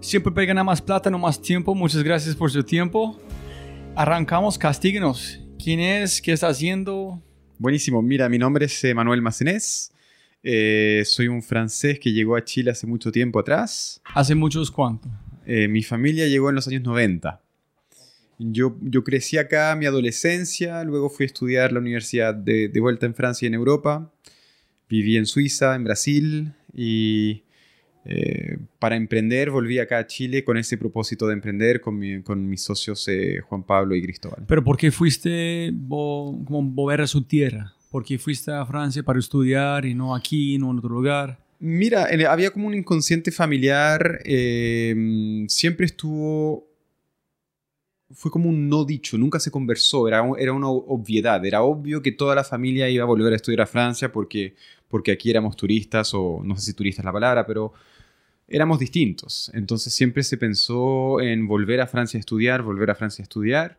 [0.00, 1.74] Siempre a más plata, no más tiempo.
[1.74, 3.20] Muchas gracias por su tiempo.
[3.94, 5.38] Arrancamos, castíguenos.
[5.62, 6.22] ¿Quién es?
[6.22, 7.22] ¿Qué está haciendo?
[7.58, 8.00] Buenísimo.
[8.00, 9.92] Mira, mi nombre es eh, Manuel Macenés.
[10.42, 14.00] Eh, soy un francés que llegó a Chile hace mucho tiempo atrás.
[14.14, 15.06] ¿Hace muchos cuánto?
[15.44, 17.42] Eh, mi familia llegó en los años 90.
[18.38, 23.04] Yo, yo crecí acá mi adolescencia, luego fui a estudiar la universidad de, de vuelta
[23.04, 24.10] en Francia y en Europa.
[24.88, 27.44] Viví en Suiza, en Brasil y
[28.04, 32.62] eh, para emprender volví acá a Chile con ese propósito de emprender con, con mis
[32.62, 34.44] socios eh, Juan Pablo y Cristóbal.
[34.46, 37.74] ¿Pero por qué fuiste como volver a su tierra?
[37.90, 41.38] ¿Por qué fuiste a Francia para estudiar y no aquí, no en otro lugar?
[41.58, 46.66] Mira, había como un inconsciente familiar, eh, siempre estuvo,
[48.12, 52.12] fue como un no dicho, nunca se conversó, era, era una obviedad, era obvio que
[52.12, 54.54] toda la familia iba a volver a estudiar a Francia porque,
[54.90, 57.72] porque aquí éramos turistas, o no sé si turista es la palabra, pero
[58.48, 59.50] éramos distintos.
[59.54, 63.78] Entonces siempre se pensó en volver a Francia a estudiar, volver a Francia a estudiar.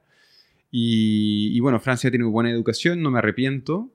[0.73, 3.89] Y, bueno, Francia tiene muy buena educación, no me arrepiento.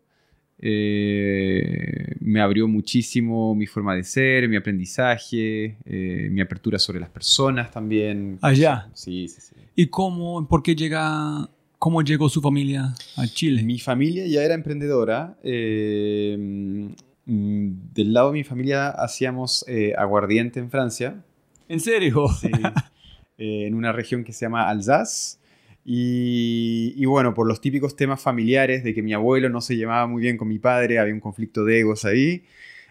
[0.59, 7.09] Eh, me abrió muchísimo mi forma de ser, mi aprendizaje, eh, mi apertura sobre las
[7.09, 8.38] personas también.
[8.43, 8.91] Allá.
[8.93, 9.55] Sí, sí, sí.
[9.75, 13.62] ¿Y cómo, por qué llega, cómo llegó su familia a Chile?
[13.62, 15.37] Mi familia ya era emprendedora.
[15.42, 16.94] Eh,
[17.26, 21.25] Mm, del lado de mi familia hacíamos eh, aguardiente en Francia.
[21.69, 22.26] ¿En serio?
[22.41, 22.50] Sí.
[23.38, 25.37] Eh, en una región que se llama Alsace.
[25.84, 30.22] Y, bueno, por los típicos temas familiares de que mi abuelo no se llevaba muy
[30.22, 32.44] bien con mi padre, había un conflicto de egos ahí.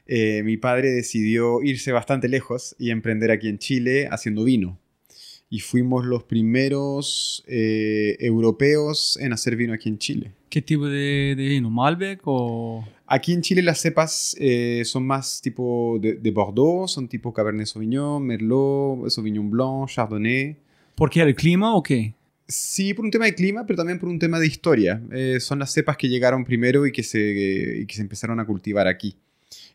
[0.07, 4.77] Mi padre decidió irse bastante lejos y emprender aquí en Chile haciendo vino.
[5.49, 10.31] Y fuimos los primeros europeos en hacer vino aquí en Chile.
[10.49, 11.69] ¿Qué tipo de, de vino?
[11.69, 12.85] ¿Malbec o...?
[13.07, 18.23] Aquí en Chile las cepas eh, son más tipo de, Bordeaux, son tipo Cabernet Sauvignon,
[18.23, 20.57] Merlot, Sauvignon Blanc, Chardonnay.
[20.95, 21.21] ¿Por qué?
[21.21, 22.15] ¿El clima o qué?
[22.47, 25.01] Sí, por un tema de clima, pero también por un tema de historia.
[25.11, 28.45] Eh, son las cepas que llegaron primero y que, se, y que se empezaron a
[28.45, 29.15] cultivar aquí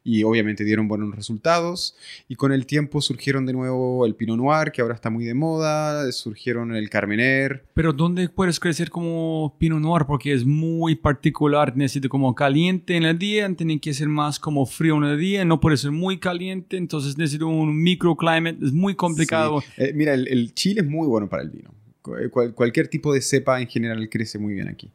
[0.02, 1.96] y obviamente dieron buenos resultados.
[2.28, 5.34] Y con el tiempo surgieron de nuevo el Pinot Noir, que ahora está muy de
[5.34, 7.64] moda, surgieron el Carmener.
[7.74, 10.04] Pero ¿dónde puedes crecer como Pinot Noir?
[10.06, 14.66] Porque es muy particular, necesita como caliente en el día, tiene que ser más como
[14.66, 18.94] frío en el día, no puede ser muy caliente, entonces necesita un microclimate, es muy
[18.94, 19.62] complicado.
[19.76, 21.74] Eh, mira, el, Chile es muy bueno para el vino.
[22.18, 24.90] Eh, cualquier tipo de cepa en general crece muy bien aquí.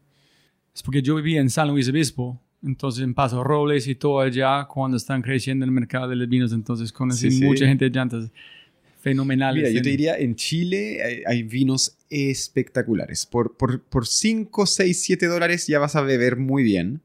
[0.74, 4.66] Es porque yo vivía en San Luis Obispo entonces en Paso Robles y todo allá
[4.66, 6.52] cuando están creciendo el mercado de los vinos.
[6.54, 8.32] Entonces conocí mucha gente de llantas
[9.02, 9.64] fenomenales.
[9.64, 13.26] Mira, yo te diría, en Chile hay, vinos espectaculares.
[13.26, 17.02] Por, por, por 5, 6, 7 dólares ya vas a beber muy bien.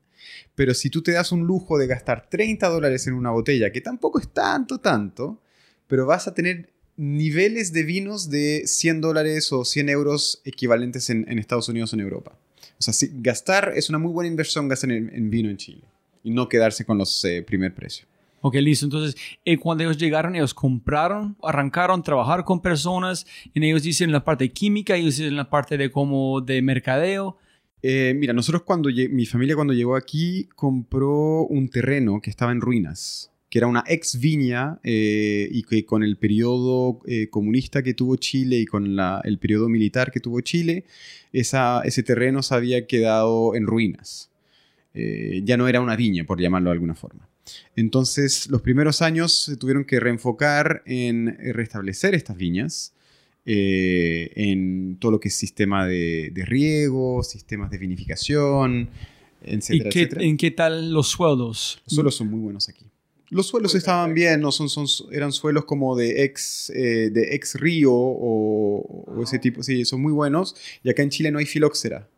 [0.55, 3.81] Pero si tú te das un lujo de gastar 30 dólares en una botella, que
[3.81, 5.43] tampoco es tanto, tanto,
[5.87, 11.25] pero vas a tener niveles de vinos de 100 dólares o 100 euros equivalentes en,
[11.31, 12.39] en Estados Unidos o en Europa.
[12.81, 15.83] O sea, gastar es una muy buena inversión gastar en, vino en Chile
[16.25, 18.07] y no quedarse con los eh, primer precio.
[18.41, 18.87] Ok, listo.
[18.87, 24.25] Entonces, eh, cuando ellos llegaron, ellos compraron, arrancaron, trabajar con personas, y ellos dicen la
[24.25, 27.37] parte de química, ellos dicen la parte de como de mercadeo.
[27.83, 32.63] Eh, mira, nosotros cuando mi familia cuando llegó aquí compró un terreno que estaba en
[32.63, 37.01] ruinas, que era una ex viña y que con el periodo
[37.31, 40.85] comunista que tuvo Chile y con la, el periodo militar que tuvo Chile,
[41.33, 44.31] ese terreno se había quedado en ruinas.
[44.93, 47.29] Eh, ya no era una viña, por llamarlo de alguna forma.
[47.77, 52.93] Entonces, los primeros años se tuvieron que reenfocar en eh, restablecer estas viñas,
[53.47, 58.91] eh, en todo lo que es sistema de, riego, sistemas de vinificación,
[59.43, 59.95] etc.
[60.21, 61.81] ¿Y ¿En qué tal los suelos?
[61.87, 62.90] Los suelos son muy buenos aquí.
[63.31, 67.55] Los suelos estaban bien, no son, son, eran suelos como de ex, eh, de ex
[67.55, 70.57] río o, ese tipo, sí, son muy buenos.
[70.83, 72.09] Y acá en Chile no hay filóxera.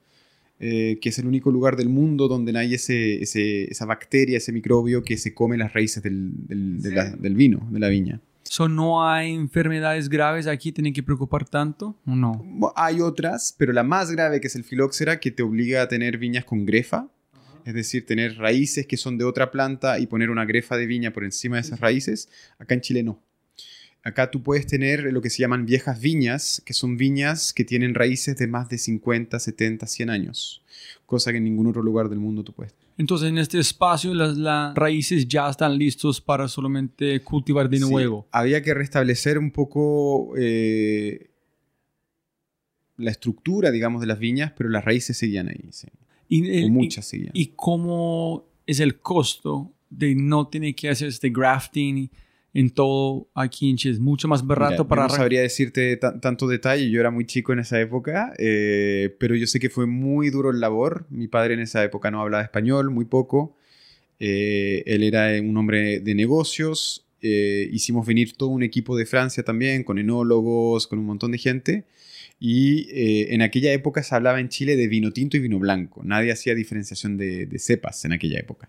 [0.64, 4.36] eh, que es el único lugar del mundo donde no hay ese, ese- esa bacteria,
[4.36, 7.88] ese microbio que se come las raíces del, del- de la- del vino, de la
[7.88, 8.20] viña.
[8.44, 10.70] So, ¿No hay enfermedades graves aquí?
[10.70, 12.46] ¿Tienen que preocupar tanto o no?
[12.76, 16.16] Hay otras, pero la más grave que es el filóxera, que te obliga a tener
[16.16, 17.08] viñas con grefa,
[17.64, 21.12] es decir, tener raíces que son de otra planta y poner una grefa de viña
[21.12, 22.28] por encima de esas raíces.
[22.58, 23.22] Acá en Chile no.
[24.04, 27.94] Acá tú puedes tener lo que se llaman viejas viñas, que son viñas que tienen
[27.94, 30.62] raíces de más de 50, 70, 100 años,
[31.06, 32.74] cosa que en ningún otro lugar del mundo tú puedes.
[32.98, 37.88] Entonces, en este espacio, las, las raíces ya están listos para solamente cultivar de Sí,
[37.88, 38.26] nuevo.
[38.32, 41.30] había que restablecer un poco eh,
[42.96, 45.86] la estructura, digamos, de las viñas, pero las raíces seguían ahí, sí.
[46.36, 47.32] Y, o muchas seguían.
[47.34, 52.08] y, y cómo es el costo de no tener que hacer este grafting
[52.54, 53.94] en todo aquí en Chile?
[53.94, 55.02] Es mucho más barato Mira, para...
[55.04, 59.34] no sabría decirte ta- tanto detalle, yo era muy chico en esa época, eh, pero
[59.34, 61.06] yo sé que fue muy duro el labor.
[61.10, 63.56] Mi padre en esa época no hablaba español, muy poco.
[64.20, 67.04] Eh, él era un hombre de negocios.
[67.24, 71.38] eh, hicimos venir todo un equipo de Francia también, con enólogos, con un montón de
[71.38, 71.84] gente.
[72.44, 76.02] Y eh, en aquella época se hablaba en Chile de vino tinto y vino blanco.
[76.02, 78.68] Nadie hacía diferenciación de, cepas en aquella época.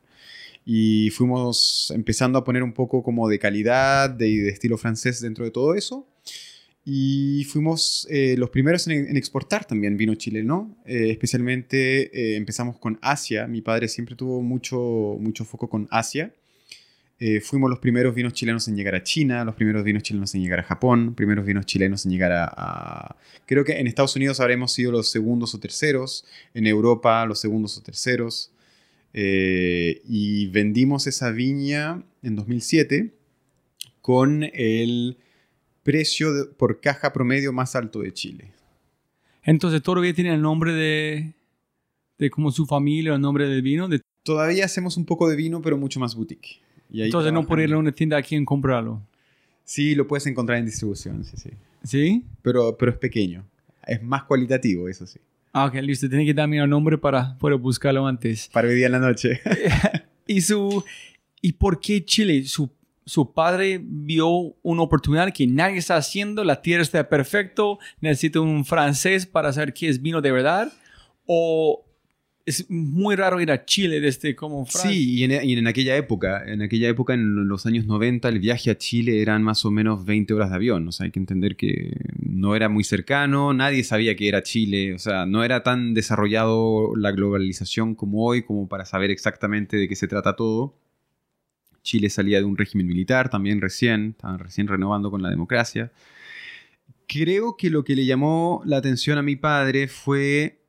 [0.63, 5.43] Y fuimos empezando a poner un poco como de calidad, de, de estilo francés dentro
[5.43, 6.07] de todo eso.
[6.85, 10.77] Y fuimos eh, los primeros en, exportar también vino chileno.
[10.85, 13.47] Eh, especialmente empezamos con Asia.
[13.47, 16.31] Mi padre siempre tuvo mucho, mucho foco con Asia.
[17.19, 20.41] Eh, fuimos los primeros vinos chilenos en llegar a China, los primeros vinos chilenos en
[20.41, 23.15] llegar a Japón, primeros vinos chilenos en llegar a, a-
[23.45, 27.77] Creo que en Estados Unidos habremos sido los segundos o terceros, en Europa los segundos
[27.77, 28.51] o terceros.
[29.13, 33.13] Eh, y vendimos esa viña en 2007
[34.01, 35.17] con el
[35.83, 38.51] precio de- por caja promedio más alto de Chile.
[39.43, 41.33] Entonces, todavía tiene el nombre de,
[42.17, 43.87] de como su familia, el nombre del vino.
[43.87, 46.61] de- Todavía hacemos un poco de vino, pero mucho más boutique.
[46.93, 49.01] Y entonces, no por ir a una tienda aquí en comprarlo.
[49.65, 51.49] Sí, lo puedes encontrar en distribución, sí, sí.
[51.83, 52.23] ¿Sí?
[52.41, 53.43] Pero, pero es pequeño.
[53.85, 55.19] Es más cualitativo, eso sí.
[55.51, 56.07] Ah, ok, listo.
[56.07, 58.49] Tiene que darme el nombre para poder buscarlo antes.
[58.53, 59.41] Para hoy día en la noche.
[60.27, 60.83] ¿Y, su,
[61.41, 62.43] ¿Y por qué Chile?
[62.45, 62.71] Su,
[63.05, 68.65] su padre vio una oportunidad que nadie está haciendo, la tierra está perfecto, necesita un
[68.65, 70.71] francés para saber qué es vino de verdad.
[71.25, 71.85] ¿O
[72.45, 74.91] es muy raro ir a Chile desde como Francia?
[74.91, 78.69] Sí, y en, en aquella época, en aquella época, en los años 90, el viaje
[78.69, 80.87] a Chile eran más o menos 20 horas de avión.
[80.87, 84.93] O sea, hay que entender que no era muy cercano, nadie sabía que era Chile.
[84.93, 89.87] O sea, no era tan desarrollado la globalización como hoy, como para saber exactamente de
[89.87, 90.77] qué se trata todo.
[91.81, 95.93] Chile salía de un régimen militar también recién, estaban recién renovando con la democracia.
[97.07, 100.62] Creo que lo que le llamó la atención a mi padre fue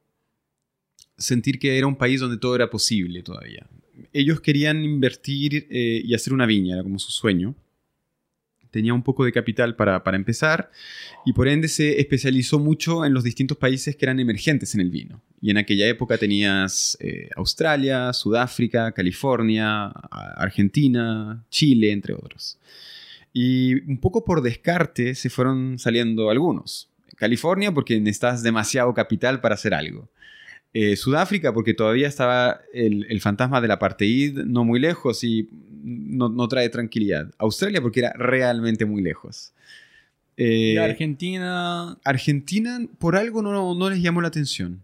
[1.16, 3.66] sentir que era un país donde todo era posible todavía.
[4.12, 7.54] Ellos querían invertir eh, y hacer una viña, era como su sueño.
[8.70, 10.70] Tenía un poco de capital para, para empezar
[11.24, 14.90] y por ende se especializó mucho en los distintos países que eran emergentes en el
[14.90, 15.22] vino.
[15.40, 22.58] Y en aquella época tenías eh, Australia, Sudáfrica, California, Argentina, Chile, entre otros.
[23.32, 26.88] Y un poco por descarte se fueron saliendo algunos.
[27.16, 30.08] California porque necesitas demasiado capital para hacer algo.
[30.76, 35.48] Eh, Sudáfrica, porque todavía estaba el, el fantasma del apartheid no muy lejos y
[35.84, 37.30] no, no trae tranquilidad.
[37.38, 39.52] Australia, porque era realmente muy lejos.
[40.36, 41.96] Eh, Y Argentina.
[42.04, 44.80] Argentina, por algo no, no les llamó la atención.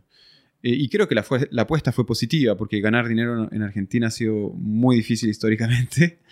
[0.63, 4.07] Eh, y creo que la, fue- la apuesta fue positiva, porque ganar dinero en Argentina
[4.09, 6.19] ha sido muy difícil históricamente.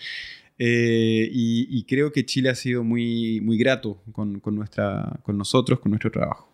[0.61, 5.37] Eh, y, y creo que Chile ha sido muy, muy grato con, con nuestra, con
[5.37, 6.48] nosotros, con nuestro trabajo.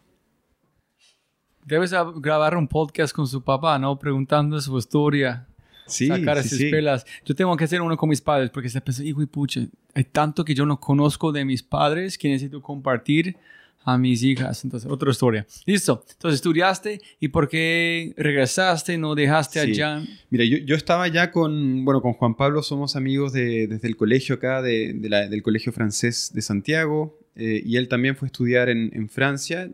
[1.65, 3.97] Debes grabar un podcast con su papá, ¿no?
[3.97, 5.47] Preguntando su historia.
[5.87, 6.69] Sí, sacar sí, esas sí.
[6.71, 7.05] pelas.
[7.25, 9.61] Yo tengo que hacer uno con mis padres porque se pensando, hijo y pucha,
[9.93, 13.35] hay tanto que yo no conozco de mis padres que necesito compartir
[13.83, 14.63] a mis hijas.
[14.63, 15.45] Entonces, otra historia.
[15.67, 16.03] Listo.
[16.11, 19.71] Entonces, estudiaste y por qué regresaste, no dejaste Sí.
[19.71, 20.03] allá.
[20.31, 23.95] Mira, yo, yo estaba ya con, bueno, con Juan Pablo, somos amigos de- desde el
[23.95, 28.25] colegio acá, de, de la- del Colegio Francés de Santiago, eh, y él también fue
[28.25, 29.69] a estudiar en, en Francia.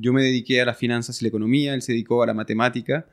[0.00, 3.06] Yo me dediqué a las finanzas y la economía, él se dedicó a la matemática,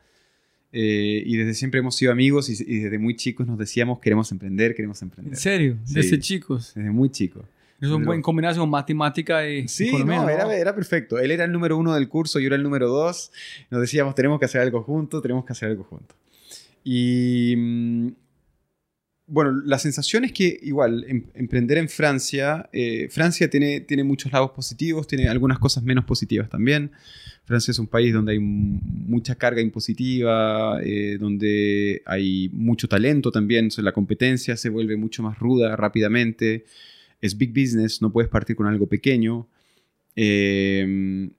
[0.72, 4.32] eh, y desde siempre hemos sido amigos y, y desde muy chicos nos decíamos queremos
[4.32, 5.34] emprender, queremos emprender.
[5.34, 5.94] En serio, Sí.
[5.96, 6.74] desde chicos.
[6.76, 7.46] Desde muy chico.
[7.80, 10.16] Es una Pero- buena combinación matemática y Sí, economía.
[10.18, 10.30] no, ¿no?
[10.30, 11.20] Era, era perfecto.
[11.20, 13.32] Él era el número uno del curso, yo era el número dos.
[13.70, 16.16] Nos decíamos, tenemos que hacer algo juntos, tenemos que hacer algo juntos.
[16.84, 18.08] Y mm,
[19.26, 24.32] bueno, la sensación es que igual, em- emprender en Francia, eh, Francia tiene, tiene muchos
[24.32, 26.92] lados positivos, tiene algunas cosas menos positivas también.
[27.46, 33.70] Francia es un país donde hay mucha carga impositiva, eh, donde hay mucho talento también,
[33.78, 36.66] o la competencia se vuelve mucho más ruda rápidamente,
[37.22, 39.48] es big business, no puedes partir con algo pequeño.
[40.16, 41.30] Eh,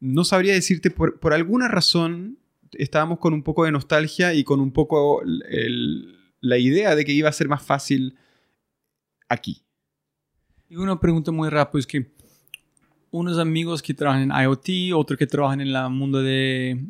[0.00, 2.38] no sabría decirte, por, por alguna razón,
[2.72, 6.13] estábamos con un poco de nostalgia y con un poco el-
[6.44, 8.16] la idea de que iba a ser más fácil
[9.28, 9.62] aquí.
[10.68, 12.10] Y una pregunta muy rápida es que
[13.10, 16.84] unos amigos que trabajan en IoT, otros que trabajan en el mundo de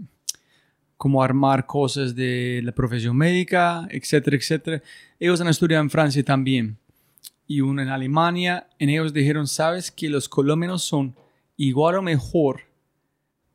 [0.97, 4.83] cómo armar cosas de la profesión médica, etcétera, etcétera,
[5.21, 6.79] ellos han estudiado en Francia también.
[7.47, 11.15] Y uno en Alemania, en ellos dijeron, sabes que los colombianos son
[11.57, 12.63] igual o mejor,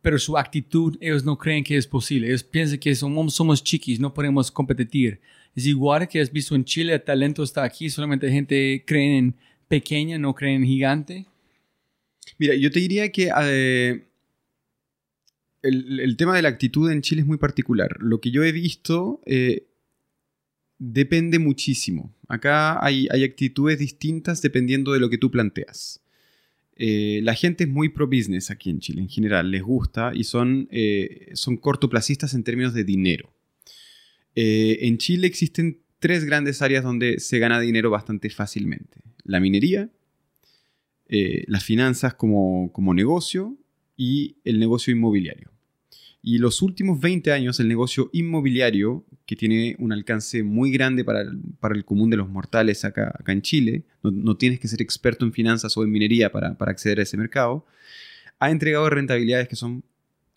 [0.02, 2.28] pero su actitud ellos no creen que es posible.
[2.28, 5.20] Ellos piensan que somos, somos chiquis, no podemos competir.
[5.56, 9.36] Es igual que has visto en Chile, el talento está aquí, solamente gente cree en
[9.68, 11.26] pequeña, no creen en gigante.
[12.38, 14.04] Mira, yo te diría que eh,
[15.62, 17.98] el, tema de la actitud en Chile es muy particular.
[18.00, 19.68] Lo que yo he visto eh,
[20.78, 22.16] depende muchísimo.
[22.28, 26.02] Acá hay, actitudes distintas dependiendo de lo que tú planteas.
[26.76, 30.24] Eh, la gente es muy pro business aquí en Chile en general, les gusta y
[30.24, 30.70] son,
[31.34, 33.34] son cortoplacistas en términos de dinero.
[34.36, 39.02] Eh, en Chile existen tres grandes áreas donde se gana dinero bastante fácilmente.
[39.24, 39.90] La minería,
[41.08, 43.58] eh, las finanzas como, como negocio
[43.98, 45.52] y el negocio inmobiliario.
[46.22, 51.22] Y los últimos 20 años el negocio inmobiliario, que tiene un alcance muy grande para
[51.22, 54.68] el, para el común de los mortales acá, acá en Chile, no, no tienes que
[54.68, 57.66] ser experto en finanzas o en minería para, para acceder a ese mercado,
[58.40, 59.84] ha entregado rentabilidades que son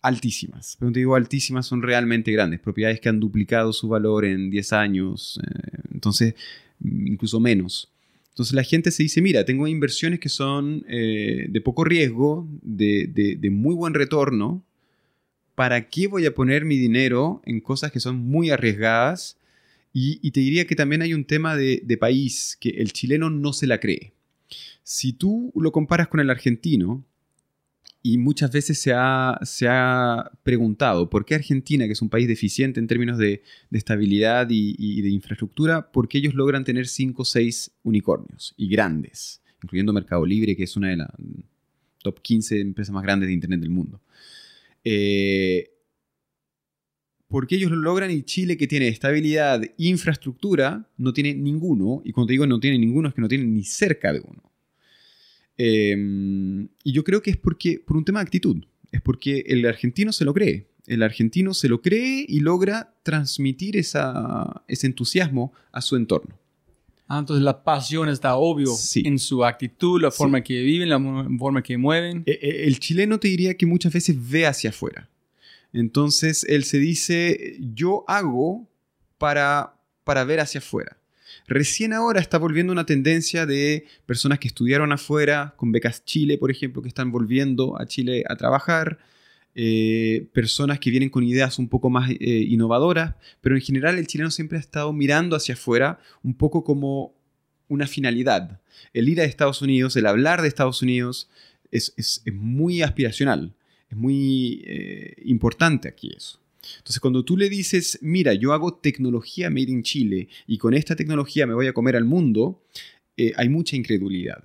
[0.03, 0.75] altísimas.
[0.79, 2.59] Pero te digo altísimas, son realmente grandes.
[2.59, 6.35] Propiedades que han duplicado su valor en 10 años, eh, entonces
[6.83, 7.89] incluso menos.
[8.29, 13.37] Entonces la gente se dice, mira, tengo inversiones que son eh, de poco riesgo, de,
[13.51, 14.63] muy buen retorno.
[15.55, 19.37] ¿Para qué voy a poner mi dinero en cosas que son muy arriesgadas?
[19.93, 23.29] Y, y te diría que también hay un tema de, de, país, que el chileno
[23.29, 24.13] no se la cree.
[24.81, 27.05] Si tú lo comparas con el argentino,
[28.05, 32.27] y muchas veces se ha, se ha, preguntado por qué Argentina, que es un país
[32.27, 37.25] deficiente en términos de, estabilidad y, de infraestructura, por qué ellos logran tener 5 o
[37.25, 41.09] 6 unicornios y grandes, incluyendo Mercado Libre, que es una de las
[42.03, 44.01] top 15 empresas más grandes de Internet del mundo.
[44.83, 45.69] Eh,
[47.29, 52.01] ¿Por qué ellos lo logran y Chile, que tiene estabilidad, infraestructura, no tiene ninguno?
[52.03, 54.52] Y cuando digo no tiene ninguno, es que no tiene ni cerca de uno.
[55.57, 55.95] Eh,
[56.83, 60.11] y yo creo que es porque, por un tema de actitud, es porque el argentino
[60.11, 60.67] se lo cree.
[60.85, 66.37] El argentino se lo cree y logra transmitir esa, ese entusiasmo a su entorno.
[67.07, 69.03] Ah, entonces la pasión está obvio sí.
[69.05, 70.43] en su actitud, la forma sí.
[70.45, 70.99] que viven, la
[71.37, 72.23] forma que mueven.
[72.25, 75.09] El chileno te diría que muchas veces ve hacia afuera.
[75.73, 78.69] Entonces él se dice, yo hago
[79.17, 80.97] para, para ver hacia afuera.
[81.47, 86.51] Recién ahora está volviendo una tendencia de personas que estudiaron afuera, con becas Chile, por
[86.51, 88.99] ejemplo, que están volviendo a Chile a trabajar,
[89.55, 94.07] eh, personas que vienen con ideas un poco más eh, innovadoras, pero en general el
[94.07, 97.13] chileno siempre ha estado mirando hacia afuera un poco como
[97.67, 98.61] una finalidad.
[98.93, 101.29] El ir a Estados Unidos, el hablar de Estados Unidos
[101.71, 103.53] es, es, muy aspiracional,
[103.89, 106.39] es muy eh, importante aquí eso.
[106.77, 110.95] Entonces, cuando tú le dices, mira, yo hago tecnología made in Chile y con esta
[110.95, 112.63] tecnología me voy a comer al mundo,
[113.17, 114.43] eh, hay mucha incredulidad.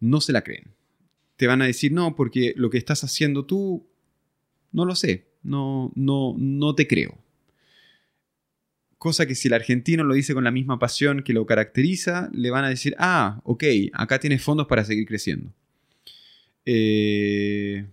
[0.00, 0.74] No se la creen.
[1.36, 3.86] Te van a decir, no, porque lo que estás haciendo tú,
[4.70, 7.18] no lo sé, no, no, no te creo.
[8.98, 12.50] Cosa que si el argentino lo dice con la misma pasión que lo caracteriza, le
[12.50, 15.52] van a decir, ah, ok, acá tienes fondos para seguir creciendo.
[16.64, 17.84] Eh...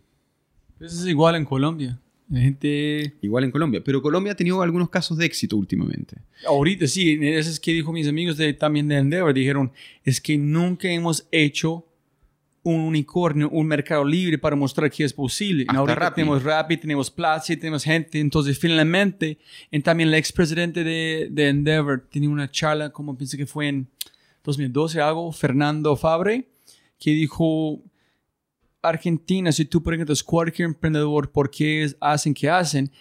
[0.79, 1.99] Eso es igual en Colombia.
[2.29, 3.15] La gente...
[3.21, 3.81] Igual en Colombia.
[3.83, 6.17] Pero Colombia ha tenido algunos casos de éxito últimamente.
[6.45, 9.33] Ahorita sí, eso es que dijo mis amigos de, también de Endeavor.
[9.33, 9.71] Dijeron,
[10.03, 11.85] es que nunca hemos hecho
[12.63, 15.65] un unicornio, un mercado libre para mostrar que es posible.
[15.67, 16.15] Hasta Ahorita Rappi.
[16.15, 18.19] tenemos Rappi, tenemos Platzi, tenemos gente.
[18.19, 19.39] Entonces, finalmente,
[19.71, 23.87] en también el expresidente de, de Endeavor tenía una charla, como pienso que fue en
[24.43, 26.47] 2012 algo, Fernando Fabre,
[26.99, 27.81] que dijo,
[28.81, 32.91] Argentina, si tú preguntas cualquier emprendedor por qué hacen que hacen,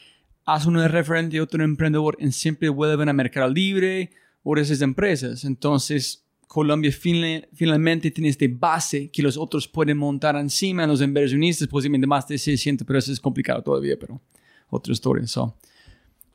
[0.44, 4.10] haz uno de referente a otro emprendedor y siempre vuelven a Mercado Libre
[4.42, 5.44] o a esas empresas.
[5.44, 11.68] Entonces, Colombia fin, finalmente tiene esta base que los otros pueden montar encima, los inversionistas
[11.68, 14.20] posiblemente más de 600, pero eso es complicado todavía, pero
[14.70, 15.26] otra historia.
[15.26, 15.54] So.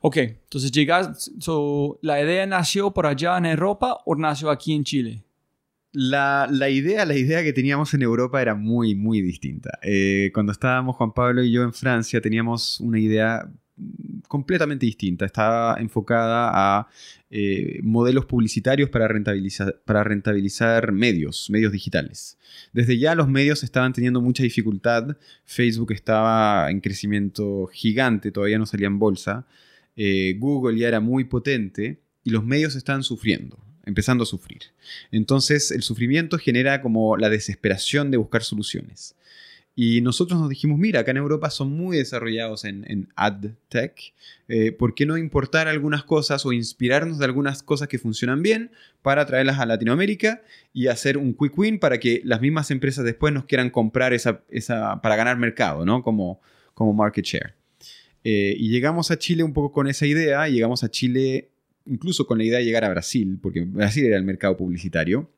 [0.00, 4.84] Ok, entonces llegas, so, ¿la idea nació por allá en Europa o nació aquí en
[4.84, 5.24] Chile?
[5.96, 9.78] La, idea, la idea que teníamos en Europa era muy, muy distinta.
[9.80, 13.48] Eh, cuando estábamos Juan Pablo y yo en Francia teníamos una idea
[14.26, 15.24] completamente distinta.
[15.24, 16.88] Estaba enfocada a
[17.30, 22.38] eh, modelos publicitarios para rentabilizar, para rentabilizar medios, medios digitales.
[22.72, 25.16] Desde ya los medios estaban teniendo mucha dificultad.
[25.44, 29.46] Facebook estaba en crecimiento gigante, todavía no salía en bolsa.
[29.94, 34.62] Eh, Google ya era muy potente y los medios estaban sufriendo, empezando a sufrir.
[35.10, 39.14] Entonces el sufrimiento genera como la desesperación de buscar soluciones.
[39.76, 44.14] Y nosotros nos dijimos, mira, acá en Europa son muy desarrollados en, ad tech,
[44.46, 48.70] eh, ¿por qué no importar algunas cosas o inspirarnos de algunas cosas que funcionan bien
[49.02, 53.34] para traerlas a Latinoamérica y hacer un quick win para que las mismas empresas después
[53.34, 54.42] nos quieran comprar esa,
[55.02, 56.04] para ganar mercado, ¿no?
[56.04, 56.40] Como,
[56.74, 57.54] como market share.
[58.22, 61.50] Eh, y llegamos a Chile un poco con esa idea, llegamos a Chile
[61.86, 65.30] incluso con la idea de llegar a Brasil, porque Brasil era el mercado publicitario.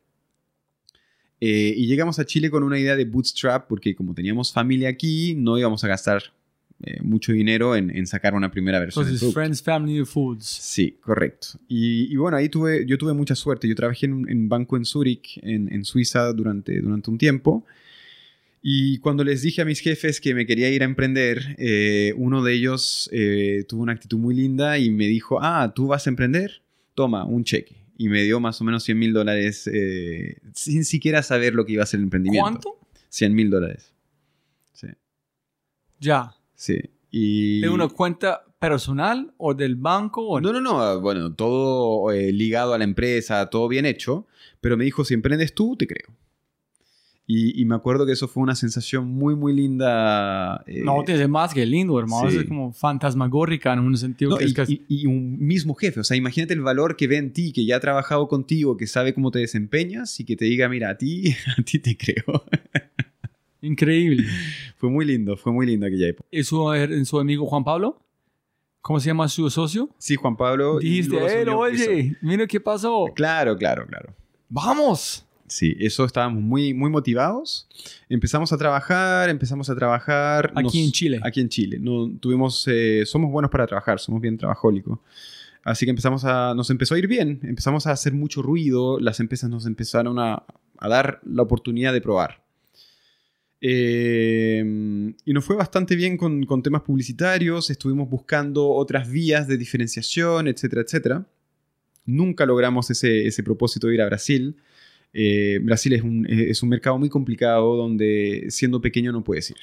[1.41, 5.35] Eh, y llegamos a Chile con una idea de bootstrap, porque como teníamos familia aquí,
[5.37, 6.23] no íbamos a gastar
[6.83, 9.07] eh, mucho dinero en, en, sacar una primera versión.
[9.07, 10.45] Entonces, Friends, Family Foods.
[10.45, 11.49] Sí, correcto.
[11.69, 13.67] Y, y, bueno, ahí tuve, yo tuve mucha suerte.
[13.67, 17.65] Yo trabajé en un banco en Zúrich, en, en, Suiza, durante, durante un tiempo.
[18.69, 22.43] Y cuando les dije a mis jefes que me quería ir a emprender, eh, uno
[22.43, 26.11] de ellos eh, tuvo una actitud muy linda y me dijo, ah, ¿tú vas a
[26.11, 26.65] emprender?
[26.97, 31.23] Toma, un cheque y me dio más o menos 100 mil dólares eh, sin siquiera
[31.23, 32.43] saber lo que iba a ser el emprendimiento.
[32.43, 32.81] ¿Cuánto?
[33.11, 33.93] 100 mil dólares.
[34.73, 34.89] Sí.
[36.01, 36.35] Ya.
[36.57, 36.91] Sí.
[37.09, 37.61] Y...
[37.61, 40.27] ¿De una cuenta personal o del banco?
[40.27, 41.01] O no, no, no.
[41.01, 44.27] Bueno, todo ligado a la empresa, todo bien hecho.
[44.61, 46.09] Pero me dijo, si emprendes tú, te creo.
[47.29, 50.63] Y, y, me acuerdo que eso fue una sensación muy, muy linda.
[50.67, 52.31] Eh, no, tiene más que lindo, hermano.
[52.31, 52.37] Sí.
[52.37, 54.85] Es como fantasmagórica en un sentido no, que y, es casi...
[54.87, 55.99] y, y, un mismo jefe.
[55.99, 58.87] O sea, imagínate el valor que ve en ti, que ya ha trabajado contigo, que
[58.87, 62.45] sabe cómo te desempeñas y que te diga, mira, a ti, a ti te creo.
[63.61, 64.25] Increíble.
[64.77, 66.29] fue muy lindo, fue muy lindo aquella época.
[66.31, 66.65] ¿Y su,
[67.05, 68.01] su amigo Juan Pablo?
[68.83, 69.91] ¿Cómo se llama su socio?
[69.99, 70.79] Sí, Juan Pablo.
[70.79, 73.07] Dijiste, él, oye, mira qué pasó.
[73.17, 74.15] Claro, claro, claro.
[74.49, 75.26] ¡Vamos!
[75.49, 77.69] Sí, eso estábamos muy, muy motivados.
[78.09, 80.53] Empezamos a trabajar, empezamos a trabajar.
[80.55, 81.21] Aquí nos, en Chile.
[81.23, 81.79] Aquí en Chile.
[81.81, 84.99] No, tuvimos, eh, somos buenos para trabajar, somos bien trabajólicos.
[85.63, 89.19] Así que empezamos a, nos empezó a ir bien, empezamos a hacer mucho ruido, las
[89.19, 90.45] empresas nos empezaron a,
[90.79, 92.41] a dar la oportunidad de probar.
[93.61, 94.63] Eh,
[95.25, 100.47] y nos fue bastante bien con, con, temas publicitarios, estuvimos buscando otras vías de diferenciación,
[100.47, 101.27] etcétera, etcétera.
[102.05, 104.57] Nunca logramos ese, ese propósito de ir a Brasil.
[105.13, 109.57] Eh, Brasil es un, es un, mercado muy complicado donde siendo pequeño no puedes ir.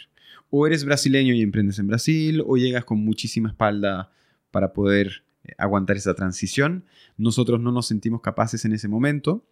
[0.49, 4.12] O eres brasileño y emprendes en Brasil, o llegas con muchísima espalda
[4.51, 6.86] para poder eh, aguantar esa transición.
[7.17, 9.45] Nosotros no nos sentimos capaces en ese momento,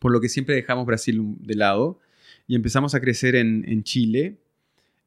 [0.00, 2.00] por lo que siempre dejamos Brasil de lado
[2.46, 4.38] y empezamos a crecer en, Chile.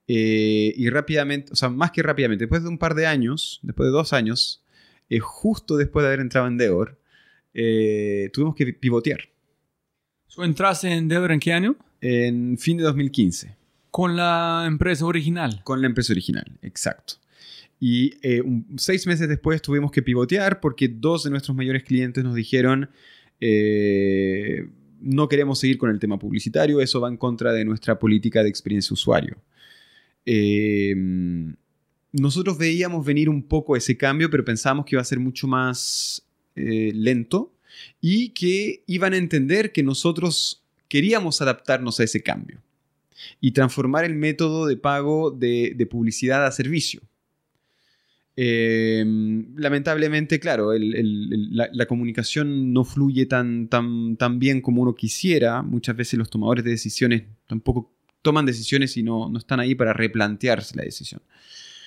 [0.07, 3.87] Eh, y rápidamente, o sea, más que rápidamente, después de un par de años, después
[3.87, 4.63] de dos años,
[5.09, 6.99] eh, justo después de haber entrado en Endeavor,
[8.33, 9.29] tuvimos que pivotear.
[10.37, 11.75] ¿Tú entraste en Endeavor en qué año?
[11.99, 13.55] En fin de 2015.
[13.89, 15.61] ¿Con la empresa original?
[15.63, 17.15] Con la empresa original, exacto.
[17.79, 22.23] Y eh, un, seis meses después tuvimos que pivotear porque dos de nuestros mayores clientes
[22.23, 22.91] nos dijeron,
[23.41, 24.69] eh,
[25.01, 28.49] no queremos seguir con el tema publicitario, eso va en contra de nuestra política de
[28.49, 29.37] experiencia usuario.
[30.23, 30.93] Eh,
[32.11, 36.21] nosotros veíamos venir un poco ese cambio, pero pensábamos que iba a ser mucho más
[36.55, 37.56] eh, lento
[38.01, 42.61] y que iban a entender que nosotros queríamos adaptarnos a ese cambio
[43.41, 47.01] y transformar el método de pago de, de publicidad a servicio.
[48.39, 49.03] Eh,
[49.55, 55.63] lamentablemente, claro, la, la, comunicación no fluye tan, tan, tan bien como uno quisiera.
[55.63, 59.91] Muchas veces los tomadores de decisiones tampoco toman decisiones y no, no están ahí para
[59.91, 61.21] replantearse la decisión.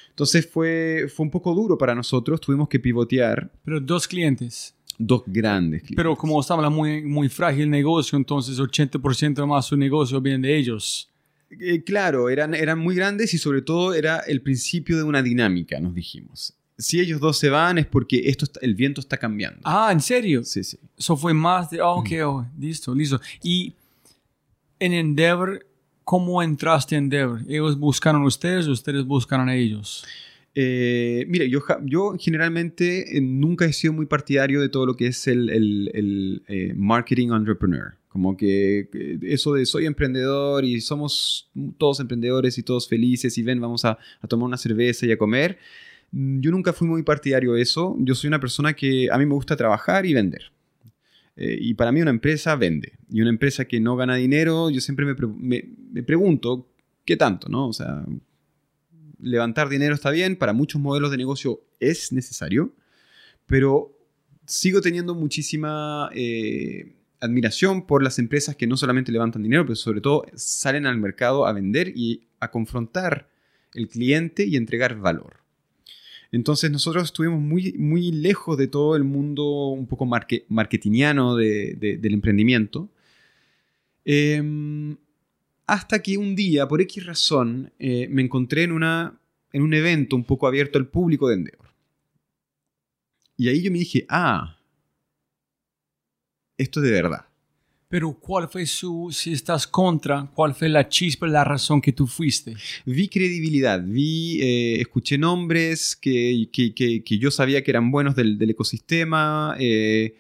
[0.09, 3.53] Entonces fue, fue un poco duro para nosotros, tuvimos que pivotear.
[3.65, 4.75] Pero dos clientes.
[5.03, 5.97] Dos grandes clientes.
[5.97, 10.57] Pero como estaba muy, muy frágil el negocio, entonces 80% más su negocio viene de
[10.59, 11.11] ellos.
[11.59, 15.81] Eh, claro, eran, eran muy grandes y sobre todo era el principio de una dinámica,
[15.81, 16.53] nos dijimos.
[16.77, 19.61] Si ellos dos se van es porque esto está, el viento está cambiando.
[19.65, 20.45] Ah, ¿en serio?
[20.45, 20.79] Sí, sí.
[20.99, 23.19] Eso fue más de, oh, ok, oh, listo, listo.
[23.43, 23.75] Y
[24.79, 25.67] en Endeavor,
[26.05, 27.41] ¿cómo entraste en Endeavor?
[27.49, 30.05] ¿Ellos buscaron a ustedes o ustedes buscaron a ellos?
[30.55, 35.07] Eh, mire, yo, yo generalmente eh, nunca he sido muy partidario de todo lo que
[35.07, 37.95] es el, el, el eh, marketing entrepreneur.
[38.09, 38.89] Como que
[39.23, 43.99] eso de soy emprendedor y somos todos emprendedores y todos felices y ven, vamos a,
[44.21, 45.59] a tomar una cerveza y a comer.
[46.11, 47.97] Mm, Yo nunca fui muy partidario de eso.
[48.01, 50.51] Yo soy una persona que a mí me gusta trabajar y vender.
[51.37, 52.95] Eh, y para mí una empresa vende.
[53.09, 56.67] Y una empresa que no gana dinero, yo siempre me, pre- me- me pregunto,
[57.05, 57.49] ¿qué tanto?
[57.49, 57.69] ¿no?
[57.69, 58.05] O sea,
[59.23, 62.73] levantar dinero está bien, para muchos modelos de negocio es necesario,
[63.47, 63.93] pero
[64.47, 70.01] sigo teniendo muchísima eh, admiración por las empresas que no solamente levantan dinero, pero sobre
[70.01, 73.29] todo salen al mercado a vender y a confrontar
[73.75, 75.37] el cliente y entregar valor.
[76.33, 82.15] Entonces nosotros estuvimos muy, muy lejos de todo el mundo un poco marketingiano de- del
[82.15, 82.89] emprendimiento.
[84.05, 84.97] Em,
[85.73, 89.21] hasta que un día, por X razón, eh, me encontré en, una,
[89.53, 91.69] en un evento un poco abierto al público de Endeavor.
[93.37, 94.57] Y ahí yo me dije, ah,
[96.59, 97.25] esto es de verdad.
[97.89, 102.07] Pero ¿cuál fue su, si estás contra, cuál fue la chispa, la razón que tú
[102.07, 102.55] fuiste?
[102.85, 108.15] Vi credibilidad, vi, eh, escuché nombres que, que- que- que yo sabía que eran buenos
[108.15, 110.15] del, del ecosistema, eh,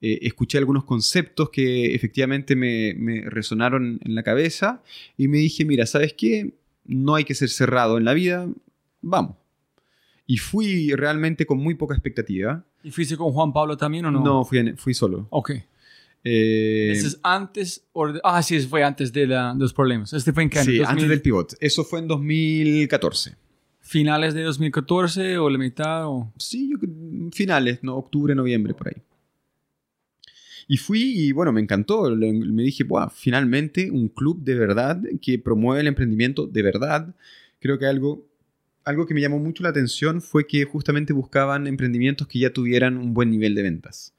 [0.00, 4.82] eh, escuché algunos conceptos que efectivamente me, me resonaron en la cabeza
[5.16, 6.54] y me dije, mira, ¿sabes qué?
[6.84, 8.48] No hay que ser cerrado en la vida,
[9.00, 9.36] vamos.
[10.26, 12.64] Y fui realmente con muy poca expectativa.
[12.82, 14.22] ¿Y fuiste con Juan Pablo también o no?
[14.24, 15.26] No, fui, en- fui solo.
[15.30, 15.52] Ok.
[16.24, 17.84] Eh, ¿Ese es antes?
[17.92, 20.12] o de- ah, sí, fue antes de, la- de los problemas.
[20.12, 20.64] Este fue en año?
[20.64, 21.54] sí, 2000, antes del pivot.
[21.60, 23.36] Eso fue en 2014.
[23.80, 26.08] ¿Finales de 2014 o la mitad?
[26.08, 26.32] O...
[26.38, 26.78] Sí, yo
[27.32, 27.94] finales, ¿no?
[27.96, 28.94] octubre, noviembre, por ahí.
[30.68, 32.14] Y fui y bueno, me encantó.
[32.14, 37.14] Le- Me dije, wow, finalmente un club de verdad que promueve el emprendimiento de verdad.
[37.60, 38.26] Creo que algo,
[38.84, 42.96] algo que me llamó mucho la atención fue que justamente buscaban emprendimientos que ya tuvieran
[42.98, 44.12] un buen nivel de ventas.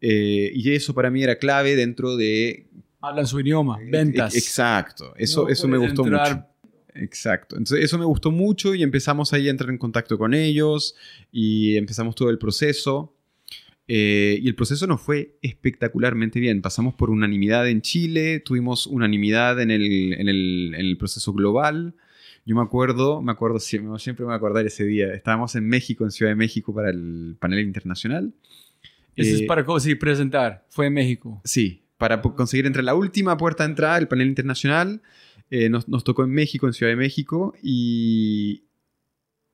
[0.00, 2.66] Eh, y eso para mí era clave dentro de...
[3.00, 4.34] Hablan su idioma, ventas.
[4.34, 6.48] Exacto, eso, No eso me gustó entrar- mucho.
[6.94, 7.56] Exacto.
[7.56, 10.96] Entonces eso me gustó mucho y empezamos ahí a entrar en contacto con ellos
[11.30, 13.14] y empezamos todo el proceso.
[13.90, 16.60] Eh, y el proceso nos fue espectacularmente bien.
[16.60, 21.94] Pasamos por unanimidad en Chile, tuvimos unanimidad en el, en el, en el proceso global.
[22.44, 25.12] Yo me acuerdo, me acuerdo siempre, siempre me voy a acordar ese día.
[25.14, 28.34] Estábamos en México, en Ciudad de México, para el panel internacional.
[29.16, 30.66] Ese es Eh, para sí, presentar.
[30.68, 31.40] Fue en México.
[31.44, 35.02] Sí, para conseguir entre la última puerta de entrada, el panel internacional,
[35.50, 38.64] eh, nos, nos tocó en México, en Ciudad de México, y,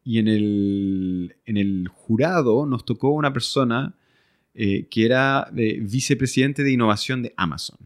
[0.05, 3.95] y en, el, en el jurado nos tocó una persona
[4.55, 7.79] eh, que era vicepresidente de innovación de Amazon.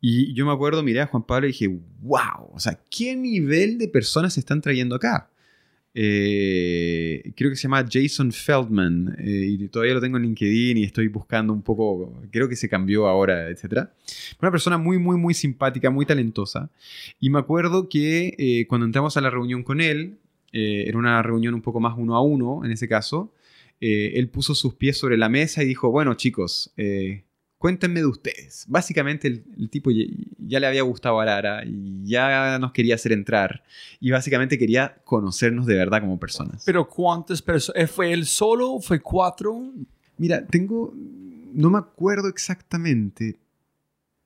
[0.00, 1.68] Y yo me acuerdo, miré a Juan Pablo y dije,
[2.00, 5.28] wow, o sea, ¿qué nivel de personas se están trayendo acá?
[5.92, 10.84] Eh, creo que se llama Jason Feldman eh, y todavía lo tengo en LinkedIn y
[10.84, 13.88] estoy buscando un poco, creo que se cambió ahora, etc.
[14.40, 16.70] Una persona muy, muy, muy simpática, muy talentosa.
[17.18, 20.18] Y me acuerdo que eh, cuando entramos a la reunión con él,
[20.52, 23.32] era una reunión un poco más uno a uno en ese caso,
[23.80, 27.24] eh, él puso sus pies sobre la mesa y dijo, bueno chicos, eh,
[27.58, 28.64] cuéntenme de ustedes.
[28.68, 30.04] Básicamente el, el tipo ya,
[30.38, 33.62] ya le había gustado a Lara y ya nos quería hacer entrar
[34.00, 36.62] y básicamente quería conocernos de verdad como personas.
[36.64, 37.90] Pero ¿cuántas personas?
[37.90, 38.80] ¿Fue él solo?
[38.80, 39.72] ¿Fue cuatro?
[40.18, 40.92] Mira, tengo,
[41.54, 43.38] no me acuerdo exactamente,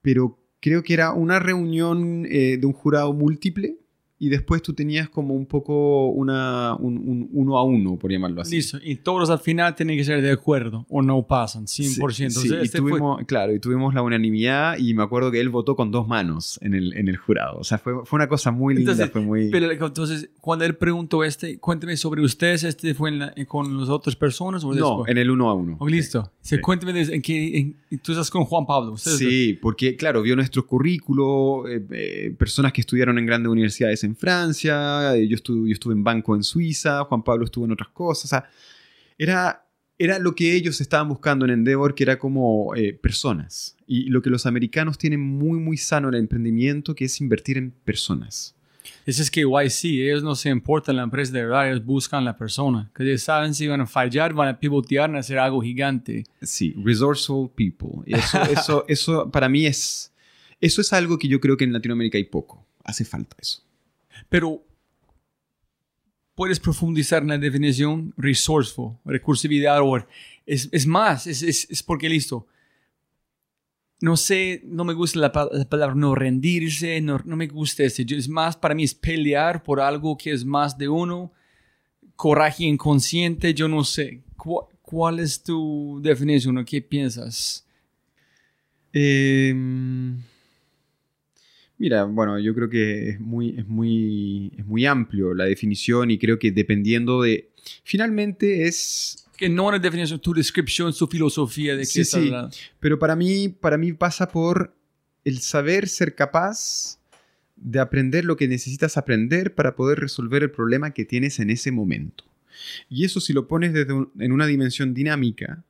[0.03, 3.77] pero creo que era una reunión eh, de un jurado múltiple
[4.27, 8.41] y después tú tenías como un poco una, un, un uno a uno, por llamarlo
[8.43, 8.57] así.
[8.57, 8.79] Listo.
[8.83, 11.67] Y todos al final tienen que ser de acuerdo o no pasan, 100%.
[11.67, 11.85] Sí,
[12.15, 15.41] sí, Entonces, y este fue- tuvimos, claro, y tuvimos la unanimidad y me acuerdo que
[15.41, 17.59] él votó con dos manos en el, en el jurado.
[17.59, 19.51] O sea, fue, fue una cosa muy linda, Entonces, fue muy...
[19.51, 23.89] Pero entonces, cuando él preguntó este, cuénteme sobre ustedes, ¿este fue en la- con las
[23.89, 25.11] otras personas o no, después?
[25.11, 25.77] en el uno a uno.
[25.81, 26.31] Oh, listo.
[26.41, 26.59] Sí.
[26.61, 28.97] Cuénteme, de- en qué, en- tú estás con Juan Pablo.
[28.97, 34.14] Sí, porque claro, vio nuestro currículo, eh, eh, personas que estudiaron en grandes universidades en
[34.17, 37.91] Francia, eh, yo, estuve, yo estuve en banco en Suiza, Juan Pablo estuvo en otras
[37.91, 38.49] cosas, o sea,
[39.19, 39.67] era,
[39.99, 43.77] era lo que ellos estaban buscando en Endeavor, que era como eh, personas.
[43.87, 47.59] Y lo que los americanos tienen muy, muy sano en el emprendimiento, que es invertir
[47.59, 48.55] en personas.
[49.07, 52.37] Eso es que YC, ellos no se importan la empresa de verdad, ellos buscan la
[52.37, 52.91] persona.
[52.95, 56.25] Que ellos saben si van a fallar, van a pivotear, van a hacer algo gigante.
[56.43, 58.03] Sí, resourceful people.
[58.07, 60.13] Eso, eso, eso para mí es,
[60.61, 62.67] eso es algo que yo creo que en Latinoamérica hay poco.
[62.83, 63.64] Hace falta eso.
[64.29, 64.65] Pero
[66.35, 69.97] puedes profundizar en la definición resourceful, recursividad o
[70.47, 72.47] es, es más, es, es, es porque listo.
[74.01, 78.05] No sé, no me gusta la, la palabra no rendirse, no, no me gusta este.
[78.17, 81.33] Es más, para mí es pelear por algo que es más de uno,
[82.17, 84.23] coraje inconsciente, yo no sé.
[84.37, 87.67] ¿Cu- ¿Cuál es tu definición o qué piensas?
[88.93, 89.55] Eh,
[91.79, 96.19] Mira, bueno, yo creo que es muy, es muy, es muy amplio la definición y
[96.19, 97.51] creo que dependiendo de...
[97.83, 99.27] Finalmente es...
[99.37, 102.33] Que no una definición, tu descripción, su filosofía de qué sí, sí.
[102.79, 104.73] Pero para mí, para mí pasa por
[105.25, 107.01] el saber ser capaz
[107.57, 111.73] de aprender lo que necesitas aprender para poder resolver el problema que tienes en ese
[111.73, 112.25] momento.
[112.89, 115.65] Y eso si lo pones desde en una dimensión dinámica,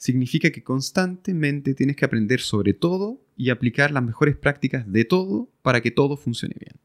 [0.00, 5.50] significa que constantemente tienes que aprender sobre todo y aplicar las mejores prácticas de todo
[5.60, 6.76] para que todo funcione bien.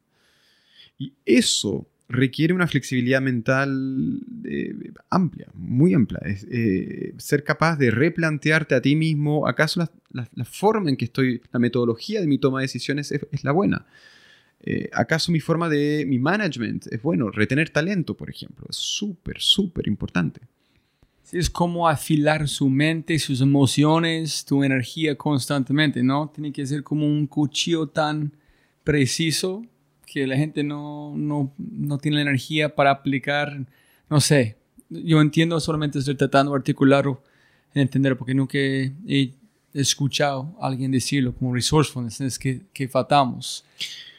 [0.98, 6.20] Y eso requiere una flexibilidad mental eh, amplia, muy amplia.
[6.26, 11.40] Es, eh, ser capaz de replantearte a ti mismo, ¿acaso la, forma en que estoy,
[11.52, 13.86] la metodología de mi toma de decisiones es, la buena?
[14.60, 17.30] Eh, ¿Acaso mi forma de mi management es bueno?
[17.30, 20.42] Retener talento, por ejemplo, es súper, súper importante
[21.32, 26.28] es como afilar su mente, sus emociones, tu energía constantemente, ¿no?
[26.28, 28.32] Tiene que ser como un cuchillo tan
[28.84, 29.64] preciso
[30.06, 33.66] que la gente no, no, no tiene la energía para aplicar,
[34.08, 34.56] no sé,
[34.88, 37.22] yo entiendo, solamente estoy tratando de articularlo,
[37.74, 39.34] entender, porque nunca he
[39.80, 42.88] escuchado a alguien decirlo como resourcefulness, es que, que.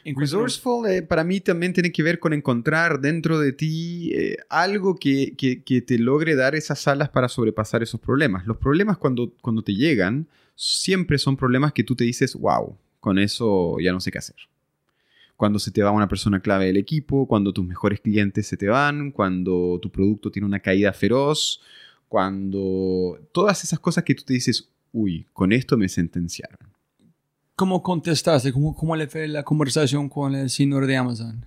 [0.04, 4.96] Resourceful eh, para mí también tiene que ver con encontrar dentro de ti eh, algo
[4.96, 8.46] que, que, te logre dar esas alas para sobrepasar esos problemas.
[8.46, 13.18] Los problemas cuando, cuando te llegan siempre son problemas que tú te dices, wow, con
[13.18, 14.36] eso ya no sé qué hacer.
[15.36, 18.66] Cuando se te va una persona clave del equipo, cuando tus mejores clientes se te
[18.66, 21.60] van, cuando tu producto tiene una caída feroz,
[22.08, 24.68] cuando todas esas cosas que tú te dices,
[24.98, 26.58] uy, con esto me sentenciaron.
[27.54, 28.52] ¿Cómo contestaste?
[28.52, 31.46] ¿Cómo, ¿Cómo, le fue la conversación con el señor de Amazon?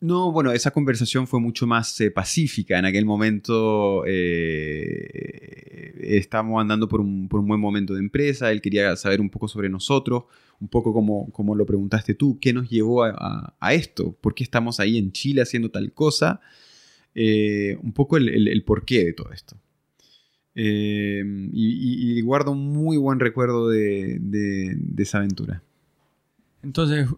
[0.00, 2.78] No, bueno, esa conversación fue mucho más eh, pacífica.
[2.78, 8.52] En aquel momento eh, estábamos andando por un, por un, buen momento de empresa.
[8.52, 10.24] Él quería saber un poco sobre nosotros,
[10.60, 14.44] un poco como, como lo preguntaste tú, qué nos llevó a, a, esto, por qué
[14.44, 16.40] estamos ahí en Chile haciendo tal cosa,
[17.14, 19.56] eh, un poco el, el, el porqué de todo esto.
[20.60, 25.62] Eh, y, guardo un muy buen recuerdo de, esa aventura.
[26.64, 27.08] Entonces,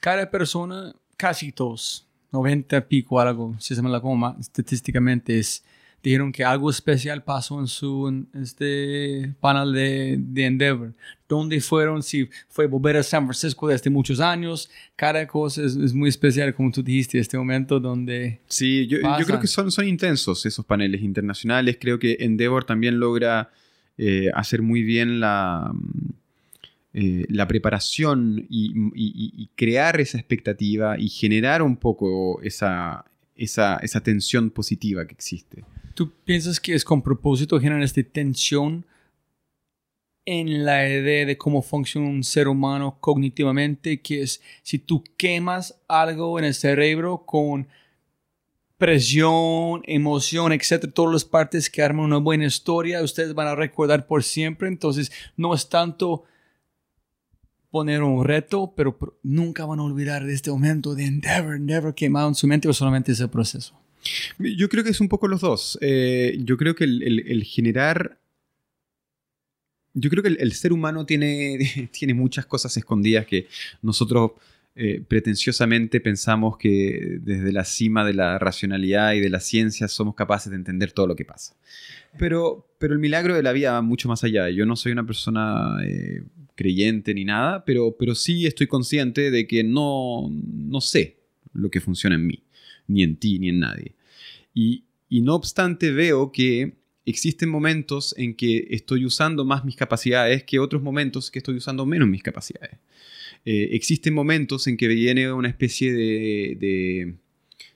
[0.00, 5.64] cada persona, casi todos, 90 pico algo, si se me la coma, estadísticamente es
[6.02, 10.94] dijeron que algo especial pasó en su este panel de, de Endeavor.
[11.28, 12.02] ¿Dónde fueron?
[12.02, 14.70] Si fue volver a San Francisco desde muchos años.
[14.94, 18.40] Cada cosa es, es muy especial, como tú dijiste, este momento donde...
[18.46, 21.78] Sí, yo, yo, creo que son, son intensos esos paneles internacionales.
[21.80, 23.50] Creo que Endeavor también logra
[23.98, 25.72] eh, hacer muy bien la...
[26.98, 33.04] Eh, la preparación y, y, crear esa expectativa y generar un poco esa,
[33.36, 35.62] esa, esa tensión positiva que existe.
[35.96, 38.84] ¿Tú piensas que es con propósito generar esta tensión
[40.26, 44.02] en la idea de cómo funciona un ser humano cognitivamente?
[44.02, 47.68] Que es si tú quemas algo en el cerebro con
[48.76, 54.06] presión, emoción, etcétera, todas las partes que arman una buena historia, ustedes van a recordar
[54.06, 54.68] por siempre.
[54.68, 56.24] Entonces, no es tanto
[57.70, 62.28] poner un reto, pero nunca van a olvidar de este momento de Endeavor, Endeavor quemado
[62.28, 63.85] en su mente o solamente ese proceso.
[64.38, 65.78] Yo creo que es un poco los dos.
[65.80, 68.18] Eh, yo creo que el, generar...
[69.94, 73.48] Yo creo que el, ser humano tiene, tiene muchas cosas escondidas que
[73.82, 74.32] nosotros
[74.78, 80.14] eh, pretenciosamente pensamos que desde la cima de la racionalidad y de la ciencia somos
[80.14, 81.56] capaces de entender todo lo que pasa.
[82.18, 84.50] Pero, pero el milagro de la vida va mucho más allá.
[84.50, 86.22] Yo no soy una persona eh,
[86.54, 91.16] creyente ni nada, pero, pero sí estoy consciente de que no, no sé
[91.54, 92.42] lo que funciona en mí,
[92.86, 93.94] ni en ti, ni en nadie.
[94.56, 100.58] Y, no obstante veo que existen momentos en que estoy usando más mis capacidades que
[100.58, 102.78] otros momentos que estoy usando menos mis capacidades.
[103.44, 107.14] Eh, existen momentos en que viene una especie de,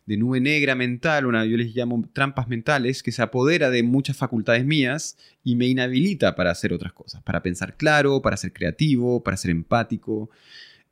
[0.07, 4.17] de, nube negra mental, una, yo les llamo trampas mentales, que se apodera de muchas
[4.17, 9.23] facultades mías y me inhabilita para hacer otras cosas, para pensar claro, para ser creativo,
[9.23, 10.31] para ser empático.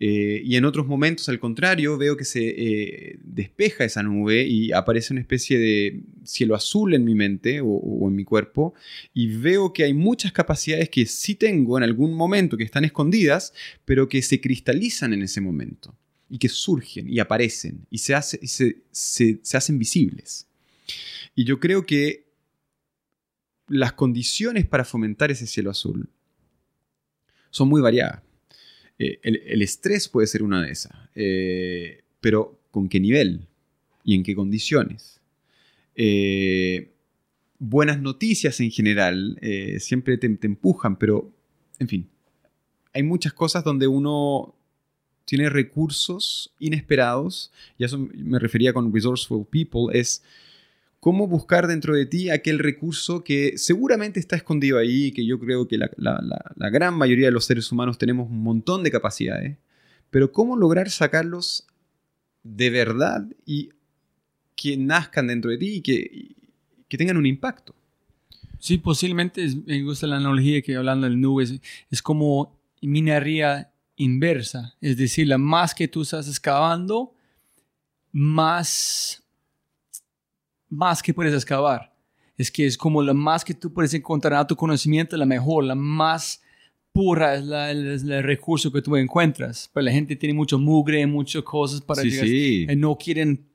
[0.01, 4.73] Eh, y en otros momentos, al contrario, veo que se eh, despeja esa nube y
[4.73, 8.75] aparece una especie de cielo azul en mi mente o, en mi cuerpo
[9.13, 13.53] y veo que hay muchas capacidades que sí tengo en algún momento que están escondidas,
[13.85, 15.97] pero que se cristalizan en ese momento
[16.31, 20.47] y que surgen y aparecen y se, hace, se hacen visibles.
[21.35, 22.29] Y yo creo que
[23.67, 26.09] las condiciones para fomentar ese cielo azul
[27.51, 28.28] son muy variadas.
[28.99, 33.47] Eh, el, estrés puede ser una de esas, eh, pero ¿con qué nivel?
[34.05, 35.21] ¿Y en qué condiciones?
[35.95, 36.91] Eh,
[37.59, 39.39] buenas noticias en general
[39.79, 41.33] siempre te, empujan, pero,
[41.79, 42.09] en fin,
[42.93, 44.55] hay muchas cosas donde uno
[45.25, 50.23] tiene recursos inesperados, y a eso me refería con resourceful people, es
[51.01, 55.69] cómo buscar dentro de ti aquel recurso que seguramente está escondido ahí, que yo creo
[55.69, 55.91] que la,
[56.71, 59.59] gran mayoría de los seres humanos tenemos un montón de capacidades,
[60.11, 61.67] pero cómo lograr sacarlos
[62.43, 63.71] de verdad y
[64.57, 66.35] que nazcan dentro de ti y que,
[66.89, 67.75] que tengan un impacto.
[68.59, 71.45] Sí, posiblemente me gusta la analogía que hablando del nube
[71.91, 77.15] es, como minería inversa, es decir, la más que tú estás excavando,
[78.13, 79.23] más,
[80.69, 81.93] más que puedes excavar.
[82.37, 85.65] Es que es como la más que tú puedes encontrar a tu conocimiento, la mejor,
[85.65, 86.43] la más
[86.93, 89.71] pura es, la, el recurso que tú encuentras.
[89.73, 92.27] Pero la gente tiene mucho mugre, muchas cosas para sí, llegar.
[92.27, 92.67] Sí.
[92.69, 93.49] Eh, no quieren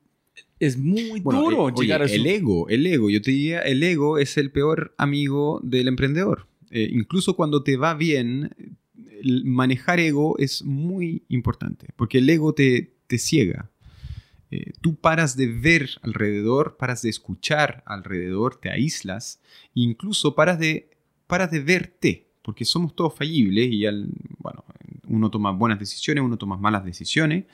[0.58, 2.14] es muy duro eh, llegar a su...
[2.14, 6.46] El ego, el ego, yo te diría, el ego es el peor amigo del emprendedor.
[6.70, 8.50] Eh, incluso cuando te va bien,
[9.44, 13.70] manejar ego es muy importante, porque el ego te, te ciega.
[14.50, 20.58] Eh, tú paras de ver alrededor, paras de escuchar alrededor, te aíslas, e incluso paras
[20.58, 20.90] de,
[21.26, 24.64] paras de verte, porque somos todos fallibles y al, bueno,
[25.08, 27.44] uno toma buenas decisiones, uno toma malas decisiones,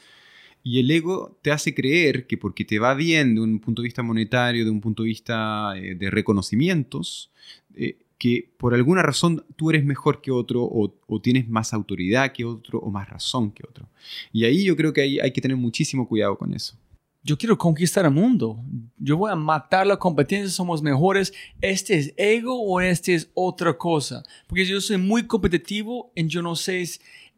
[0.62, 3.86] y el ego te hace creer que porque te va bien de un punto de
[3.86, 7.30] vista monetario, de un punto de vista eh, de reconocimientos,
[7.74, 12.44] eh, que por alguna razón tú eres mejor que otro o, tienes más autoridad que
[12.44, 13.88] otro o más razón que otro.
[14.30, 16.76] Y ahí yo creo que hay, hay que tener muchísimo cuidado con eso.
[17.22, 18.62] Yo quiero conquistar el mundo.
[18.98, 21.32] Yo voy a matar la competencia, somos mejores.
[21.62, 24.22] ¿Este es ego o este es otra cosa?
[24.46, 26.84] Porque yo soy muy competitivo y yo no sé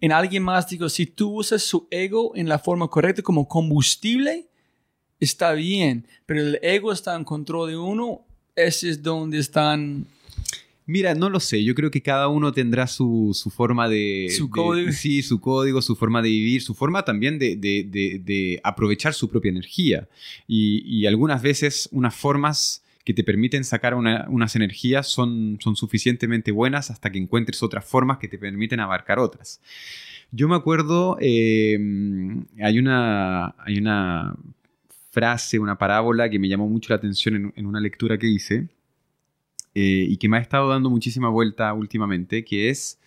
[0.01, 4.49] en alguien más, digo, si tú usas su ego en la forma correcta como combustible,
[5.21, 8.23] está bien, pero el ego está en control de uno,
[8.57, 10.07] ese es donde están...
[10.87, 14.29] Mira, no lo sé, yo creo que cada uno tendrá su, forma de...
[14.37, 14.92] Su código.
[14.92, 20.09] Sí, su código, su forma de vivir, su forma también de, aprovechar su propia energía.
[20.49, 26.53] Y, y algunas veces unas formas que te permiten sacar unas energías son, son suficientemente
[26.53, 29.61] buenas hasta que encuentres otras formas que te permiten abarcar otras.
[30.31, 34.35] Yo me acuerdo, em, hay, una, hay una
[35.11, 38.68] frase, una parábola que me llamó mucho la atención en, una lectura que hice
[39.75, 42.99] eh, y que me ha estado dando muchísima vuelta últimamente, que es,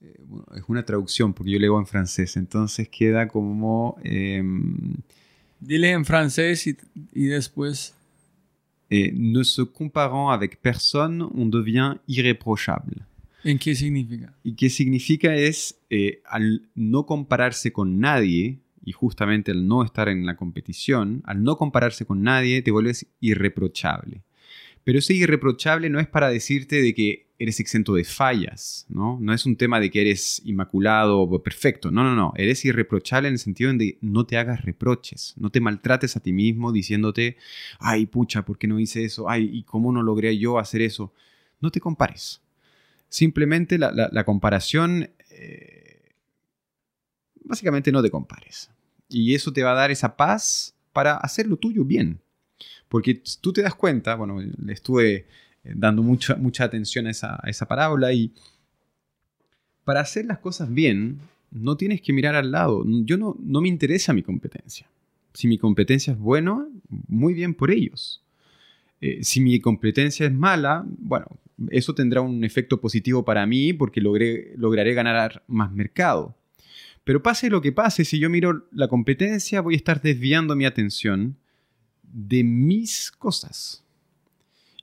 [0.00, 0.16] eh,
[0.56, 3.96] es una traducción porque yo leo en francés, entonces queda como...
[4.02, 4.94] Em,
[5.58, 6.76] Dile en francés y,
[7.12, 7.94] y después...
[8.88, 13.02] Et ne se comparant avec personne, on devient irreprochable.
[13.42, 14.32] ¿En qué significa?
[14.44, 20.08] Y qué significa es, eh, al no compararse con nadie, y justamente al no estar
[20.08, 24.22] en la competición, al no compararse con nadie, te vuelves irreprochable.
[24.86, 29.18] Pero ese irreprochable no es para decirte de que eres exento de fallas, ¿no?
[29.20, 33.26] No es un tema de que eres inmaculado o perfecto, no, no, no, eres irreprochable
[33.26, 37.36] en el sentido de no te hagas reproches, no te maltrates a ti mismo diciéndote,
[37.80, 39.28] ay, pucha, ¿por qué no hice eso?
[39.28, 41.12] Ay, ¿y cómo no logré yo hacer eso?
[41.60, 42.40] No te compares.
[43.08, 46.12] Simplemente la, comparación, eh,
[47.42, 48.70] básicamente no te compares.
[49.08, 52.20] Y eso te va a dar esa paz para hacer lo tuyo bien.
[52.88, 55.24] Porque tú te das cuenta, bueno, le estuve eh,
[55.74, 58.32] dando mucha, mucha atención a esa, a parábola y
[59.84, 61.20] para hacer las cosas bien,
[61.50, 62.84] no tienes que mirar al lado.
[63.04, 64.88] Yo no, no me interesa mi competencia.
[65.32, 66.66] Si mi competencia es buena,
[67.08, 68.22] muy bien por ellos.
[69.00, 71.26] Eh, si mi competencia es mala, bueno,
[71.70, 76.34] eso tendrá un efecto positivo para mí porque logré, lograré ganar más mercado.
[77.04, 80.64] Pero pase lo que pase, si yo miro la competencia, voy a estar desviando mi
[80.64, 81.36] atención
[82.16, 83.84] de mis cosas.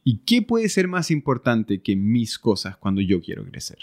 [0.04, 3.80] ¿Y qué puede ser más importante que mis cosas cuando yo quiero crecer?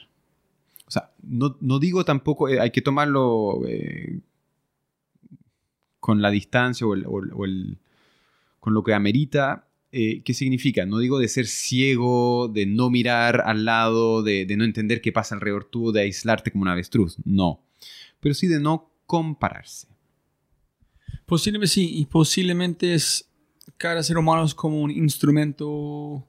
[0.86, 4.20] O sea, no, digo tampoco, eh, hay que tomarlo eh,
[5.98, 6.94] con la distancia o,
[8.60, 9.66] con lo que amerita.
[9.90, 10.86] Eh, ¿Qué significa?
[10.86, 15.10] No digo de ser ciego, de no mirar al lado, de, de no entender qué
[15.10, 17.16] pasa alrededor tú, de aislarte como un avestruz.
[17.24, 17.64] No.
[18.20, 19.88] Pero sí de no compararse.
[21.26, 23.29] Posiblemente sí, y posiblemente es
[23.76, 26.26] cada ser humano es como un instrumento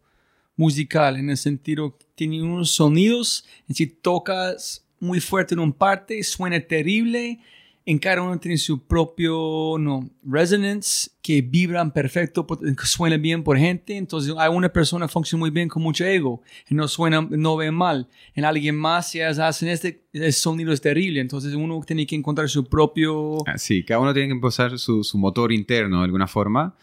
[0.56, 5.74] musical, en el sentido que tiene unos sonidos, y si tocas muy fuerte en un
[5.74, 7.40] parte, suena terrible,
[7.86, 12.46] en cada uno tiene su propio no, resonance que vibran perfecto,
[12.84, 13.98] suena bien por gente.
[13.98, 17.58] Entonces, hay una persona que funciona muy bien con mucho ego y no suena, no
[17.58, 18.08] ve mal.
[18.36, 21.22] En alguien más, si hacen este, el sonido es terrible.
[21.22, 23.38] Entonces, uno tiene que encontrar su propio.
[23.48, 26.76] Ah, sí, cada uno tiene que empezar su, su motor interno de alguna forma.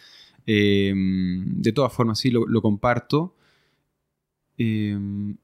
[0.50, 3.34] Em, de todas formas, sí, lo, comparto.
[4.56, 5.36] Em,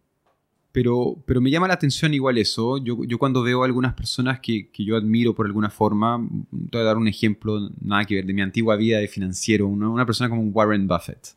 [0.73, 2.79] Pero, pero me llama la atención igual eso.
[2.79, 6.27] Yo, yo cuando veo a algunas personas que, que, yo admiro por alguna forma,
[6.71, 9.69] te voy a dar un ejemplo, nada que ver, de mi antigua vida de financiero,
[9.69, 11.37] una, una persona como Warren Buffett.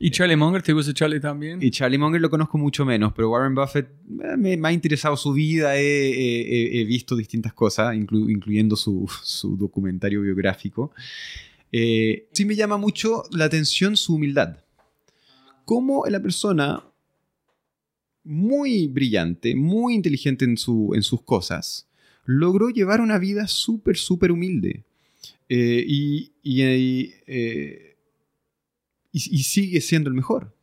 [0.00, 0.62] ¿Y Charlie Munger?
[0.62, 1.60] ¿Te gusta Charlie también?
[1.62, 5.16] Y Charlie Munger lo conozco mucho menos, pero Warren Buffett eh, me, me ha interesado
[5.16, 10.92] su vida, he, he, he visto distintas cosas, inclu, incluyendo su, su, documentario biográfico.
[11.72, 14.58] Eh, sí me llama mucho la atención su humildad.
[15.64, 16.84] Cómo la persona
[18.24, 21.88] muy brillante, muy inteligente en, su, en sus cosas,
[22.24, 24.84] logró llevar una vida súper, súper humilde.
[25.48, 25.84] Eh,
[26.44, 27.96] eh,
[29.12, 30.54] y, sigue siendo el mejor.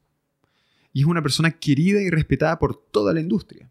[0.94, 3.70] Y es una persona querida y respetada por toda la industria.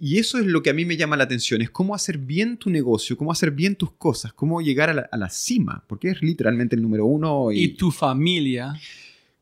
[0.00, 2.56] Y, eso es lo que a mí me llama la atención, es cómo hacer bien
[2.56, 6.10] tu negocio, cómo hacer bien tus cosas, cómo llegar a la, a la cima, porque
[6.10, 7.52] es literalmente el número uno.
[7.52, 8.74] Y, tu familia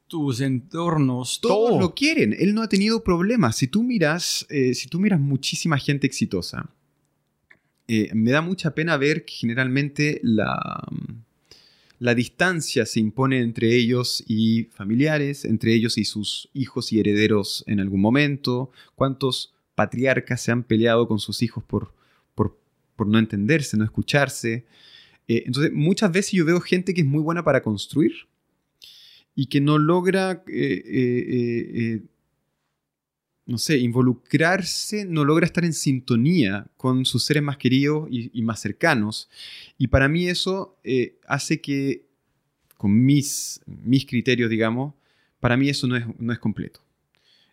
[0.07, 1.81] tus entornos, todos todo.
[1.81, 2.37] lo quieren.
[2.39, 3.57] Él no ha tenido problemas.
[3.57, 6.71] Si tú miras, eh, si tú miras muchísima gente exitosa,
[7.89, 10.87] eh, me da mucha pena ver que generalmente la,
[11.99, 17.65] la distancia se impone entre ellos y familiares, entre ellos y sus hijos y herederos
[17.67, 18.71] en algún momento.
[18.95, 21.93] ¿Cuántos patriarcas se han peleado con sus hijos por,
[22.35, 22.59] por,
[22.97, 24.67] por no entenderse, no escucharse?
[25.29, 28.13] Eh, entonces, muchas veces yo veo gente que es muy buena para construir,
[29.35, 32.03] y que no logra, eh, eh,
[33.47, 38.43] no sé, involucrarse, no logra estar en sintonía con sus seres más queridos y, y
[38.43, 39.29] más cercanos.
[39.77, 40.79] Y para mí eso
[41.27, 42.07] hace que,
[42.77, 44.95] con mis, mis criterios, digamos,
[45.41, 46.81] para mí eso no es, no es completo.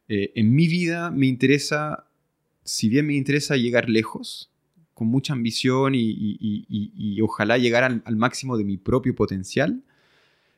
[0.07, 2.05] en mi vida me interesa,
[2.63, 4.51] si bien me interesa llegar lejos,
[5.01, 9.81] con mucha ambición y, ojalá llegar al, máximo de mi propio potencial,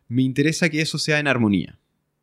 [0.09, 1.79] me interesa que eso sea en armonía.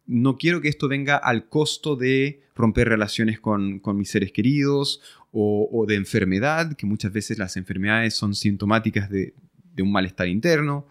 [0.07, 5.01] No quiero que esto venga al costo de romper relaciones con, mis seres queridos
[5.33, 9.33] o, de enfermedad, que muchas veces las enfermedades son sintomáticas de,
[9.79, 10.87] un malestar interno.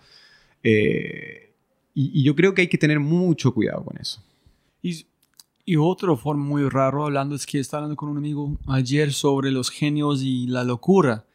[0.64, 1.54] Eh,
[1.94, 4.24] y, yo creo que hay que tener mucho cuidado con eso.
[5.70, 9.52] Y otra forma muy raro hablando es que estaba hablando con un amigo ayer sobre
[9.52, 11.26] los genios y la locura.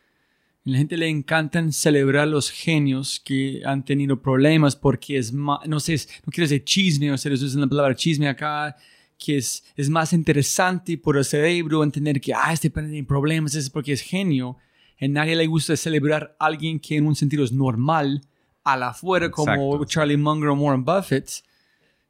[0.67, 5.61] A la gente le encantan celebrar los genios que han tenido problemas porque es más,
[5.69, 5.95] no sé,
[6.27, 8.75] no quiero decir chisme, o sea, usan la palabra chisme acá,
[9.17, 13.71] que es, es más interesante por el cerebro entender que, ah, este tiene problemas, es
[13.71, 14.57] porque es genio.
[15.01, 18.23] A nadie le gusta celebrar a alguien que en un sentido es normal,
[18.65, 21.45] a la afuera, como Charlie Munger o Warren Buffett.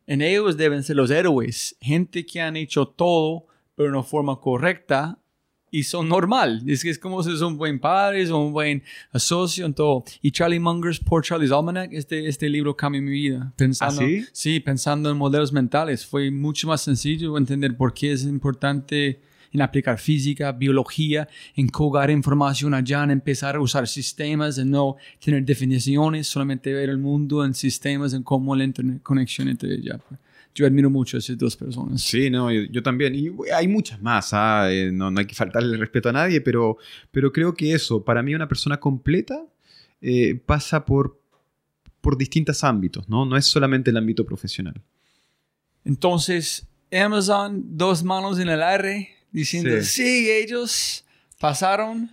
[0.06, 4.40] En ellos deben ser los héroes, gente que han hecho todo, pero de una forma
[4.40, 5.18] correcta,
[5.74, 6.62] y son normal.
[6.68, 8.84] Es que es como si son un buen padre, son un buen
[9.14, 10.04] socio en todo.
[10.22, 13.52] Y Charlie Munger's Poor Charlie's Almanac, este, este libro cambió mi vida.
[13.56, 14.24] Pensando, ¿Ah, sí?
[14.30, 16.06] sí, pensando en modelos mentales.
[16.06, 19.20] Fue mucho más sencillo entender por qué es importante
[19.54, 24.96] en aplicar física, biología, en colgar información allá, en empezar a usar sistemas, en no
[25.24, 30.00] tener definiciones, solamente ver el mundo en sistemas, en cómo la interconexión entre ellas
[30.54, 32.00] yo admiro mucho a esas dos personas.
[32.00, 33.14] Sí, no, yo, yo también.
[33.14, 34.70] Y hay muchas más, ¿ah?
[34.70, 36.78] eh, no, no, hay que faltarle el respeto a nadie, pero,
[37.10, 39.44] pero creo que eso, para mí una persona completa
[40.00, 41.20] eh, pasa por,
[42.00, 43.26] por distintos ámbitos, ¿no?
[43.26, 44.80] No es solamente el ámbito profesional.
[45.84, 51.04] Entonces, Amazon, dos manos en el aire, diciendo, sí, sí ellos
[51.38, 52.10] pasaron.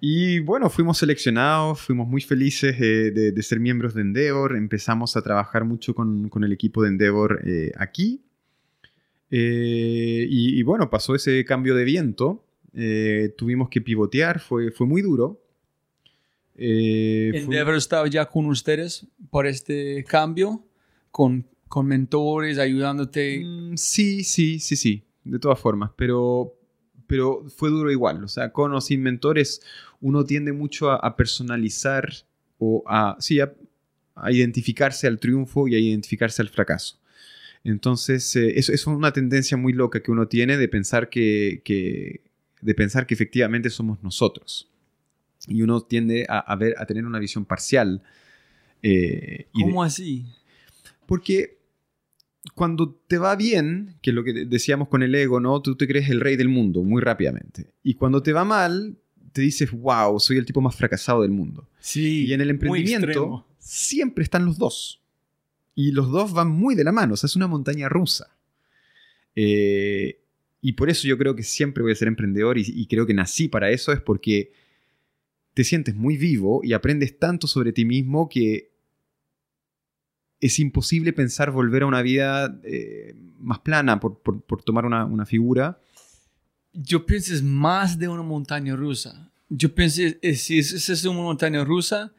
[0.00, 5.16] Y bueno, fuimos seleccionados, fuimos muy felices eh, de, de, ser miembros de Endeavor, empezamos
[5.16, 8.22] a trabajar mucho con, con el equipo de Endeavor eh, aquí.
[9.30, 12.44] Eh, y, y, bueno, pasó ese cambio de viento,
[12.74, 15.40] eh, tuvimos que pivotear, fue, fue muy duro.
[16.56, 17.78] Endeavor fue...
[17.78, 20.64] estaba ya con ustedes por este cambio,
[21.10, 23.42] con, con mentores, ayudándote.
[23.44, 26.54] Mm, sí, sí, sí, sí, de todas formas, pero,
[27.06, 28.22] pero fue duro igual.
[28.24, 29.62] O sea, con o sin mentores,
[30.00, 32.10] uno tiende mucho a, a personalizar
[32.58, 33.52] o a, sí, a,
[34.14, 36.98] a, identificarse al triunfo y a identificarse al fracaso.
[37.64, 41.62] Entonces, eh, eso, eso, es una tendencia muy loca que uno tiene de pensar que,
[41.64, 42.20] que,
[42.60, 44.70] de pensar que efectivamente somos nosotros.
[45.46, 48.02] Y uno tiende a, a ver, a tener una visión parcial.
[48.82, 50.26] Eh, ¿Cómo de, así?
[51.06, 51.53] Porque
[52.52, 55.62] cuando te va bien, que es lo que decíamos con el ego, ¿no?
[55.62, 57.72] Tú te crees el rey del mundo muy rápidamente.
[57.82, 58.98] Y cuando te va mal,
[59.32, 61.68] te dices, wow, soy el tipo más fracasado del mundo.
[61.80, 62.26] Sí.
[62.26, 65.00] Y en el emprendimiento siempre están los dos.
[65.74, 68.36] Y los dos van muy de la mano, o sea, es una montaña rusa.
[69.34, 70.20] Eh,
[70.60, 73.14] y por eso yo creo que siempre voy a ser emprendedor y, y, creo que
[73.14, 74.52] nací para eso, es porque
[75.52, 78.73] te sientes muy vivo y aprendes tanto sobre ti mismo que
[80.40, 85.04] es imposible pensar volver a una vida eh, más plana, por, por, por tomar una,
[85.04, 85.80] una, figura.
[86.72, 89.30] Yo pienso es más de una montaña rusa.
[89.48, 90.02] Yo pienso,
[90.34, 92.12] si es, es una montaña rusa,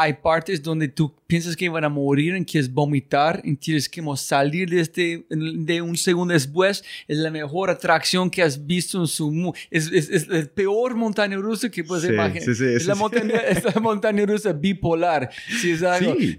[0.00, 4.02] hay partes donde tú piensas que van a morir, en quieres vomitar, y tienes que
[4.16, 6.82] salir de, este, de un segundo después.
[7.06, 9.52] Es la mejor atracción que has visto en su...
[9.70, 12.42] Es, es, es la peor montaña rusa que puedes sí, imaginar.
[12.42, 15.30] Sí, sí, es, la montaña, es, la montaña, rusa bipolar.
[15.60, 16.16] Si es algo...
[16.18, 16.36] Sí.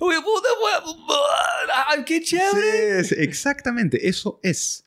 [2.06, 3.02] ¡Qué chévere!
[3.24, 4.86] exactamente, eso es.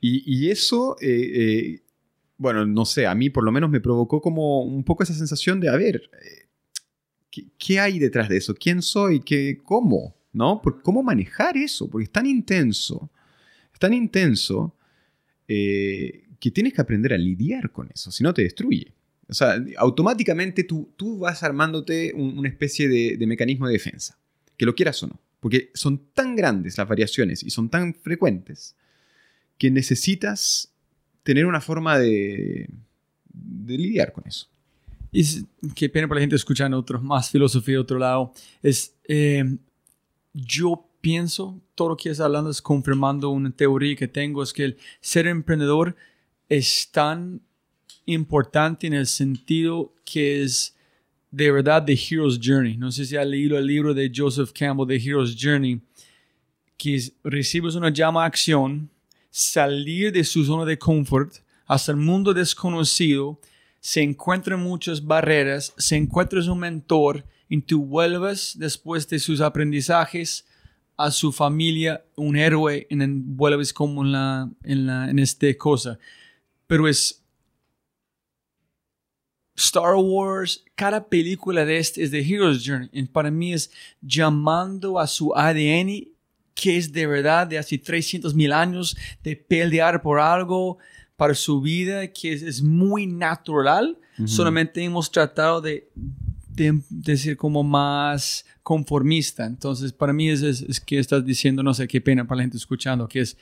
[0.00, 0.96] Y, y eso...
[1.00, 1.80] Eh, eh,
[2.36, 5.60] bueno, no sé, a mí por lo menos me provocó como un poco esa sensación
[5.60, 6.43] de, a ver, eh,
[7.58, 8.54] ¿qué, hay detrás de eso?
[8.54, 9.20] ¿Quién soy?
[9.20, 10.16] ¿Qué, ¿Cómo?
[10.32, 10.60] ¿No?
[10.82, 11.88] ¿Cómo manejar eso?
[11.88, 13.10] Porque es tan intenso,
[13.72, 14.76] es tan intenso
[15.46, 18.92] eh, que tienes que aprender a lidiar con eso, si no te destruye.
[19.28, 24.18] O sea, automáticamente tú, tú vas armándote una especie de, mecanismo de defensa,
[24.56, 28.76] que lo quieras o no, porque son tan grandes las variaciones y son tan frecuentes
[29.56, 30.72] que necesitas
[31.22, 32.68] tener una forma de,
[33.32, 34.53] de lidiar con eso
[35.14, 39.56] y qué pena para la gente escuchando otro, más filosofía de otro lado, es, eh,
[40.32, 44.64] yo pienso, todo lo que estás hablando es confirmando una teoría que tengo, es que
[44.64, 45.94] el ser emprendedor
[46.48, 47.40] es tan
[48.06, 50.74] importante en el sentido que es
[51.30, 52.76] de verdad The Hero's Journey.
[52.76, 55.80] No sé si has leído el libro de Joseph Campbell, The Hero's Journey,
[56.76, 58.90] que recibes una llama a acción,
[59.30, 61.36] salir de su zona de confort
[61.66, 63.38] hasta el mundo desconocido,
[63.84, 70.46] se encuentran muchas barreras, se encuentra un mentor y tú vuelves después de sus aprendizajes
[70.96, 75.98] a su familia un héroe y vuelves como en la en la en este cosa.
[76.66, 77.22] Pero es
[79.54, 82.88] Star Wars cada película de este es The Hero's Journey.
[82.90, 83.70] Y para mí es
[84.00, 86.08] llamando a su ADN
[86.54, 90.78] que es de verdad de hace 300 mil años de pelear por algo
[91.16, 93.98] para su vida que es, muy natural.
[94.26, 95.90] Solamente hemos tratado de,
[96.48, 99.44] de, decir como más conformista.
[99.44, 102.56] Entonces, para mí es, es, que estás diciendo, no sé qué pena para la gente
[102.56, 103.36] escuchando, que es,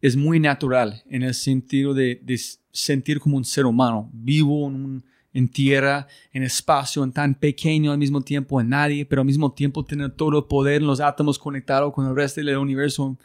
[0.00, 2.40] es muy natural en el sentido de, de
[2.72, 7.92] sentir como un ser humano, vivo en, un, en tierra, en espacio, en tan pequeño
[7.92, 11.38] al mismo tiempo en nadie, pero al mismo tiempo tener todo el poder los átomos
[11.38, 13.16] conectados con el resto del universo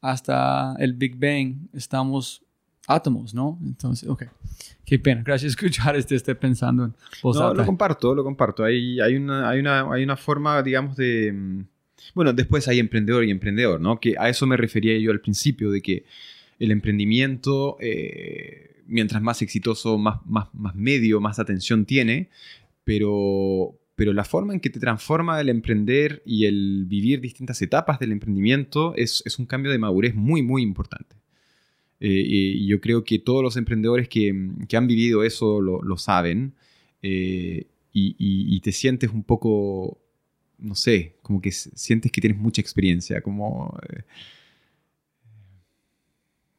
[0.00, 1.68] hasta el Big Bang.
[1.72, 2.45] Estamos
[2.86, 3.58] átomos, ¿no?
[3.64, 4.24] Entonces, ok.
[4.84, 5.22] Qué pena.
[5.24, 8.64] Gracias por escuchar este, esté pensando en No, lo comparto, lo comparto.
[8.64, 11.32] Hay, hay, una, hay, una, hay una forma, digamos, de...
[11.32, 11.64] Mm,
[12.14, 13.98] bueno, después hay emprendedor y emprendedor, ¿no?
[13.98, 16.04] Que a eso me refería yo al principio, de que
[16.58, 22.30] el emprendimiento, eh, mientras más exitoso, más, más, más medio, más atención tiene,
[22.84, 27.98] pero, pero la forma en que te transforma el emprender y el vivir distintas etapas
[27.98, 31.16] del emprendimiento es, es un cambio de madurez muy, muy importante.
[32.00, 36.54] Eh, y yo creo que todos los emprendedores que, han vivido eso lo, saben.
[37.02, 39.98] Eh, y, te sientes un poco,
[40.58, 44.02] no sé, como que sientes que tienes mucha experiencia, como, eh,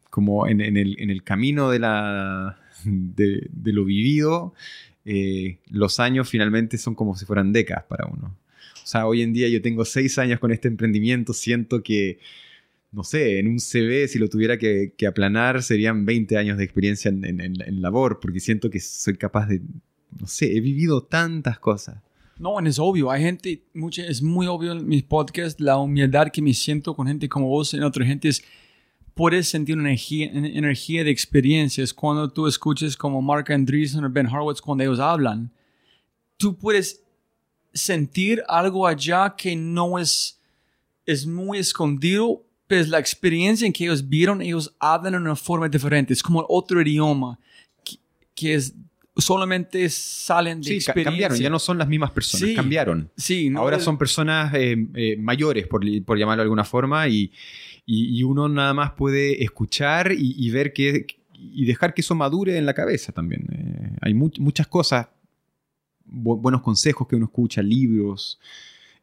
[0.10, 4.54] como en, el, camino de, la, de, lo vivido,
[5.70, 8.36] los años finalmente son como si fueran décadas para uno.
[8.84, 12.20] O sea, hoy en día yo tengo seis años con este emprendimiento, siento que
[12.98, 17.10] no sé, en un CV, si lo tuviera que, aplanar, serían 20 años de experiencia
[17.10, 19.62] en, labor, porque siento que soy capaz de,
[20.20, 22.02] no sé, he vivido tantas cosas.
[22.40, 26.42] No, es obvio, hay gente, mucha, es muy obvio en mis podcasts, la humildad que
[26.42, 28.44] me siento con gente como vos, en otra gente es,
[29.14, 34.26] puedes sentir una energía, energía de experiencias cuando tú escuches como Mark Andreessen o Ben
[34.26, 35.52] Horowitz cuando ellos hablan.
[36.38, 37.04] Tú puedes
[37.76, 40.42] sentir algo allá que no es,
[41.06, 45.70] es muy escondido, pues la experiencia en que ellos vieron, ellos hablan de una forma
[45.70, 46.14] diferente.
[46.14, 47.40] Es como otro idioma
[48.36, 48.76] que, es
[49.16, 51.12] solamente salen de sí, experiencia.
[51.12, 53.10] cambiaron, ya no son las mismas personas, cambiaron.
[53.18, 57.32] Sí, Ahora son personas eh, eh, mayores, por, por, llamarlo de alguna forma, y,
[57.86, 62.66] y, uno nada más puede escuchar y, ver que y dejar que eso madure en
[62.66, 63.48] la cabeza también.
[63.52, 65.08] Eh, hay muchas cosas,
[66.06, 68.40] buenos consejos que uno escucha, libros,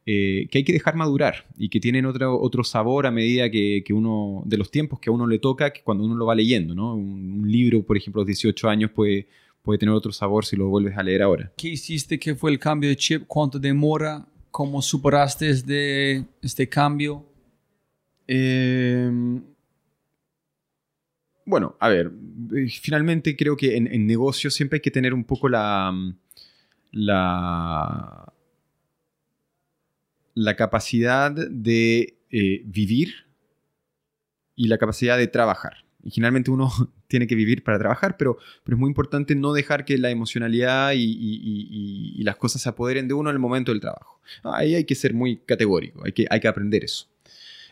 [0.07, 3.83] eh, que hay que dejar madurar y que tienen otro, otro sabor a medida que,
[3.89, 6.75] uno, de los tiempos que a uno le toca, que cuando uno lo va leyendo,
[6.75, 6.93] ¿no?
[6.93, 9.27] Un, libro, por ejemplo, a los 18 años puede,
[9.63, 11.51] puede tener otro sabor si lo vuelves a leer ahora.
[11.57, 12.19] ¿Qué hiciste?
[12.19, 13.23] ¿Qué fue el cambio de chip?
[13.25, 14.27] ¿Cuánto demora?
[14.51, 17.25] ¿Cómo superaste este, este cambio?
[18.27, 19.41] Em,
[21.47, 22.11] bueno, a ver,
[22.79, 25.91] finalmente creo que en, en negocios siempre hay que tener un poco la,
[26.91, 28.34] la
[30.35, 33.13] la capacidad de eh, vivir
[34.55, 35.85] y la capacidad de trabajar.
[36.03, 36.69] Y generalmente uno
[37.07, 40.91] tiene que vivir para trabajar, pero, pero es muy importante no dejar que la emocionalidad
[40.95, 44.19] y, las cosas se apoderen de uno en el momento del trabajo.
[44.43, 47.07] Ahí hay que ser muy categórico, hay que, hay que aprender eso.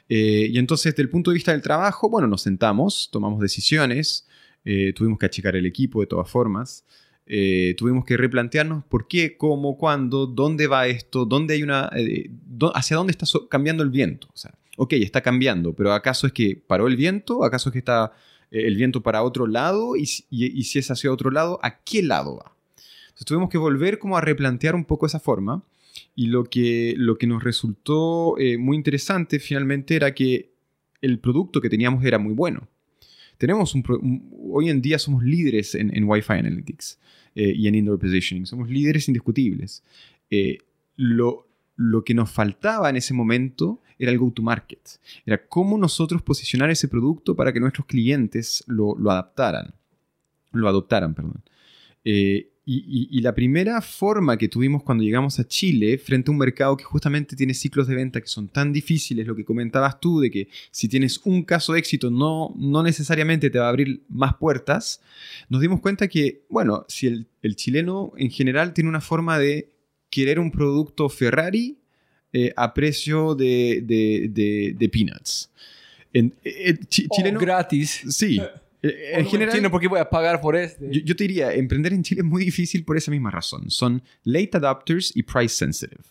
[0.07, 4.27] Eh, y entonces, desde el punto de vista del trabajo, bueno, nos sentamos, tomamos decisiones,
[4.63, 6.85] eh, tuvimos que achicar el equipo de todas formas,
[7.25, 11.89] eh, tuvimos que replantearnos por qué, cómo, cuándo, dónde va esto, dónde hay una,
[12.73, 14.27] hacia dónde está cambiando el viento.
[14.33, 17.43] O sea, ok, está cambiando, pero ¿acaso es que paró el viento?
[17.43, 18.13] ¿Acaso es que está
[18.51, 19.95] el viento para otro lado?
[19.95, 22.55] Y, y, si es hacia otro lado, ¿a qué lado va?
[23.07, 25.63] Entonces tuvimos que volver como a replantear un poco esa forma
[26.15, 30.51] y lo que, lo que nos resultó eh, muy interesante finalmente era que
[31.01, 32.67] el producto que teníamos era muy bueno.
[33.43, 34.23] Tenemos un,
[34.53, 36.97] hoy en día somos líderes en, Wi-Fi Analytics
[37.35, 38.45] eh, y en Indoor Positioning.
[38.45, 39.83] Somos líderes indiscutibles.
[40.29, 40.59] Eh,
[40.95, 41.45] lo,
[42.05, 44.79] que nos faltaba en ese momento era el go-to-market.
[45.25, 49.75] Era cómo nosotros posicionar ese producto para que nuestros clientes lo, adaptaran.
[50.53, 51.13] Lo adoptaran.
[52.65, 56.85] Y, la primera forma que tuvimos cuando llegamos a Chile, frente a un mercado que
[56.85, 60.47] justamente tiene ciclos de venta que son tan difíciles, lo que comentabas tú, de que
[60.71, 65.01] si tienes un caso de éxito no, no necesariamente te va a abrir más puertas,
[65.49, 69.69] nos dimos cuenta que, bueno, si el, chileno en general tiene una forma de
[70.09, 71.77] querer un producto Ferrari
[72.31, 75.51] eh, a precio de, de, peanuts.
[76.13, 78.03] En, eh, chileno, gratis.
[78.07, 78.39] Sí.
[78.83, 80.89] Eh, en general, por qué voy a pagar por este.
[80.91, 83.71] Yo, te diría, emprender en Chile es muy difícil por esa misma razón.
[83.71, 86.03] Son late adopters y price sensitive.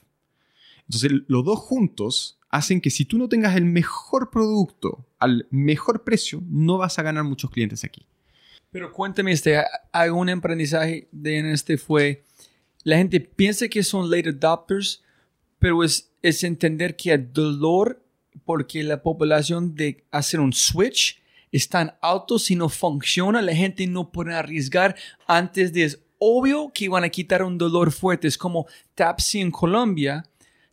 [0.86, 6.02] Entonces, los dos juntos hacen que si tú no tengas el mejor producto al mejor
[6.02, 8.06] precio, no vas a ganar muchos clientes aquí.
[8.70, 9.62] Pero cuéntame, este,
[9.92, 12.24] algún aprendizaje de en este fue,
[12.84, 15.02] la gente piensa que son late adopters,
[15.58, 18.02] pero es, es entender que el dolor
[18.46, 21.21] porque la población de hacer un switch
[21.52, 24.96] están altos, si no funciona, la gente no puede arriesgar
[25.26, 25.84] antes de...
[25.84, 28.28] Es obvio que van a quitar un dolor fuerte.
[28.28, 30.24] Es como taxi en Colombia.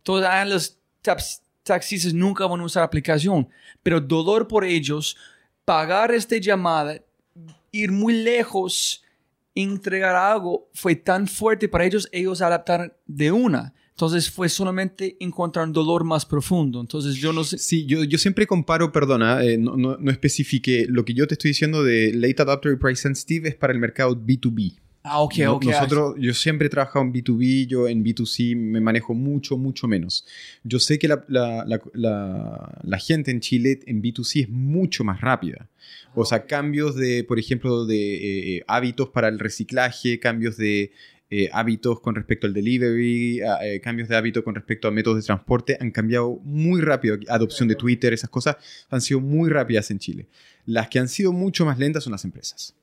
[0.02, 0.78] Todos los
[1.62, 3.48] taxistas nunca van a usar aplicación,
[3.82, 5.16] pero dolor por ellos,
[5.64, 7.00] pagar esta llamada,
[7.72, 9.02] ir muy lejos,
[9.54, 13.74] entregar algo, fue tan fuerte para ellos, ellos adaptaron de una.
[14.00, 16.80] Entonces fue solamente encontrar un dolor más profundo.
[16.80, 17.58] Entonces yo no sé.
[17.58, 20.86] Sí, yo, yo siempre comparo, perdona, eh, no, no, no especifique.
[20.88, 23.78] Lo que yo te estoy diciendo de late adopter y price sensitive es para el
[23.78, 24.72] mercado B2B.
[25.02, 25.64] Ah, ok, ok.
[25.66, 30.24] Nosotros, yo siempre he trabajado en B2B, yo en B2C me manejo mucho, mucho menos.
[30.64, 35.20] Yo sé que la, la, la, la gente en Chile en B2C es mucho más
[35.20, 35.68] rápida.
[36.14, 40.92] O sea, cambios de, por ejemplo, de eh, hábitos para el reciclaje, cambios de
[41.32, 45.22] eh, hábitos con respecto al delivery, eh, cambios de hábito con respecto a métodos de
[45.22, 47.16] transporte han cambiado muy rápido.
[47.28, 48.56] Adopción de Twitter, esas cosas
[48.88, 50.26] han sido muy rápidas en Chile.
[50.66, 52.74] Las que han sido mucho más lentas son las empresas.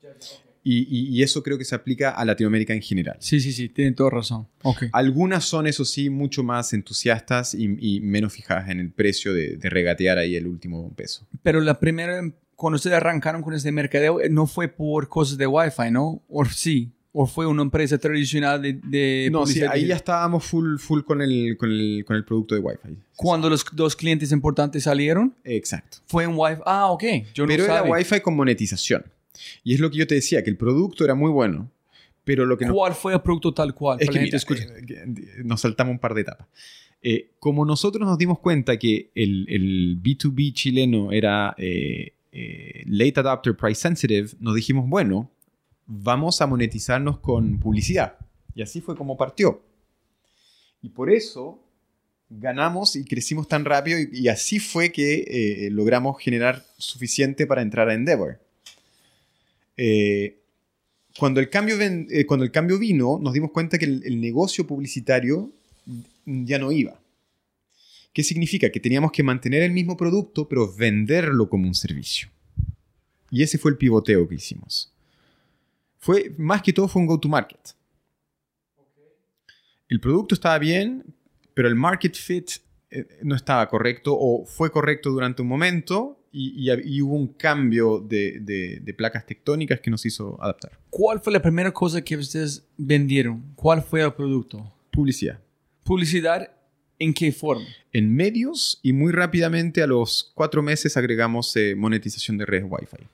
[0.64, 3.16] Y, eso creo que se aplica a Latinoamérica en general.
[3.20, 4.48] Sí, sí, sí, tienen toda razón.
[4.62, 4.90] Okay.
[4.92, 9.70] Algunas son, eso sí, mucho más entusiastas y, menos fijadas en el precio de, de,
[9.70, 11.26] regatear ahí el último peso.
[11.42, 12.20] Pero la primera,
[12.54, 16.22] cuando ustedes arrancaron con este mercadeo, no fue por cosas de Wi-Fi, ¿no?
[16.28, 16.92] ¿O sí?
[17.12, 21.56] ¿O fue una empresa tradicional de, No, sí, ahí ya estábamos full, full con, el,
[21.56, 22.96] con, el, con el producto de Wi-Fi.
[23.16, 25.34] ¿Cuando los dos clientes importantes salieron?
[25.42, 25.98] Exacto.
[26.06, 26.62] Fue en Wi-Fi.
[26.66, 27.04] Ah, ok.
[27.34, 29.04] Yo pero era Wi-Fi con monetización.
[29.64, 31.70] Y es lo que yo te decía, que el producto era muy bueno,
[32.24, 33.98] pero lo que ¿Cuál fue el producto tal cual?
[34.00, 36.46] Es que eh, nos saltamos un par de etapas.
[37.00, 42.12] Eh, como nosotros nos dimos cuenta que el, el B2B chileno era eh,
[42.86, 45.30] late adopter price sensitive, nos dijimos, bueno,
[45.88, 48.18] vamos a monetizarnos con publicidad.
[48.54, 49.62] Y así fue como partió.
[50.82, 51.64] Y por eso
[52.30, 57.88] ganamos y crecimos tan rápido y, así fue que eh, logramos generar suficiente para entrar
[57.88, 58.38] a Endeavor.
[59.78, 60.36] Eh,
[61.18, 65.50] cuando, el cambio eh, cuando el cambio vino, nos dimos cuenta que el, negocio publicitario
[66.26, 67.00] ya no iba.
[68.12, 68.70] ¿Qué significa?
[68.70, 72.28] Que teníamos que mantener el mismo producto, pero venderlo como un servicio.
[73.30, 74.92] Y ese fue el pivoteo que hicimos
[75.98, 77.74] fue, más que todo fue un go-to-market.
[79.88, 81.04] El producto estaba bien,
[81.54, 82.50] pero el market fit
[82.90, 88.94] eh, no estaba correcto o fue correcto durante un momento y, hubo un cambio de,
[88.96, 90.78] placas tectónicas que nos hizo adaptar.
[90.90, 93.42] ¿Cuál fue la primera cosa que ustedes vendieron?
[93.56, 94.72] ¿Cuál fue el producto?
[94.92, 95.40] Publicidad.
[95.84, 96.50] ¿Publicidad
[96.98, 97.66] en qué forma?
[97.92, 103.06] En medios y muy rápidamente a los cuatro meses agregamos eh, monetización de redes Wi-Fi.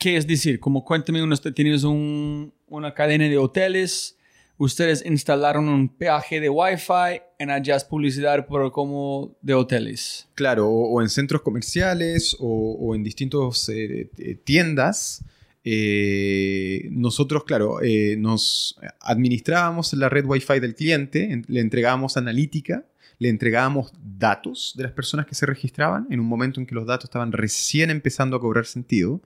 [0.00, 0.58] ¿Qué es decir?
[0.58, 4.16] Como cuéntame, uno, tienes un, una cadena de hoteles,
[4.56, 10.26] ustedes instalaron un peaje de Wi-Fi en allá es publicidad por como de hoteles.
[10.34, 15.22] Claro, o, o en centros comerciales o, o en distintos eh, eh, tiendas.
[15.64, 22.86] Eh, nosotros, claro, eh, nos administrábamos la red Wi-Fi del cliente, en- le entregábamos analítica,
[23.18, 26.86] le entregábamos datos de las personas que se registraban en un momento en que los
[26.86, 29.20] datos estaban recién empezando a cobrar sentido.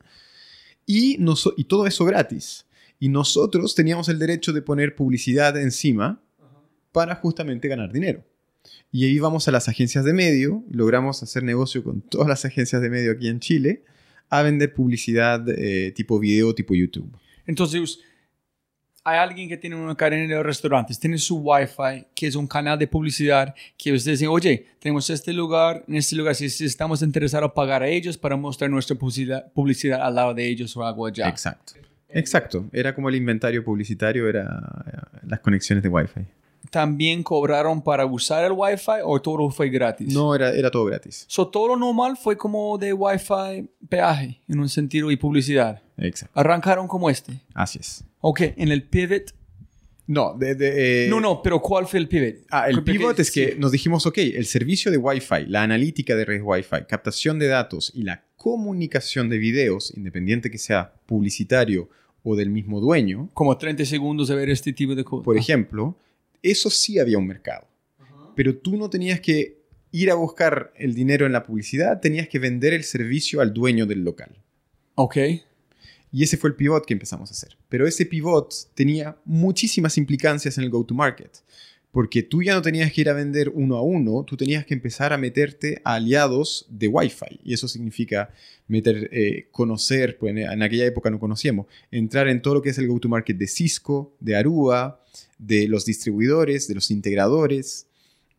[0.86, 1.18] Y,
[1.66, 2.66] todo eso gratis.
[2.98, 6.22] Y nosotros teníamos el derecho de poner publicidad encima
[6.92, 8.24] para justamente ganar dinero.
[8.92, 12.80] Y ahí íbamos a las agencias de medio, logramos hacer negocio con todas las agencias
[12.80, 13.84] de medio aquí en Chile,
[14.30, 17.10] a vender publicidad eh, tipo video, tipo YouTube.
[17.46, 17.98] Entonces,
[19.04, 22.78] hay alguien que tiene una cadena de restaurantes, tiene su Wi-Fi, que es un canal
[22.78, 27.02] de publicidad, que ustedes dicen, oye, tenemos este lugar, en este lugar, si, si estamos
[27.02, 30.82] interesados en pagar a ellos para mostrar nuestra publicidad, publicidad al lado de ellos o
[30.82, 31.28] algo allá.
[31.28, 31.74] Exacto.
[32.08, 32.64] Exacto.
[32.72, 34.44] Era como el inventario publicitario, era
[34.86, 36.20] eh, las conexiones de Wi-Fi.
[36.70, 40.12] ¿También cobraron para usar el Wi-Fi o todo fue gratis?
[40.14, 41.24] No, era, era todo gratis.
[41.28, 45.82] So, todo lo normal fue como de Wi-Fi peaje, en un sentido, y publicidad.
[45.98, 46.38] Exacto.
[46.38, 47.40] Arrancaron como este.
[47.52, 48.04] Así es.
[48.26, 49.34] Ok, en el pivot.
[50.06, 52.36] No, de, de, eh, no, no, pero ¿cuál fue el pivot?
[52.50, 53.54] Ah, el Porque- pivot es que sí.
[53.58, 57.90] nos dijimos, ok, el servicio de Wi-Fi, la analítica de red Wi-Fi, captación de datos
[57.94, 61.88] y la comunicación de videos, independiente que sea publicitario
[62.22, 65.24] o del mismo dueño, Como 30 segundos de ver este tipo de cosas.
[65.24, 65.96] por ejemplo,
[66.42, 67.66] eso sí había un mercado.
[68.34, 69.58] Pero tú no tenías que
[69.92, 73.86] ir a buscar el dinero en la publicidad, tenías que vender el servicio al dueño
[73.86, 74.36] del local.
[74.96, 75.16] Ok.
[76.14, 77.58] Y ese fue el pivot que empezamos a hacer.
[77.68, 81.38] Pero ese pivot tenía muchísimas implicancias en el go-to-market.
[81.90, 84.74] Porque tú ya no tenías que ir a vender uno a uno, tú tenías que
[84.74, 87.40] empezar a meterte a aliados de Wi-Fi.
[87.42, 88.30] Y eso significa
[88.68, 92.78] meter, eh, conocer, pues en, aquella época no conocíamos, entrar en todo lo que es
[92.78, 95.02] el go-to-market de Cisco, de Aruba,
[95.38, 97.88] de los distribuidores, de los integradores.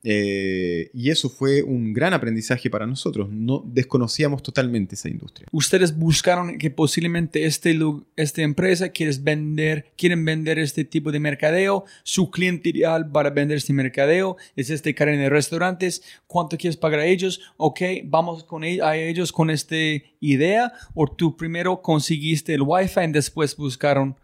[0.08, 3.28] Eh, y eso fue un gran aprendizaje para nosotros.
[3.32, 5.48] No desconocíamos totalmente esa industria.
[5.52, 7.76] Ustedes buscaron que posiblemente este,
[8.16, 13.58] esta empresa quieres vender, quieren vender este tipo de mercadeo, su cliente ideal para vender
[13.58, 17.42] este mercadeo es este cadena de restaurantes, ¿cuánto quieres pagar a ellos?
[17.58, 19.76] Ok, vamos con e- a ellos con esta
[20.20, 24.16] idea, o tú primero conseguiste el wifi y después buscaron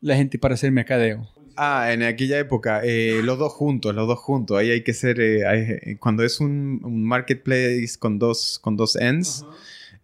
[0.00, 1.28] la gente para hacer mercadeo.
[1.60, 4.56] Ah, en aquella época, eh, los dos juntos, los dos juntos.
[4.58, 8.94] Ahí hay que ser, eh, hay- cuando es un, un marketplace con dos, con dos
[8.94, 9.44] ends,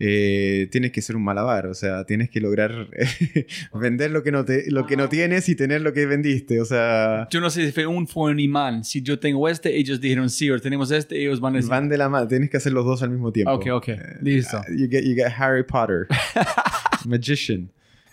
[0.01, 1.67] eh, tienes que ser un malabar.
[1.67, 2.89] O sea, tienes que lograr
[3.75, 6.61] vender lo que, no te, lo que no tienes y tener lo que vendiste.
[6.61, 8.83] O sea, Yo no sé si fue un fue un imán.
[8.83, 11.71] Si yo tengo este, ellos dijeron sí, o tenemos este, ellos van a decir.
[11.71, 12.27] van de la mano.
[12.27, 13.53] Tienes que hacer los dos al mismo tiempo.
[13.53, 13.89] Ok, ok.
[14.23, 14.61] Listo.
[14.77, 16.09] You get, you get Harry Potter.
[17.07, 17.71] Magician.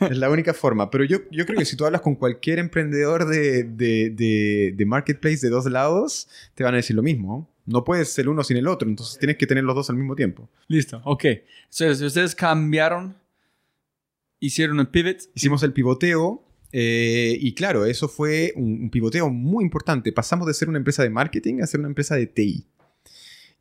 [0.10, 0.90] Es la única forma.
[0.90, 4.86] Pero yo, yo creo que si tú hablas con cualquier emprendedor de, de, de, de
[4.86, 7.50] marketplace de dos lados, te van a decir lo mismo.
[7.66, 10.16] No puedes ser uno sin el otro, entonces tienes que tener los dos al mismo
[10.16, 10.50] tiempo.
[10.68, 11.26] Listo, ok.
[11.26, 13.16] Entonces, ustedes cambiaron,
[14.40, 15.18] hicieron un pivot.
[15.36, 20.12] Hicimos el pivoteo eh, y claro, eso fue un, un pivoteo muy importante.
[20.12, 22.66] Pasamos de ser una empresa de marketing a ser una empresa de TI.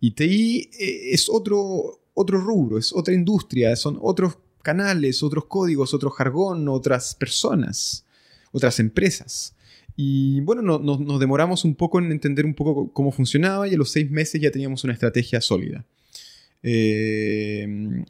[0.00, 5.94] Y TI eh, es otro, otro rubro, es otra industria, son otros canales, otros códigos,
[5.94, 8.04] otro jargón, otras personas,
[8.52, 9.54] otras empresas.
[9.96, 13.74] Y bueno, no- no- nos demoramos un poco en entender un poco cómo funcionaba y
[13.74, 15.84] a los seis meses ya teníamos una estrategia sólida.
[16.62, 17.66] Eh,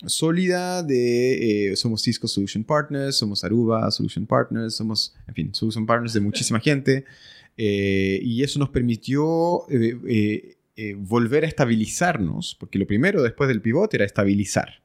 [0.07, 5.87] sólida de, eh, somos Cisco Solution Partners, somos Aruba Solution Partners, somos, en fin, Solution
[5.87, 7.05] Partners de muchísima gente.
[7.57, 9.67] Eh, y eso nos permitió
[10.97, 14.81] volver a estabilizarnos, porque lo primero después del pivote era estabilizar.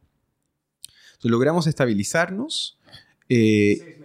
[1.29, 2.77] Logramos estabilizarnos.
[3.29, 4.01] eh,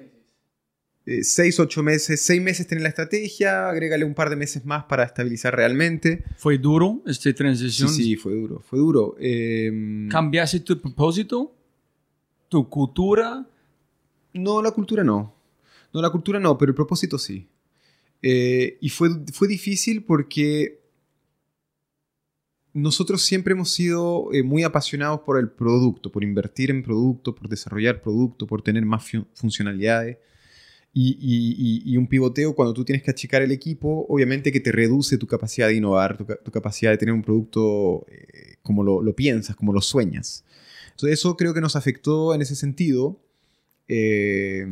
[1.07, 4.85] eh, seis, ocho meses, seis meses tener la estrategia, agrégale un par de meses más
[4.85, 6.23] para estabilizar realmente.
[6.37, 7.89] Fue duro esta Sí, transición.
[7.89, 9.17] sí, fue duro, fue duro.
[9.19, 11.55] Eh, ¿Cambiaste tu propósito?
[12.49, 13.47] ¿Tu cultura?
[14.35, 15.35] no, la cultura no.
[15.93, 17.49] No, la cultura no, pero el propósito sí.
[18.23, 20.80] Eh, y fue, fue difícil porque
[22.73, 27.49] nosotros siempre hemos sido eh, muy apasionados por el producto, por invertir en producto, por
[27.49, 30.19] desarrollar producto, por tener más fu- funcionalidades.
[30.93, 35.27] Y, un pivoteo, cuando tú tienes que achicar el equipo, obviamente que te reduce tu
[35.29, 39.15] capacidad de innovar, tu, ca- tu capacidad de tener un producto eh, como lo, lo
[39.15, 40.45] piensas, como lo sueñas.
[40.91, 43.21] Entonces eso creo que nos afectó en ese sentido.
[43.87, 44.67] Eh,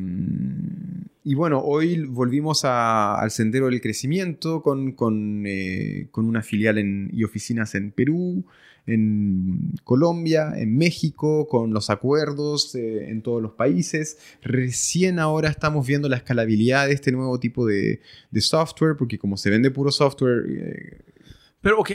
[1.29, 7.11] y bueno, hoy volvimos al sendero del crecimiento con, con, eh, con una filial en,
[7.13, 8.47] y oficinas en Perú,
[8.87, 14.17] en Colombia, en México, con los acuerdos eh, en todos los países.
[14.41, 18.01] Recién ahora estamos viendo la escalabilidad de este nuevo tipo de,
[18.41, 20.47] software, porque como se vende puro software...
[20.49, 21.01] Eh,
[21.61, 21.91] Pero, ok,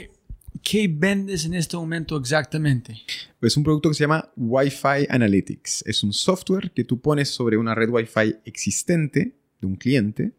[0.62, 2.96] ¿qué vendes en este momento exactamente?
[3.40, 5.84] Es un producto que se llama Wi-Fi Analytics.
[5.86, 10.32] Es un software que tú pones sobre una red Wi-Fi existente de un cliente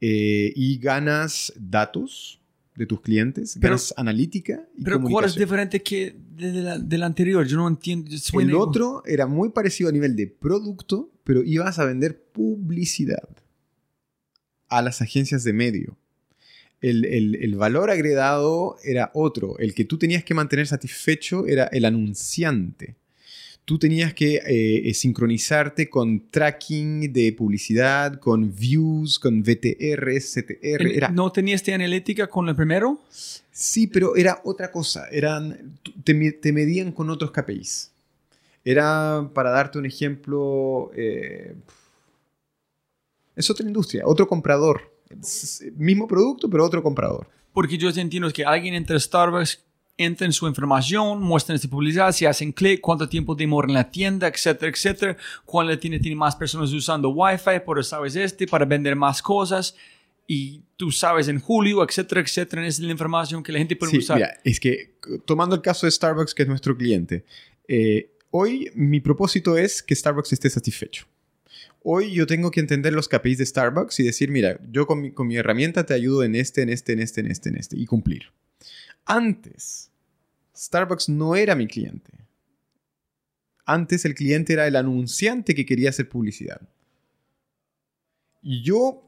[0.00, 2.40] eh, y ganas datos
[2.76, 7.46] de tus clientes, pero, ganas analítica y Pero ¿cuál es diferente que del anterior?
[7.46, 8.10] Yo no entiendo.
[8.40, 13.28] El otro era muy parecido a nivel de producto, pero ibas a vender publicidad
[14.68, 15.96] a las agencias de medio.
[16.88, 19.58] El, el, el, valor agregado era otro.
[19.58, 22.96] El que tú tenías que mantener satisfecho era el anunciante
[23.64, 30.86] tú tenías que eh, eh, sincronizarte con tracking de publicidad, con views, con VTR, CTR.
[30.92, 31.08] Era...
[31.08, 33.00] ¿No tenías esta analítica con el primero?
[33.10, 35.06] Sí, pero era otra cosa.
[35.10, 37.90] Eran, te, medían con otros KPIs.
[38.64, 41.54] Era, para darte un ejemplo, eh,
[43.36, 44.93] es otra industria, otro comprador.
[45.76, 47.28] Mismo producto, pero otro comprador.
[47.52, 49.64] Porque yo entiendo que alguien entre Starbucks
[49.96, 54.26] entren su información, muestren su publicidad, si hacen clic, cuánto tiempo demora en la tienda,
[54.28, 59.22] etcétera, etcétera, cuál tiene, tiene más personas usando Wi-Fi, por sabes este, para vender más
[59.22, 59.76] cosas,
[60.26, 64.16] y tú sabes en julio, etcétera, etcétera, es la información que la gente puede usar.
[64.16, 67.24] Mira, es que tomando el caso de Starbucks, que es nuestro cliente,
[67.68, 71.06] eh, hoy mi propósito es que Starbucks esté satisfecho.
[71.86, 75.10] Hoy yo tengo que entender los KPIs de Starbucks y decir, mira, yo con mi,
[75.12, 77.78] con mi herramienta te ayudo en este, en este, en este, en este, en este,
[77.78, 78.32] y cumplir.
[79.04, 79.90] Antes,
[80.56, 82.10] Starbucks no era mi cliente.
[83.66, 86.62] Antes el cliente era el anunciante que quería hacer publicidad.
[88.40, 89.02] Y yo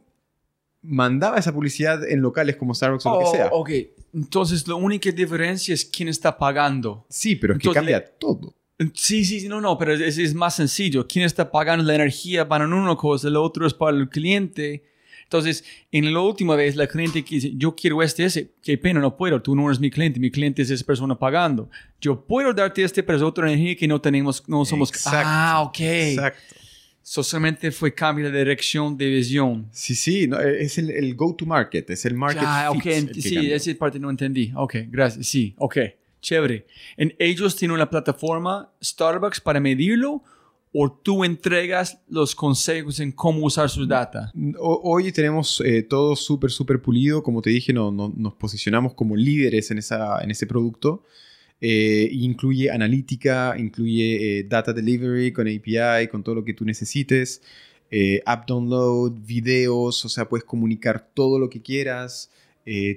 [0.83, 3.49] mandaba esa publicidad en locales como Starbucks o lo que sea.
[3.53, 3.71] Ok,
[4.13, 7.07] entonces la única diferencia es quién está pagando.
[7.09, 8.55] Sí, pero es que cambia todo.
[8.93, 11.07] Sí, sí, no, no, pero es, es, más sencillo.
[11.07, 13.29] ¿Quién está pagando la energía para una cosa?
[13.29, 14.85] El otro es para el cliente.
[15.23, 19.01] Entonces, en la última vez, la cliente que dice, yo quiero este, ese, qué pena,
[19.01, 21.69] no puedo, tú no eres mi cliente, mi cliente es esa persona pagando.
[22.01, 24.91] Yo puedo darte este, pero es otra energía que no tenemos, no somos...
[24.91, 25.81] Exacto, ah, ok.
[25.81, 26.55] Exacto.
[27.03, 29.67] solamente fue cambio de dirección de visión.
[29.73, 32.85] Sí, sí, no, es el, el go-to-market, es el market ah, ok,
[33.19, 34.53] sí, esa parte no entendí.
[34.55, 35.79] Ok, gracias, sí, ok,
[36.27, 36.67] chévere.
[36.97, 40.25] ¿En ellos tienen una plataforma Starbucks para medirlo
[40.73, 44.33] o tú entregas los consejos en cómo usar sus data?
[44.59, 47.23] Hoy tenemos eh, todo súper, súper pulido.
[47.23, 51.05] Como te dije, no, nos posicionamos como líderes en, esa, en ese producto.
[51.61, 57.41] Eh, incluye analítica, incluye eh, data delivery con API, con todo lo que tú necesites.
[58.27, 62.31] app download, videos, o sea, puedes comunicar todo lo que quieras.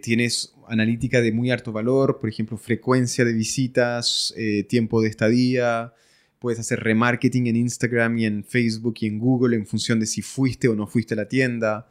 [0.02, 4.34] tienes analítica de muy alto valor, por ejemplo, frecuencia de visitas,
[4.68, 5.94] tiempo de estadía,
[6.40, 10.22] Puedes hacer remarketing en Instagram y en Facebook y en Google en función de si
[10.22, 11.86] fuiste o no fuiste a la tienda.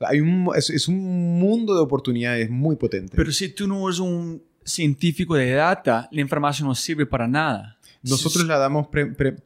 [0.00, 3.16] Hay un, es, un mundo de oportunidades muy potente.
[3.16, 7.78] Pero si tú no eres un científico de data, la información no sirve para nada.
[8.10, 8.88] Nosotros la damos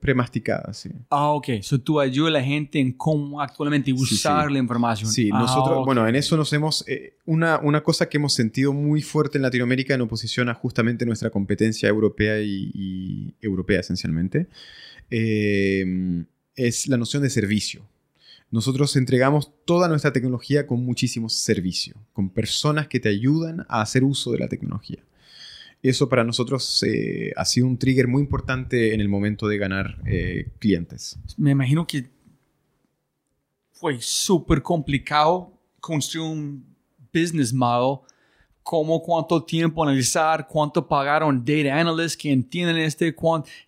[0.00, 0.90] premasticada, pre, sí.
[1.10, 1.48] Ah, ok.
[1.62, 5.10] So tú ayudas a la gente en cómo actualmente usar la información.
[5.10, 6.84] Sí, ah, nosotros, bueno, en eso nos hemos...
[6.88, 11.06] Eh, una, una cosa que hemos sentido muy fuerte en Latinoamérica en oposición a justamente
[11.06, 14.48] nuestra competencia europea y, europea esencialmente,
[15.10, 16.24] eh,
[16.56, 17.82] es la noción de servicio.
[18.50, 24.02] Nosotros entregamos toda nuestra tecnología con muchísimo servicio, con personas que te ayudan a hacer
[24.04, 24.98] uso de la tecnología
[25.82, 29.98] eso para nosotros eh, ha sido un trigger muy importante en el momento de ganar
[30.06, 31.18] eh, clientes.
[31.36, 32.06] Me imagino que
[33.72, 36.64] fue súper complicado construir un
[37.12, 38.00] business model,
[38.62, 43.14] como cuánto tiempo analizar, cuánto pagaron data analysts que entienden este,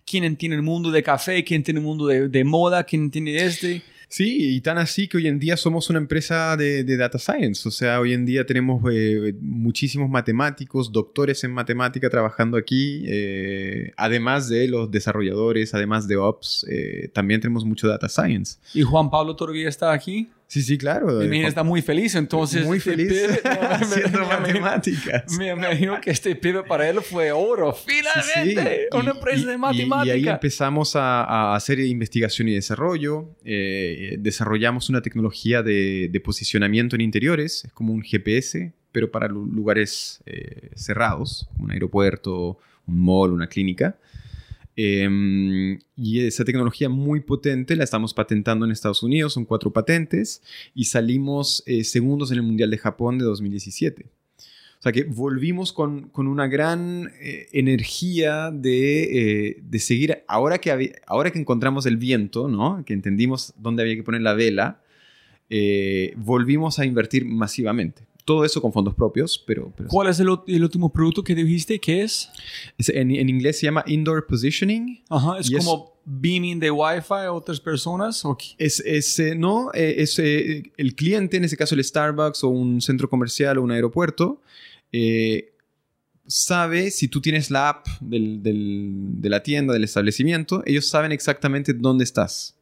[0.05, 3.43] quién entiende el mundo de café, quién entiende el mundo de, de moda, quién entiende
[3.43, 3.81] este.
[4.11, 7.65] Sí, y tan así que hoy en día somos una empresa de, data science.
[7.65, 13.93] O sea, hoy en día tenemos eh, muchísimos matemáticos, doctores en matemática trabajando aquí, eh,
[13.95, 18.57] además de los desarrolladores, además de Ops, eh, también tenemos mucho data science.
[18.73, 20.29] ¿Y Juan Pablo Torguía está aquí?
[20.51, 21.21] Sí, sí, claro.
[21.21, 22.65] Mi está muy feliz, entonces.
[22.65, 23.09] Muy feliz
[23.45, 25.37] haciendo matemáticas.
[25.37, 27.71] Me imagino que este pibe para él fue oro.
[27.71, 30.07] Finalmente, una empresa de matemáticas.
[30.07, 33.29] Y, ahí empezamos a, hacer investigación y desarrollo.
[33.45, 37.63] Eh, desarrollamos una tecnología de, posicionamiento en interiores.
[37.63, 43.95] Es como un GPS, pero para lugares eh, cerrados, un aeropuerto, un mall, una clínica.
[44.75, 50.41] Em, y esa tecnología muy potente la estamos patentando en Estados Unidos, son cuatro patentes,
[50.73, 54.05] y salimos eh, segundos en el Mundial de Japón de 2017.
[54.05, 60.57] O sea que volvimos con, con una gran eh, energía de, eh, de, seguir, ahora
[60.57, 62.83] que, ahora que encontramos el viento, ¿no?
[62.83, 64.81] que entendimos dónde había que poner la vela,
[66.15, 69.73] volvimos a invertir masivamente todo eso con fondos propios, pero...
[69.87, 71.79] ¿Cuál es el, último producto que dijiste?
[71.79, 72.29] ¿Qué es?
[72.77, 75.03] en, inglés se llama Indoor Positioning.
[75.09, 78.23] Ajá, es como beaming de Wi-Fi a otras personas.
[78.57, 82.49] Es, es eh, no, eh, es eh, el cliente, en ese caso el Starbucks o
[82.49, 84.41] un centro comercial o un aeropuerto,
[86.27, 92.03] sabe si tú tienes la app de la tienda, del establecimiento, ellos saben exactamente dónde
[92.03, 92.55] estás.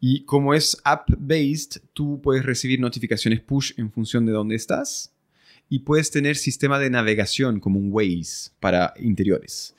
[0.00, 5.14] Y como es app-based, tú puedes recibir notificaciones push en función de dónde estás
[5.68, 9.74] y puedes tener sistema de navegación como un Waze para interiores.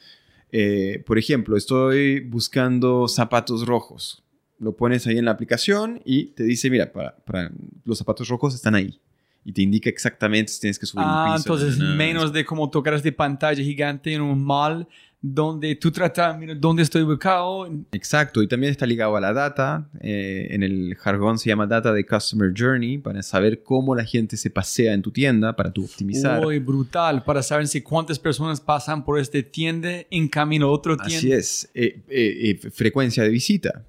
[0.52, 4.24] Eh, por ejemplo, estoy buscando zapatos rojos.
[4.58, 7.52] Lo pones ahí en la aplicación y te dice, mira, para,
[7.84, 9.00] los zapatos rojos están ahí.
[9.44, 11.54] Y te indica exactamente si tienes que subir un ah, piso.
[11.54, 14.88] Ah, entonces menos de como tocar de pantalla gigante en un mall
[15.28, 17.68] donde tú tratas, mira, dónde estoy ubicado.
[17.94, 19.90] Exacto, y también está ligado a la data.
[20.00, 24.38] Eh, en el jargón se llama data de Customer Journey, para saber cómo la gente
[24.38, 26.46] se pasea en tu tienda, para tu optimizar.
[26.46, 30.96] Uy, brutal, para saber si cuántas personas pasan por este tienda en camino a otro
[30.96, 31.18] tienda.
[31.18, 33.84] Así es, eh, eh, frecuencia de visita.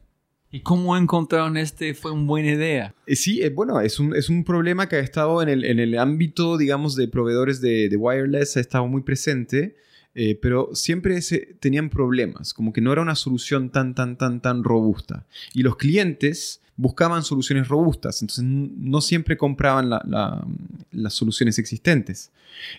[0.50, 1.92] ¿Y cómo encontraron este?
[1.92, 2.94] Fue una buena idea.
[3.08, 6.56] sí, bueno, es un, es un problema que ha estado en el, en el ámbito,
[6.56, 9.76] digamos, de proveedores de, de wireless, ha estado muy presente
[10.18, 11.20] eh, pero siempre
[11.60, 15.26] tenían problemas, como que no era una solución tan, tan, tan, tan robusta.
[15.52, 22.32] Y los clientes buscaban soluciones robustas, entonces no siempre compraban las soluciones existentes.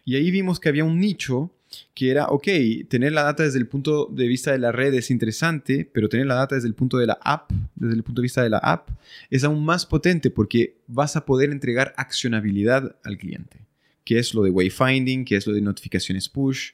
[0.04, 1.52] Y ahí vimos que había un nicho
[1.94, 2.48] que era, ok,
[2.90, 6.26] tener la data desde el punto de vista de la red es interesante, pero tener
[6.26, 8.58] la data desde el punto de la app, desde el punto de vista de la
[8.58, 8.90] app,
[9.30, 13.60] es aún más potente porque vas a poder entregar accionabilidad al cliente,
[14.04, 16.72] que es lo de wayfinding, que es lo de notificaciones push,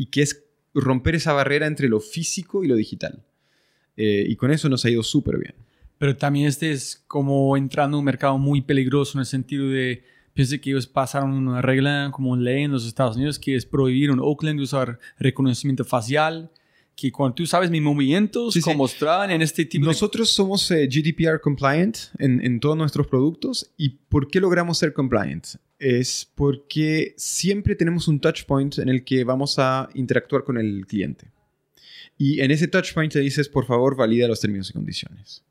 [0.00, 0.42] y que es
[0.72, 3.22] romper esa barrera entre lo físico y lo digital.
[3.98, 5.54] Eh, y con eso nos ha ido súper bien.
[5.98, 10.02] Pero también este es como entrando en un mercado muy peligroso en el sentido de,
[10.32, 14.08] piense que ellos pasaron una regla como ley en los Estados Unidos que es prohibir
[14.08, 16.50] en Oakland usar reconocimiento facial
[17.00, 21.40] que cuando tú sabes mis movimientos, como mostraban en este tipo Nosotros somos eh, GDPR
[21.40, 23.70] compliant en, en, todos nuestros productos.
[23.78, 25.46] ¿Y por qué logramos ser compliant?
[25.78, 30.86] Es porque siempre tenemos un touch point en el que vamos a interactuar con el
[30.86, 31.30] cliente.
[32.18, 35.42] Y en ese touch point te dices, por favor, valida los términos y condiciones.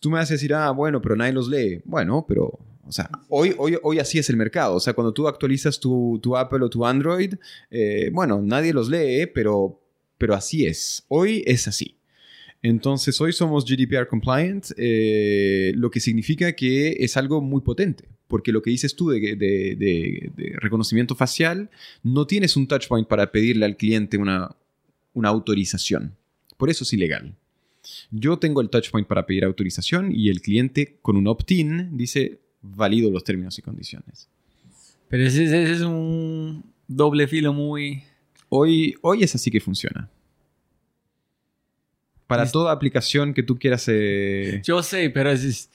[0.00, 1.82] tú me vas a decir, ah, bueno, pero nadie los lee.
[1.84, 4.76] Bueno, pero o sea, hoy, hoy, hoy así es el mercado.
[4.76, 7.34] O sea, cuando tú actualizas tu, tu Apple o tu Android,
[7.70, 9.80] eh, bueno, nadie los lee, pero,
[10.18, 11.04] pero así es.
[11.08, 11.96] Hoy es así.
[12.62, 18.50] Entonces, hoy somos GDPR compliant, eh, lo que significa que es algo muy potente, porque
[18.50, 21.70] lo que dices tú de, reconocimiento facial,
[22.02, 24.56] no tienes un touch point para pedirle al cliente una,
[25.14, 26.16] autorización.
[26.56, 27.36] Por eso es ilegal.
[28.10, 32.40] Yo tengo el touch point para pedir autorización y el cliente con un opt-in dice
[32.62, 34.28] valido los términos y condiciones.
[35.08, 38.02] Pero ese es un doble filo muy
[38.48, 40.08] Hoy, hoy es así que funciona.
[42.26, 43.84] Para toda aplicación que tú quieras...
[43.88, 45.70] Eh, yo sé, pero es,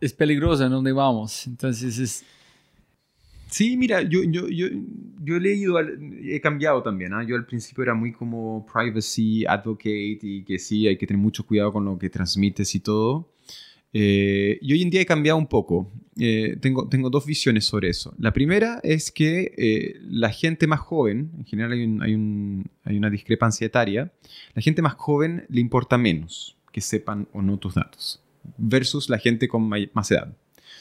[0.00, 1.46] es, peligroso en donde vamos.
[1.46, 2.24] Entonces es...
[3.48, 4.66] Sí, mira, yo, yo, yo,
[5.20, 7.12] yo he leído, he cambiado también.
[7.12, 7.22] ¿ah?
[7.22, 11.46] Yo al principio era muy como privacy advocate y que sí, hay que tener mucho
[11.46, 13.28] cuidado con lo que transmites y todo.
[13.92, 15.92] Eh, y hoy en día he cambiado un poco.
[16.18, 18.14] Eh, tengo, tengo dos visiones sobre eso.
[18.18, 21.80] La primera es que eh, la gente más joven, en general hay,
[22.84, 24.12] hay, una discrepancia etaria,
[24.54, 28.22] la gente más joven le importa menos que sepan o no tus datos,
[28.56, 30.34] versus la gente con más edad.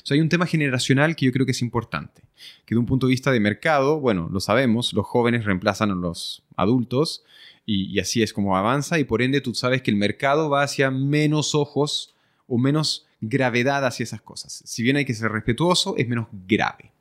[0.09, 2.23] O hay un tema generacional que yo creo que es importante,
[2.65, 5.95] que de un punto de vista de mercado, bueno, lo sabemos, los jóvenes reemplazan a
[5.95, 7.23] los adultos
[7.65, 10.89] y así es como avanza y por ende tú sabes que el mercado va hacia
[10.91, 12.15] menos ojos
[12.51, 14.61] o menos gravedad hacia esas cosas.
[14.65, 16.91] Si bien hay que ser respetuoso, es menos grave.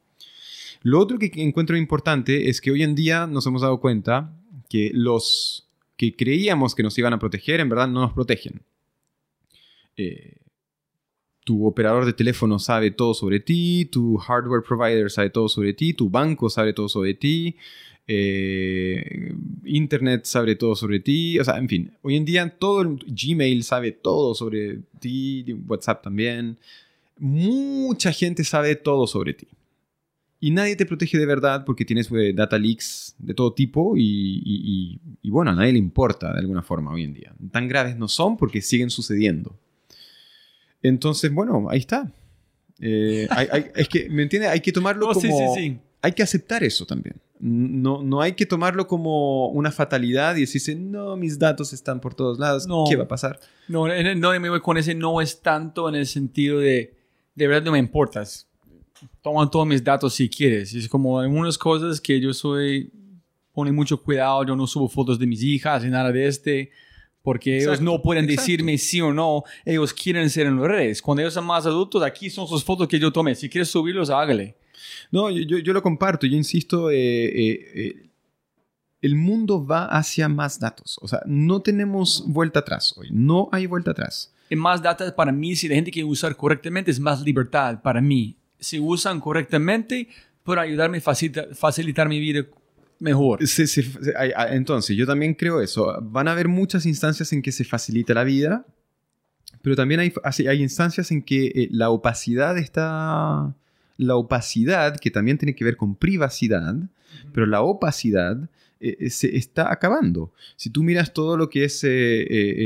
[0.83, 4.33] Lo otro que encuentro importante es que hoy en día nos hemos dado cuenta
[4.69, 8.63] que los que creíamos que nos iban a proteger, en verdad no nos protegen.
[9.97, 10.37] Eh,
[11.45, 15.95] tu operador de teléfono sabe todo sobre ti, tu hardware provider sabe todo sobre ti,
[15.95, 17.57] tu banco sabe todo sobre ti,
[18.07, 19.35] eh,
[19.65, 23.63] Internet sabe todo sobre ti, o sea, en fin, hoy en día todo el Gmail
[23.63, 26.59] sabe todo sobre ti, WhatsApp también,
[27.19, 29.47] mucha gente sabe todo sobre ti.
[30.43, 34.99] Y nadie te protege de verdad porque tienes eh, data leaks de todo tipo y,
[35.25, 37.35] bueno, a nadie le importa de alguna forma hoy en día.
[37.53, 39.55] Tan graves no son porque siguen sucediendo.
[40.83, 42.11] Entonces, bueno, ahí está.
[42.81, 43.29] Eh,
[43.77, 44.51] es que, ¿me entiendes?
[44.51, 45.21] Hay que tomarlo como...
[45.21, 45.79] Sí, sí, sí.
[46.03, 47.17] Hay que aceptar eso también.
[47.39, 52.15] No, no hay que tomarlo como una fatalidad y decirse, no, mis datos están por
[52.15, 53.39] todos lados, ¿qué va a pasar?
[53.69, 56.95] No, no, me voy con ese no es tanto en el sentido de,
[57.35, 58.51] de verdad no me importas
[59.23, 60.75] toman todos mis datos si quieres.
[60.75, 62.91] Es como algunas cosas que yo soy,
[63.53, 66.71] pone mucho cuidado, yo no subo fotos de mis hijas ni nada de este,
[67.31, 71.01] porque ellos no pueden decirme sí o no, ellos quieren ser en las redes.
[71.01, 73.37] Cuando ellos son más adultos, aquí son sus fotos que yo tomé.
[73.37, 74.57] Si quieres subirlos, hágale.
[75.13, 78.11] No, yo, yo lo comparto, yo insisto, eh, eh, eh,
[79.01, 80.99] el mundo va hacia más datos.
[81.03, 84.35] O sea, no tenemos vuelta atrás hoy, no hay vuelta atrás.
[84.49, 88.01] Y más datos para mí, si la gente quiere usar correctamente, es más libertad para
[88.01, 90.09] mí si usan correctamente,
[90.43, 91.01] pueden ayudarme a
[91.55, 92.45] facilitar, mi vida
[93.01, 93.41] mejor.
[94.51, 95.99] entonces, yo también creo eso.
[96.03, 98.65] Van a haber muchas instancias en que se facilita la vida,
[99.63, 100.13] pero también hay,
[100.47, 103.57] hay instancias en que eh, la opacidad está...
[103.97, 106.75] La opacidad, que también tiene que ver con privacidad,
[107.35, 108.49] pero la opacidad
[108.81, 110.33] eh, eh, se está acabando.
[110.57, 111.85] Si tú miras todo lo que es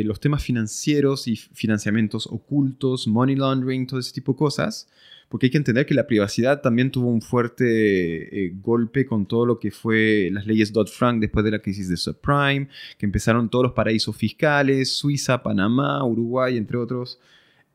[0.07, 4.87] los temas financieros y financiamientos ocultos, money laundering, todo ese tipo de cosas,
[5.29, 9.47] porque hay que entender que la privacidad también tuvo un fuerte eh, golpe con todo
[9.47, 12.69] lo que fue las leyes Dodd-Frank después de la crisis de subprime,
[12.99, 17.19] que empezaron todos los paraísos fiscales, Suiza, Panamá, Uruguay, entre otros,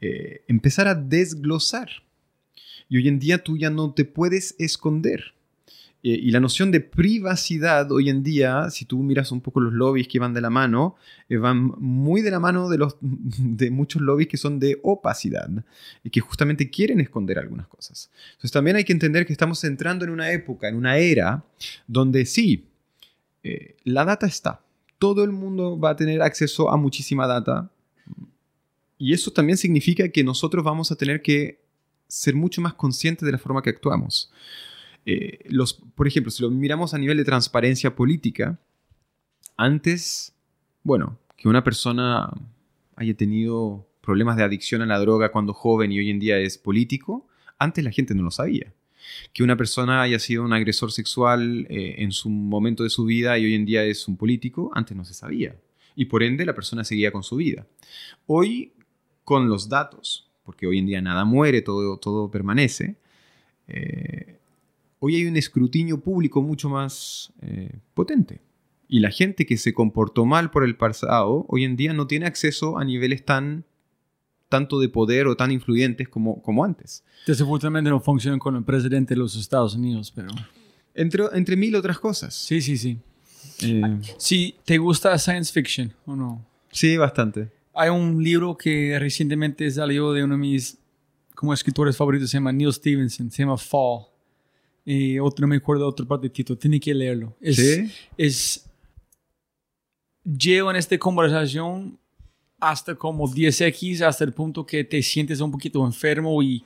[0.01, 1.89] eh, empezar a desglosar.
[2.87, 5.33] Y hoy en día tú ya no te puedes esconder.
[6.01, 9.73] Eh, y la noción de privacidad hoy en día, si tú miras un poco los
[9.73, 10.95] lobbies que van de la mano,
[11.27, 15.49] eh, van muy de la mano de, los, de muchos lobbies que son de opacidad
[16.03, 18.09] y que justamente quieren esconder algunas cosas.
[18.31, 21.43] Entonces también hay que entender que estamos entrando en una época, en una era,
[21.85, 22.65] donde sí,
[23.43, 24.61] eh, la data está.
[24.99, 27.69] Todo el mundo va a tener acceso a muchísima data.
[28.97, 31.59] Y eso también significa que nosotros vamos a tener que
[32.07, 34.31] ser mucho más conscientes de la forma que actuamos.
[35.11, 38.59] Eh, los, por ejemplo, si lo miramos a nivel de transparencia política,
[39.57, 40.35] antes,
[40.83, 42.31] bueno, que una persona
[42.95, 46.59] haya tenido problemas de adicción a la droga cuando joven y hoy en día es
[46.59, 48.71] político, antes la gente no lo sabía.
[49.33, 53.39] Que una persona haya sido un agresor sexual eh, en su momento de su vida
[53.39, 55.55] y hoy en día es un político, antes no se sabía.
[55.95, 57.65] Y por ende la persona seguía con su vida.
[58.27, 58.73] Hoy,
[59.23, 62.95] con los datos, porque hoy en día nada muere, todo, todo permanece,
[63.67, 64.38] eh,
[64.99, 68.41] hoy hay un escrutinio público mucho más eh, potente.
[68.87, 72.25] Y la gente que se comportó mal por el pasado, hoy en día no tiene
[72.25, 73.65] acceso a niveles tan
[74.49, 77.03] tanto de poder o tan influyentes como, como antes.
[77.27, 80.29] Desafortunadamente no funcionan con el presidente de los Estados Unidos, pero...
[80.95, 82.33] Entre, entre mil otras cosas.
[82.33, 82.97] Sí, sí, sí.
[83.61, 86.45] Eh, sí, ¿te gusta science fiction o no?
[86.71, 87.51] Sí, bastante.
[87.75, 90.77] Hay un libro que recientemente salió de uno de mis
[91.35, 94.08] como escritores favoritos, se llama Neil Stevenson, se llama Fall
[94.91, 97.37] y otro, no me acuerdo otro parte del título, tiene que leerlo.
[97.39, 97.91] Es, ¿Sí?
[98.17, 98.65] es,
[100.23, 101.99] llevo en esta conversación
[102.59, 106.65] hasta como 10x, hasta el punto que te sientes un poquito enfermo y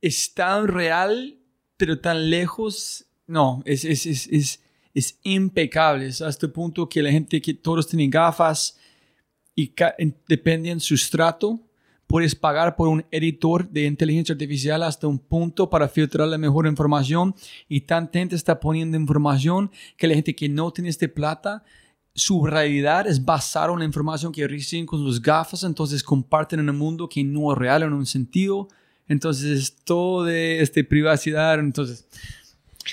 [0.00, 1.36] es tan real,
[1.76, 3.04] pero tan lejos.
[3.26, 4.62] No, es, es, es, es,
[4.94, 6.06] es impecable.
[6.06, 8.78] Es hasta el punto que la gente, que todos tienen gafas
[9.54, 9.70] y
[10.26, 11.60] dependen su estrato
[12.06, 16.66] puedes pagar por un editor de inteligencia artificial hasta un punto para filtrar la mejor
[16.66, 17.34] información
[17.68, 21.64] y tanta gente está poniendo información que la gente que no tiene este plata
[22.14, 26.70] su realidad es basada en la información que reciben con sus gafas, entonces comparten en
[26.70, 28.68] un mundo que no es real en un sentido,
[29.08, 32.06] entonces es todo de este, privacidad, entonces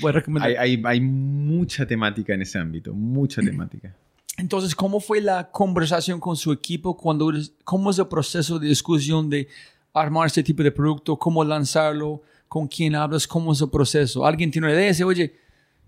[0.02, 0.58] voy a recomendar.
[0.58, 3.96] Hay, hay mucha temática en ese ámbito, mucha temática.
[4.42, 6.98] Entonces, ¿cómo fue la conversación con su equipo?
[6.98, 7.32] Cuando,
[7.64, 9.48] ¿Cómo es el proceso de discusión de
[9.94, 11.16] armar este tipo de producto?
[11.16, 12.24] ¿Cómo lanzarlo?
[12.48, 13.28] ¿Con quién hablas?
[13.28, 14.26] ¿Cómo es el proceso?
[14.26, 14.88] ¿Alguien tiene una idea?
[14.88, 15.36] Dice, oye,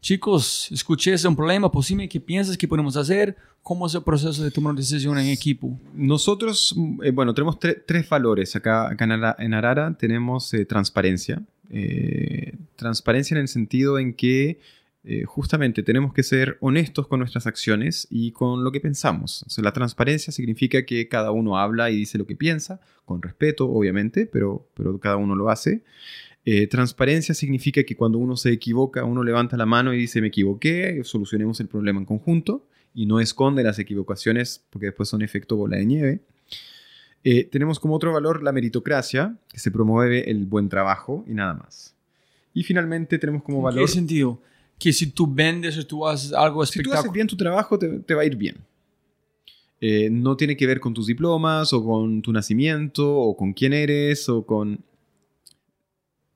[0.02, 3.36] chicos, escuché ese un problema, posible ¿qué piensas que podemos hacer?
[3.64, 5.76] ¿Cómo es el proceso de tomar decisión en equipo?
[5.96, 8.96] Nosotros, eh, bueno, tenemos tres valores acá,
[9.40, 9.98] en Arara.
[9.98, 11.42] Tenemos eh, transparencia.
[11.72, 14.60] Eh, transparencia en el sentido en que
[15.06, 19.46] eh, justamente tenemos que ser honestos con nuestras acciones y con lo que pensamos.
[19.58, 24.26] la transparencia significa que cada uno habla y dice lo que piensa, con respeto, obviamente,
[24.26, 25.84] pero, pero cada uno lo hace.
[26.46, 30.28] Eh, transparencia significa que cuando uno se equivoca, uno levanta la mano y dice me
[30.28, 35.58] equivoqué, solucionemos el problema en conjunto y no esconde las equivocaciones porque después son efecto
[35.58, 36.22] bola de nieve.
[37.26, 41.54] Eh, tenemos como otro valor la meritocracia, que se promueve el buen trabajo y nada
[41.54, 41.96] más.
[42.54, 43.86] Y finalmente tenemos como ¿En valor...
[43.86, 44.42] qué sentido?
[44.80, 47.14] Que si tú vendes o tú haces algo Si tú haces espectacular.
[47.14, 48.58] bien tu trabajo, te, te va a ir bien.
[49.80, 53.74] Eh, no tiene que ver con tus diplomas o con tu nacimiento o con quién
[53.74, 54.84] eres o con...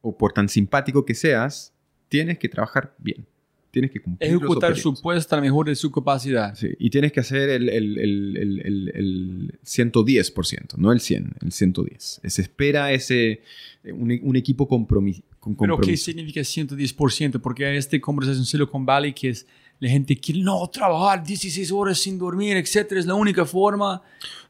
[0.02, 1.74] o por tan simpático que seas,
[2.10, 3.26] tienes que trabajar bien.
[3.72, 6.56] Tienes que cumplir Ejecutar su puesto a la mejor de su capacidad.
[6.56, 11.34] Sí, y tienes que hacer el, el, el, el, el- el 110%, no el 100,
[11.42, 12.22] el 110.
[12.26, 13.42] Se espera ese,
[13.84, 15.22] un, un equipo compromis-
[15.56, 16.06] con Pero ¿qué compromiso.
[16.06, 17.40] significa 110%?
[17.42, 19.46] Porque hay esta conversación en Silicon Valley que es
[19.80, 24.02] la gente quiere no trabajar 16 horas sin dormir, etcétera, es la única forma.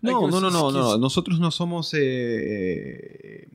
[0.01, 0.97] No, no, no, no, no.
[0.97, 1.93] Nosotros no somos.
[1.93, 3.47] eh, eh,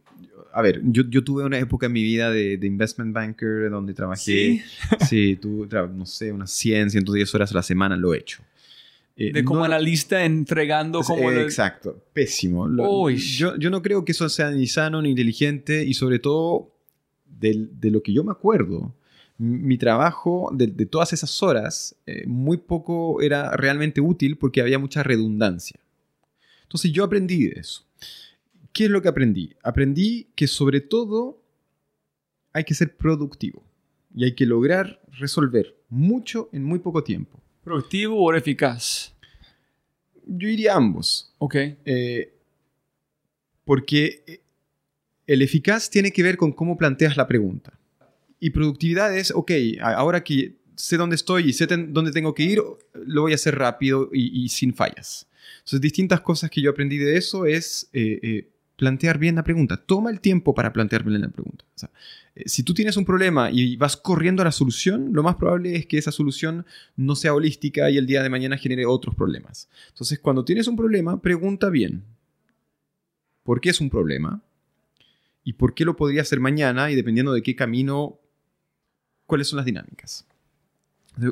[0.54, 3.94] a ver, yo, yo tuve una época en mi vida de, de investment banker donde
[3.94, 4.22] trabajé.
[4.22, 4.62] Sí,
[5.08, 8.42] Sí, tuve, no sé, unas 100, 110 horas a la semana lo he hecho.
[9.16, 11.30] Eh, de como no- analista entregando Es- como...
[11.30, 12.68] la- Exacto, pésimo.
[12.68, 16.70] Lo- yo, yo no creo que eso sea ni sano ni inteligente y sobre todo
[17.50, 18.94] de, lo que yo me acuerdo.
[19.38, 24.78] Mi trabajo de, de todas esas horas eh, muy poco era realmente útil porque había
[24.78, 25.80] mucha redundancia.
[26.62, 27.84] Entonces yo aprendí de eso.
[28.72, 29.54] ¿Qué es lo que aprendí?
[29.62, 31.42] Aprendí que sobre todo
[32.52, 33.62] hay que ser productivo
[34.14, 37.40] y hay que lograr resolver mucho en muy poco tiempo.
[37.64, 39.14] ¿Productivo o eficaz?
[40.26, 41.34] Yo iría ambos.
[41.38, 41.56] Ok.
[41.84, 42.32] Eh,
[43.64, 44.41] porque eh,
[45.26, 47.78] el eficaz tiene que ver con cómo planteas la pregunta.
[48.40, 52.60] Y productividad es, ok, ahora que sé dónde estoy y sé dónde tengo que ir,
[53.06, 55.28] lo voy a hacer rápido y, sin fallas.
[55.58, 59.76] Entonces, distintas cosas que yo aprendí de eso es eh, eh, plantear bien la pregunta.
[59.76, 61.64] Toma el tiempo para plantear bien la pregunta.
[62.34, 65.76] Eh, si tú tienes un problema y vas corriendo a la solución, lo más probable
[65.76, 66.66] es que esa solución
[66.96, 69.68] no sea holística y el día de mañana genere otros problemas.
[69.90, 72.02] Entonces, cuando tienes un problema, pregunta bien.
[73.44, 74.42] ¿Por qué es un problema?
[75.44, 76.90] ¿Y por qué lo podría hacer mañana?
[76.90, 78.18] Y dependiendo de qué camino,
[79.26, 80.26] cuáles son las dinámicas.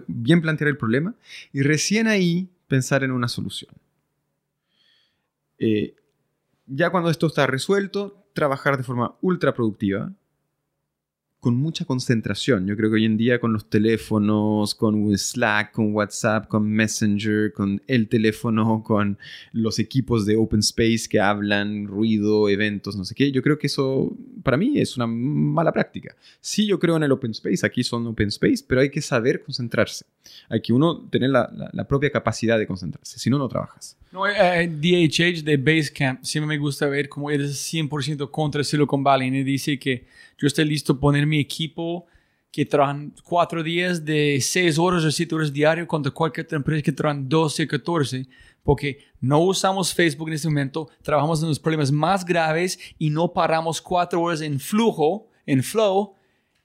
[0.07, 1.15] Bien plantear el problema
[1.53, 3.73] y recién ahí pensar en una solución.
[5.59, 5.95] Eh,
[6.66, 10.12] ya cuando esto está resuelto, trabajar de forma ultra productiva,
[11.40, 12.66] con mucha concentración.
[12.66, 17.52] Yo creo que hoy en día con los teléfonos, con Slack, con WhatsApp, con Messenger,
[17.52, 19.16] con el teléfono, con
[19.52, 23.68] los equipos de Open Space que hablan, ruido, eventos, no sé qué, yo creo que
[23.68, 26.14] eso para mí es una mala práctica.
[26.40, 29.42] Sí, yo creo en el Open Space, aquí son Open Space, pero hay que saber
[29.42, 30.04] concentrarse.
[30.48, 33.96] Hay que uno tener la, la- la propia capacidad de concentrarse, si no, no trabajas.
[34.12, 39.28] No, eh, DHH de Basecamp, siempre me gusta ver cómo eres 100% contra Silicon Valley.
[39.28, 40.07] Y dice que
[40.37, 42.07] yo estoy listo a poner mi equipo
[42.51, 46.82] que trabajan cuatro días de seis horas o siete horas diario contra cualquier otra empresa
[46.82, 48.27] que trabajan 12 o 14.
[48.65, 53.32] Porque no usamos Facebook en este momento, trabajamos en los problemas más graves y no
[53.32, 56.15] paramos cuatro horas en flujo, en flow,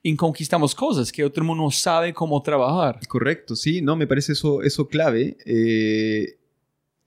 [0.01, 2.99] y conquistamos cosas que otro mundo no sabe cómo trabajar.
[3.07, 5.37] Correcto, sí, no, me parece eso, eso clave.
[5.45, 6.37] eh,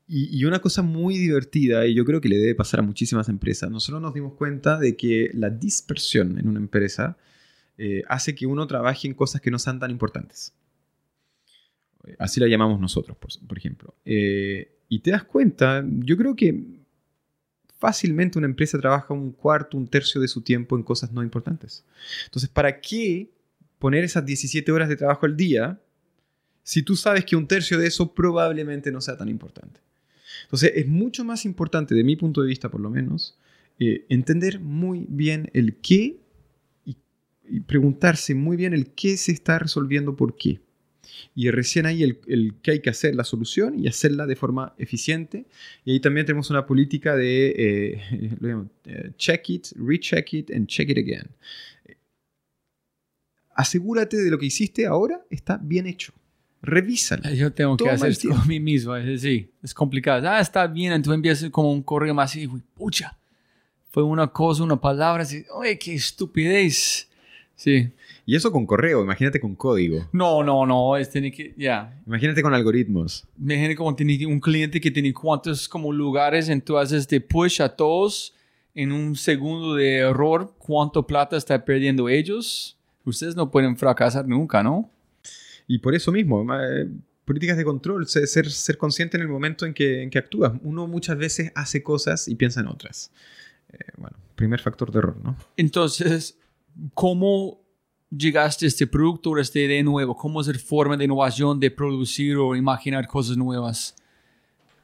[0.09, 3.71] y, una cosa muy divertida, y yo creo que le debe pasar a muchísimas empresas,
[3.71, 7.19] nosotros nos dimos cuenta de que la dispersión en una empresa
[7.77, 10.55] eh, hace que uno trabaje en cosas que no sean tan importantes.
[12.19, 13.95] Así la llamamos nosotros, por, por ejemplo.
[14.07, 16.65] Eh, y te das cuenta, yo creo que
[17.79, 21.85] fácilmente una empresa trabaja un cuarto, un tercio de su tiempo en cosas no importantes.
[22.25, 23.31] Entonces, ¿para qué
[23.79, 25.79] poner esas 17 horas de trabajo al día
[26.63, 29.81] si tú sabes que un tercio de eso probablemente no sea tan importante?
[30.45, 33.39] Entonces, es mucho más importante, de mi punto de vista por lo menos,
[33.79, 36.19] eh, entender muy bien el qué
[36.85, 36.97] y,
[37.61, 40.61] preguntarse muy bien el qué se está resolviendo por qué.
[41.35, 45.47] Y recién ahí el, el hay que hacer, la solución, y hacerla de forma eficiente.
[45.85, 48.03] Y ahí también tenemos una política de eh,
[48.87, 51.29] eh, check it, recheck it, and check it again.
[53.55, 56.13] Asegúrate de lo que hiciste ahora está bien hecho.
[56.63, 57.31] Revísalo.
[57.31, 58.97] Yo tengo que hacer esto a mí mismo.
[58.97, 60.29] Es decir, es complicado.
[60.29, 60.93] Ah, está bien.
[60.93, 63.17] Entonces empiezas como un correo más y uy, pucha.
[63.91, 65.23] Fue una cosa, una palabra.
[65.23, 67.09] Así, Oye, qué estupidez.
[67.55, 67.91] Sí.
[68.25, 70.07] Y eso con correo, imagínate con código.
[70.13, 70.97] No, no, no.
[70.97, 71.99] Es tiene que, ya.
[72.07, 73.27] Imagínate con algoritmos.
[73.41, 76.49] Imagino como tiene un cliente que tiene cuántos como lugares.
[76.49, 78.35] Entonces te push a todos
[78.75, 80.55] en un segundo de error.
[80.59, 82.77] ¿Cuánto plata está perdiendo ellos?
[83.05, 84.91] Ustedes no pueden fracasar nunca, ¿no?
[85.69, 86.89] Y por eso mismo, eh,
[87.27, 90.53] políticas de control, ser, ser, consciente en el momento en que, en que actúas.
[90.63, 93.13] Uno muchas veces hace cosas y piensa en otras.
[93.71, 95.37] Eh, bueno, primer factor de error, ¿no?
[95.59, 96.39] Entonces,
[96.95, 97.61] ¿cómo
[98.11, 100.15] llegaste a este producto o esta idea nueva?
[100.15, 103.95] ¿Cómo es la forma de innovación de producir o imaginar cosas nuevas?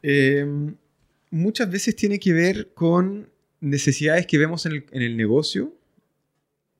[0.02, 0.46] Eh,
[1.30, 3.30] muchas veces tiene que ver con
[3.60, 5.72] necesidades que vemos en el, en el negocio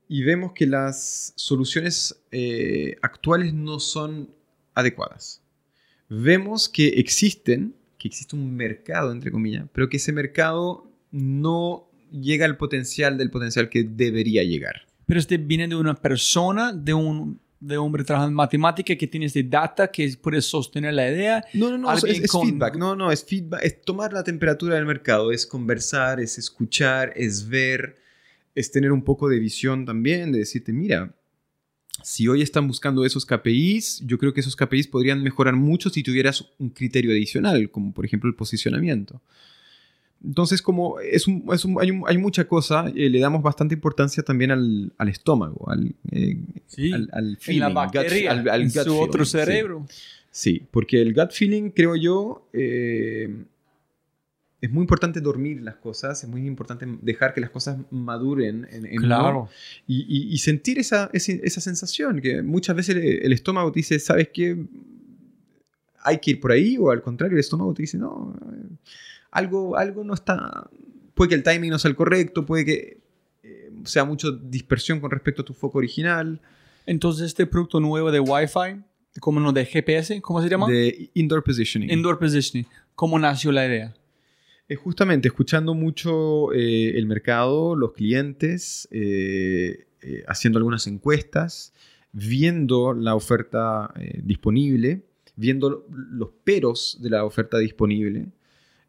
[0.07, 4.29] y vemos que las soluciones eh, actuales no son
[4.73, 5.41] adecuadas.
[6.09, 12.45] Vemos que existen, que existe un mercado, entre comillas, pero que ese mercado no llega
[12.45, 14.85] al potencial del potencial que debería llegar.
[15.05, 19.25] Pero este viene de una persona, de un de hombre trabajando en matemática que tiene
[19.25, 21.43] este data que puede sostener la idea.
[21.53, 22.75] No, no, no, es, feedback.
[22.75, 23.63] No, no, es feedback.
[23.63, 27.97] Es tomar la temperatura del mercado, es conversar, es escuchar, es ver,
[28.55, 31.13] es tener un poco de visión también, de decirte, mira,
[32.03, 36.03] si hoy están buscando esos KPIs, yo creo que esos KPIs podrían mejorar mucho si
[36.03, 39.21] tuvieras un criterio adicional, como por ejemplo el posicionamiento.
[40.23, 41.25] Entonces, como es
[41.79, 46.37] hay, mucha cosa, eh, le damos bastante importancia también al, estómago, al, eh,
[47.11, 49.85] al, feeling, la bacteria, al, su otro cerebro.
[50.31, 50.63] Sí.
[50.71, 53.29] porque el gut feeling, creo yo, eh,
[54.65, 58.85] es muy importante dormir las cosas, es muy importante dejar que las cosas maduren en,
[58.85, 59.49] en claro.
[59.87, 64.57] y, sentir esa, esa, sensación, que muchas veces el, estómago te dice, ¿sabes qué?
[66.03, 68.35] Hay que ir por ahí, o al contrario, el estómago te dice, no
[69.31, 70.69] algo, algo no está,
[71.13, 73.01] puede que el timing no sea el correcto, puede que
[73.43, 76.39] eh, sea mucha dispersión con respecto a tu foco original.
[76.85, 78.81] Entonces, este producto nuevo de Wi-Fi,
[79.19, 80.67] como no de GPS, ¿cómo se llama?
[80.67, 81.91] De Indoor Positioning.
[81.91, 82.67] Indoor Positioning.
[82.95, 83.93] ¿Cómo nació la idea?
[84.67, 89.85] Es justamente escuchando mucho eh, el mercado, los clientes, eh,
[90.27, 91.73] haciendo algunas encuestas,
[92.11, 93.93] viendo la oferta
[94.23, 95.03] disponible,
[95.35, 98.31] viendo los peros de la oferta disponible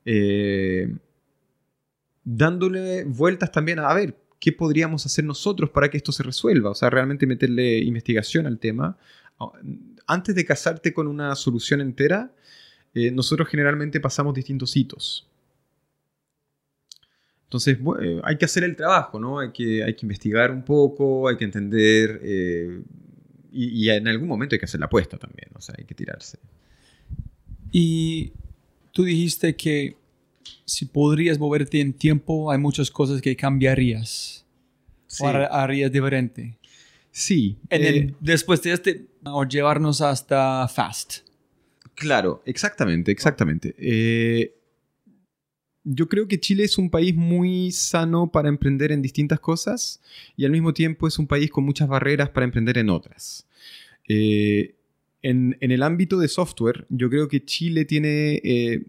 [0.08, 0.88] eh,
[2.22, 6.74] dándole vueltas también a, ver qué podríamos hacer nosotros para que esto se resuelva, o
[6.74, 8.96] sea, realmente meterle investigación al tema.
[9.38, 9.50] Ah,
[10.06, 12.32] antes de casarte con una solución entera,
[12.94, 15.28] eh, nosotros generalmente pasamos distintos hitos.
[17.46, 19.38] Entonces, eh, hay que hacer el trabajo, ¿no?
[19.38, 22.20] Hay que, hay que investigar un poco, hay que entender,
[23.52, 25.94] y, y, en algún momento hay que hacer la apuesta también, o sea, hay que
[25.94, 26.38] tirarse.
[27.70, 28.32] Y
[28.92, 29.96] tú dijiste que
[30.64, 34.44] si podrías moverte en tiempo, hay muchas cosas que cambiarías
[35.20, 36.58] o harías diferente.
[37.10, 37.56] Sí.
[37.70, 41.18] Eh, después de este, o llevarnos hasta Fast.
[41.94, 43.74] Claro, exactamente, exactamente.
[43.78, 44.54] Eh,
[45.88, 50.00] yo creo que Chile es un país muy sano para emprender en distintas cosas
[50.36, 53.46] y al mismo tiempo es un país con muchas barreras para emprender en otras.
[54.08, 54.74] Eh,
[55.22, 58.82] en, el ámbito de software, yo creo que Chile tiene eh,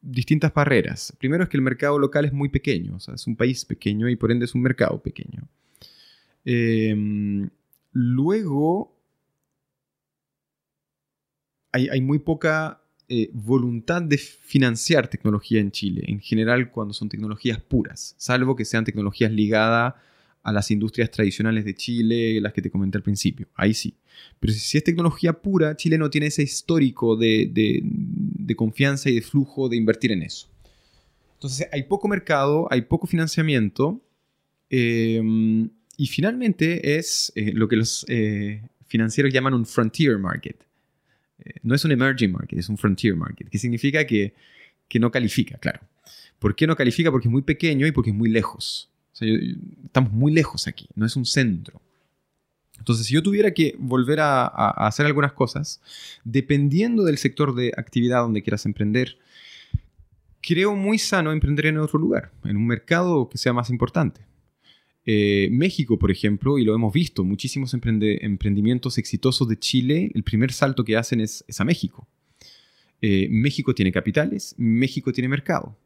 [0.00, 1.14] distintas barreras.
[1.18, 4.08] Primero es que el mercado local es muy pequeño, o sea, es un país pequeño
[4.08, 5.46] y por ende es un mercado pequeño.
[6.46, 7.50] Em,
[7.92, 8.96] luego,
[11.72, 12.81] hay, muy poca
[13.14, 18.64] eh, voluntad de financiar tecnología en Chile, en general cuando son tecnologías puras, salvo que
[18.64, 19.92] sean tecnologías ligadas
[20.42, 23.48] a las industrias tradicionales de Chile, las que te comenté al principio.
[23.54, 23.92] Ahí sí.
[24.40, 27.84] Pero si es tecnología pura, Chile no tiene ese histórico de,
[28.56, 30.48] confianza y de flujo de invertir en eso.
[31.34, 34.00] Entonces hay poco mercado, hay poco financiamiento
[34.70, 35.68] em,
[35.98, 40.56] y finalmente es eh, lo que los eh, financieros llaman un frontier market.
[41.44, 44.34] Eh, no es un emerging market, es un frontier market, que significa que,
[44.88, 45.80] que no califica, claro.
[46.38, 47.10] ¿Por qué no califica?
[47.10, 48.92] Porque es muy pequeño y porque es muy lejos
[49.84, 51.80] estamos muy lejos aquí, no es un centro.
[52.78, 55.80] Entonces, si yo tuviera que volver a, hacer algunas cosas,
[56.24, 59.18] dependiendo del sector de actividad donde quieras emprender,
[60.40, 64.22] creo muy sano emprender en otro lugar, en un mercado que sea más importante.
[65.04, 70.52] Eh, México, por ejemplo, y lo hemos visto, muchísimos emprendimientos exitosos de Chile, el primer
[70.52, 72.06] salto que hacen es, a México.
[73.00, 75.76] Eh, México tiene capitales, México tiene mercado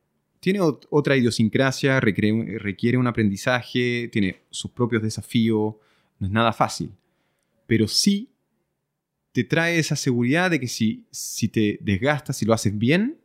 [0.46, 5.74] tiene otra idiosincrasia, requiere, un aprendizaje, tiene sus propios desafíos,
[6.20, 6.92] no es nada fácil,
[7.66, 8.30] pero sí
[9.32, 13.18] te trae esa seguridad de que si, si te desgastas y lo haces bien,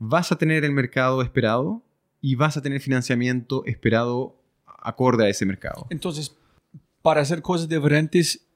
[0.00, 1.82] vas a tener el mercado esperado
[2.20, 4.41] y vas a tener financiamiento esperado
[4.82, 5.86] acorde a ese mercado.
[5.90, 6.34] Entonces,
[7.02, 8.46] para hacer cosas diferentes,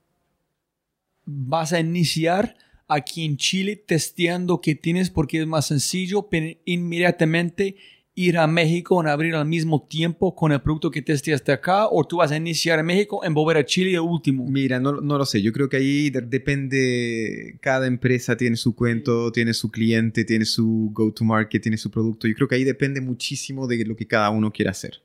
[1.25, 2.57] vas a iniciar
[2.89, 6.29] aquí en Chile testeando qué tienes porque es más sencillo
[6.65, 7.77] inmediatamente
[8.19, 12.03] ir a México en abrir al mismo tiempo con el producto que testeaste acá o
[12.03, 14.47] tú vas a iniciar en México en volver a Chile de último?
[14.49, 15.43] Mira, no, no lo sé.
[15.43, 20.91] Yo creo que ahí depende, cada empresa tiene su cuento, tiene su cliente, tiene su
[20.93, 22.27] go-to-market, tiene su producto.
[22.27, 25.03] Yo creo que ahí depende muchísimo de lo que cada uno quiera hacer.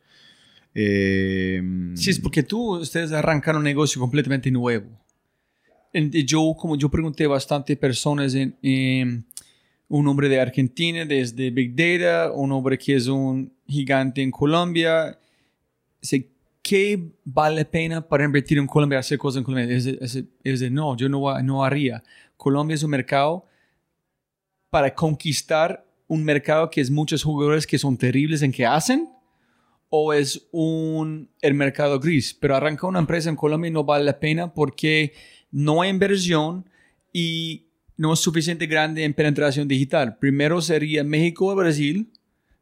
[0.73, 1.61] Eh,
[1.95, 5.01] sí, es porque tú, ustedes arrancaron un negocio completamente nuevo
[5.93, 9.25] yo, como yo pregunté a bastante personas, en,
[9.87, 15.19] un hombre de Argentina desde Big Data, un hombre que es un gigante en Colombia,
[16.61, 19.75] ¿qué vale la pena para invertir en Colombia, hacer cosas en Colombia?
[19.75, 22.01] Es no, yo no, no haría.
[22.37, 23.45] Colombia es un mercado
[24.69, 29.09] para conquistar un mercado que es muchos jugadores que son terribles en que hacen
[29.91, 32.33] o es un el mercado gris.
[32.33, 35.13] Pero arrancar una empresa en Colombia no vale la pena porque
[35.51, 36.65] no hay inversión
[37.13, 40.17] y no es suficiente grande en penetración digital.
[40.17, 42.07] Primero sería México o Brasil,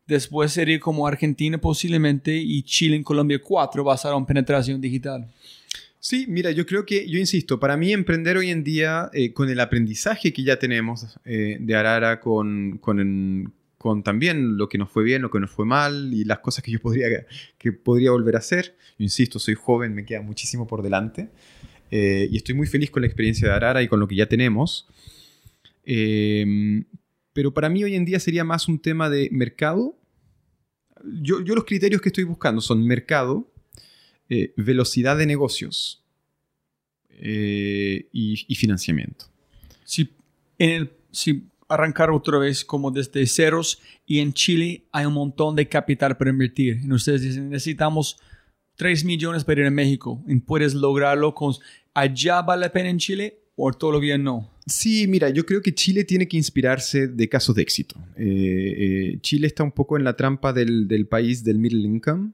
[0.07, 5.31] después sería como Argentina posiblemente y Chile en Colombia 4 basado en penetración digital.
[6.01, 9.49] Sí, mira, yo creo que, yo insisto, para mí emprender hoy en día, eh, con
[9.49, 14.91] el aprendizaje que ya tenemos eh, de Arara, con, con, con también lo que nos
[14.91, 17.07] fue bien, lo que nos fue mal y las cosas que yo podría,
[17.57, 21.30] que podría volver a hacer, yo insisto, soy joven, me queda muchísimo por delante
[21.89, 24.27] eh, y estoy muy feliz con la experiencia de Arara y con lo que ya
[24.27, 24.88] tenemos.
[25.84, 26.84] Eh,
[27.34, 29.97] pero para mí hoy en día sería más un tema de mercado.
[31.22, 33.49] Yo, los criterios que estoy buscando son mercado,
[34.27, 36.03] eh, velocidad de negocios
[37.11, 39.26] eh, y, financiamiento.
[39.85, 40.14] Si,
[40.57, 40.91] en el,
[41.70, 46.32] arrancar otra vez como desde ceros y en Chile hay un montón de capital para
[46.32, 46.80] invertir.
[46.84, 48.18] Y ustedes dicen, necesitamos
[48.76, 50.22] 3 millones para ir a México.
[50.28, 51.54] Y puedes lograrlo con...
[51.94, 54.50] ¿Allá vale la pena en Chile o todavía no?
[54.66, 57.96] Sí, mira, yo creo que Chile tiene que inspirarse de casos de éxito.
[58.16, 62.32] Eh, eh, Chile está un poco en la trampa del, del país del middle income,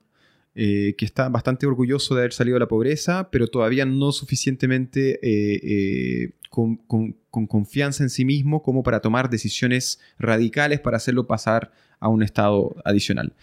[0.55, 5.19] eh, que está bastante orgulloso de haber salido de la pobreza, pero todavía no suficientemente
[5.21, 10.95] eh, eh, con, con- con confianza en sí mismo como para tomar decisiones radicales para
[10.97, 13.33] hacerlo pasar a un estado adicional.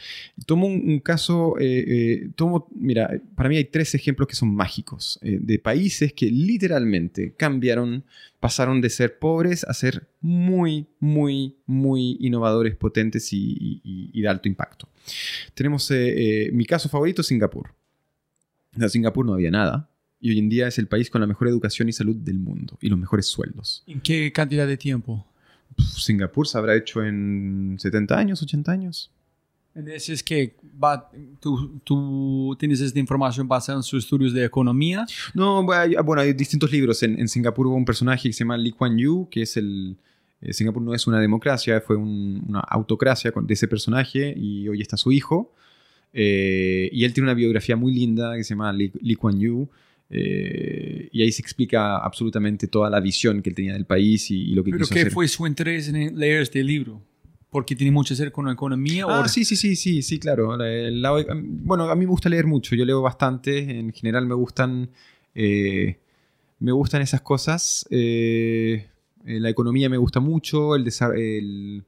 [0.46, 5.18] Tomo un, caso, eh, eh, tomo, mira, para mí hay tres ejemplos que son mágicos,
[5.22, 8.04] eh, de países que literalmente cambiaron
[8.40, 14.88] pasaron de ser pobres a ser muy, muy, muy innovadores, potentes y, de alto impacto.
[15.54, 15.92] Tenemos
[16.52, 17.72] mi caso favorito, Singapur.
[18.76, 19.88] En Singapur no había nada
[20.22, 22.78] y hoy en día es el país con la mejor educación y salud del mundo
[22.80, 23.82] y los mejores sueldos.
[23.86, 25.26] ¿En qué cantidad de tiempo?
[25.78, 29.10] Singapur se habrá hecho en 70 años, 80 años.
[29.74, 30.54] Es que
[31.40, 35.06] tú, tú tienes esta información basada en sus estudios de economía.
[35.32, 37.02] No, bueno, hay, bueno, hay distintos libros.
[37.02, 39.96] En, en Singapur hubo un personaje que se llama Lee Kuan Yew, que es el...
[40.42, 44.68] eh, Singapur no es una democracia, fue un- una autocracia con- de ese personaje y
[44.68, 45.54] hoy está su hijo.
[46.12, 49.66] Eh, y él tiene una biografía muy linda que se llama Lee, Lee Kuan Yew.
[50.10, 54.50] eh, y ahí se explica absolutamente toda la visión que él tenía del país y,
[54.50, 55.12] y lo que ¿Pero quiso qué hacer.
[55.12, 57.02] fue su interés en leer este libro?
[57.50, 59.04] ¿Porque tiene mucho que ver con la economía?
[59.06, 60.56] Ah, o sí, sí, sí, sí, sí, claro.
[60.56, 64.34] La- lado- bueno, a mí me gusta leer mucho, yo leo bastante, en general me
[64.34, 64.88] gustan,
[65.34, 65.98] eh,
[66.60, 67.86] me gustan esas cosas.
[67.90, 68.86] eh,
[69.26, 71.84] eh, la economía me gusta mucho, el, el,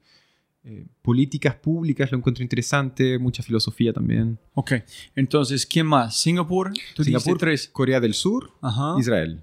[0.65, 4.39] eh, políticas públicas lo encuentro interesante, mucha filosofía también.
[4.55, 4.73] Ok,
[5.15, 6.17] entonces, ¿quién más?
[6.17, 6.73] ¿Singapur?
[6.95, 7.69] Tú Singapur, tres.
[7.69, 8.95] Corea del Sur, Ajá.
[8.99, 9.43] Israel.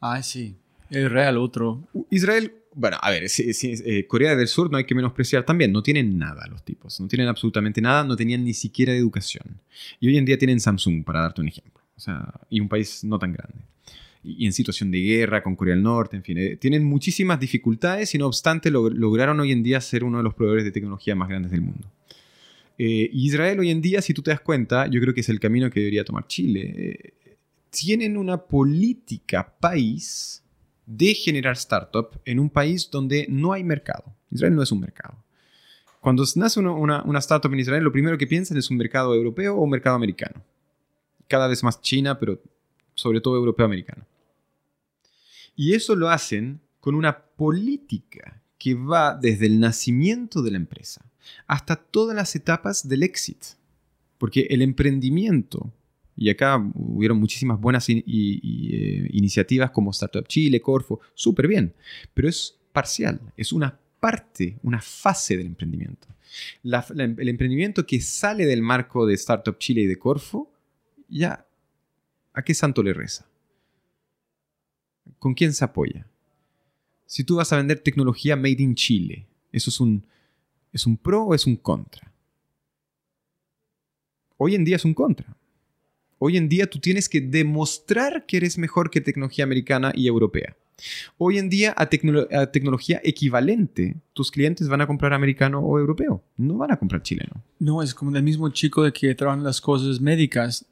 [0.00, 0.56] Ah, sí.
[0.90, 1.88] El real otro.
[2.10, 5.72] Israel, bueno, a ver, sí, sí, eh, Corea del Sur no hay que menospreciar también,
[5.72, 9.60] no tienen nada los tipos, no tienen absolutamente nada, no tenían ni siquiera educación.
[10.00, 13.02] Y hoy en día tienen Samsung, para darte un ejemplo, o sea, y un país
[13.04, 13.64] no tan grande.
[14.24, 18.14] Y, en situación de guerra con Corea del Norte, en fin, eh, tienen muchísimas dificultades
[18.14, 21.14] y no obstante log- lograron hoy en día ser uno de los proveedores de tecnología
[21.14, 21.90] más grandes del mundo.
[22.78, 25.40] Eh, Israel hoy en día, si tú te das cuenta, yo creo que es el
[25.40, 26.74] camino que debería tomar Chile.
[26.76, 27.14] Eh,
[27.70, 30.42] tienen una política país
[30.86, 34.04] de generar startup en un país donde no hay mercado.
[34.30, 35.16] Israel no es un mercado.
[36.00, 39.14] Cuando nace una, una- una startup en Israel, lo primero que piensan es un mercado
[39.14, 40.42] europeo o un mercado americano.
[41.28, 42.40] Cada vez más China, pero
[42.94, 44.04] sobre todo europeo-americano.
[45.56, 51.04] Y eso lo hacen con una política que va desde el nacimiento de la empresa
[51.46, 53.48] hasta todas las etapas del éxito.
[54.18, 55.72] Porque el emprendimiento,
[56.16, 61.74] y acá hubieron muchísimas buenas eh, iniciativas como Startup Chile, Corfo, súper bien,
[62.14, 66.08] pero es parcial, es una parte, una fase del emprendimiento.
[66.62, 70.50] La- el emprendimiento que sale del marco de Startup Chile y de Corfo,
[71.08, 71.46] ya,
[72.32, 73.26] ¿a qué santo le reza?
[75.18, 76.06] ¿Con quién se apoya?
[77.06, 80.04] Si tú vas a vender tecnología made in Chile, ¿eso es un,
[80.72, 82.10] es un pro o es un contra?
[84.36, 85.36] Hoy en día es un contra.
[86.18, 90.56] Hoy en día tú tienes que demostrar que eres mejor que tecnología americana y europea.
[91.18, 95.78] Hoy en día a, tecno- a tecnología equivalente, tus clientes van a comprar americano o
[95.78, 97.42] europeo, no van a comprar chileno.
[97.58, 100.64] No, es como el mismo chico de que trabaja en las cosas médicas.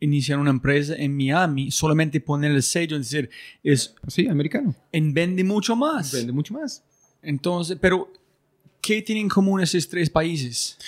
[0.00, 3.30] Iniciar una empresa en Miami, solamente poner el sello, es decir,
[3.64, 4.74] es, Sí, americano.
[4.92, 6.12] en vende mucho más.
[6.12, 6.84] Vende mucho más.
[7.22, 8.12] Entonces, pero,
[8.80, 10.78] ¿qué tienen en común esos tres países?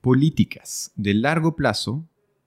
[0.00, 2.04] Políticas de largo plazo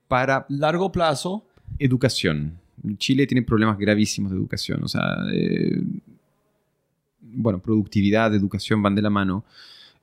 [0.08, 1.46] para Largo plazo.
[1.78, 2.58] educación.
[2.98, 4.82] Chile tiene problemas gravísimos de educación.
[4.84, 5.02] O sea,
[5.32, 5.80] eh,
[7.20, 9.44] bueno, productividad, educación van de la mano.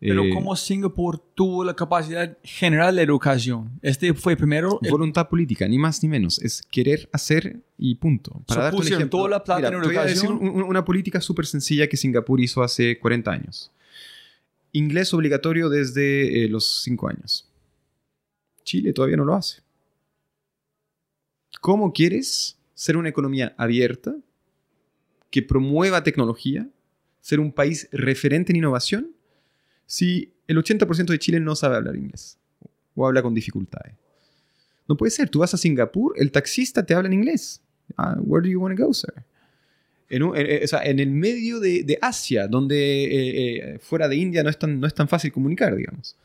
[0.03, 3.69] Pero Eh, como Singapur tuvo la capacidad general de educación.
[3.83, 4.79] Este fue primero.
[4.81, 6.39] el- Voluntad política, ni más ni menos.
[6.39, 8.41] Es querer hacer y punto.
[8.47, 10.55] So, darte un ejemplo, toda la plata en te voy a decir educación.
[10.55, 13.71] un- una política súper sencilla que Singapur hizo hace 40 años.
[14.71, 17.47] Inglés obligatorio desde eh, los 5 años.
[18.63, 19.61] Chile todavía no lo hace.
[21.59, 24.15] ¿Cómo quieres ser una economía abierta,
[25.29, 26.67] que promueva tecnología,
[27.21, 29.11] ser un país referente en innovación,
[29.91, 32.37] si el 80% de Chile no sabe hablar inglés
[32.95, 33.93] o habla con dificultades?
[34.87, 35.29] No puede ser.
[35.29, 37.61] Tú vas a Singapur, el taxista te habla en inglés.
[37.97, 39.13] Ah, where do you want to go, sir?
[40.09, 44.07] En, un- eh, o sea, en el medio de, de Asia, donde eh, eh, fuera
[44.07, 46.15] de India no es tan, no es tan fácil comunicar, digamos.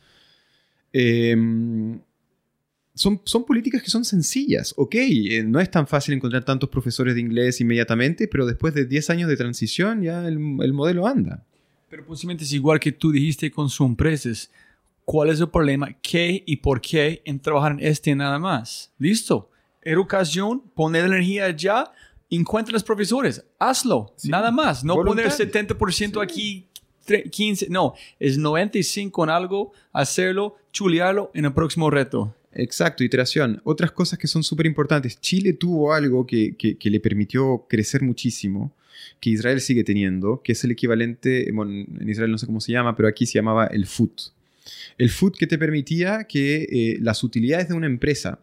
[0.93, 1.99] Em,
[2.93, 4.73] son, son políticas que son sencillas.
[4.77, 8.85] Ok, eh, no es tan fácil encontrar tantos profesores de inglés inmediatamente, pero después de
[8.85, 11.45] 10 años de transición ya el, el modelo anda.
[11.89, 14.49] Pero posiblemente es igual que tú dijiste con sus empresas.
[15.05, 15.95] ¿Cuál es el problema?
[16.01, 18.91] ¿Qué y por qué en trabajar en este nada más?
[18.99, 19.49] Listo.
[19.81, 21.91] Educación, poner energía allá,
[22.29, 23.43] encuentra los profesores.
[23.57, 24.13] Hazlo.
[24.17, 24.27] Sí.
[24.29, 24.83] Nada más.
[24.83, 25.23] No Voluntad.
[25.23, 25.31] poner
[25.77, 26.65] 70% aquí,
[27.07, 27.67] tre- 15.
[27.69, 32.35] No, es 95 en algo, hacerlo, chulearlo en el próximo reto.
[32.51, 33.61] Exacto, iteración.
[33.63, 35.21] Otras cosas que son súper importantes.
[35.21, 38.73] Chile tuvo algo que, que- que le permitió crecer muchísimo,
[39.19, 42.95] que Israel sigue teniendo, que es el equivalente, en Israel no sé cómo se llama,
[42.95, 44.21] pero aquí se llamaba el FUT.
[44.97, 48.39] El FUT que te permitía que eh, las utilidades de una empresa,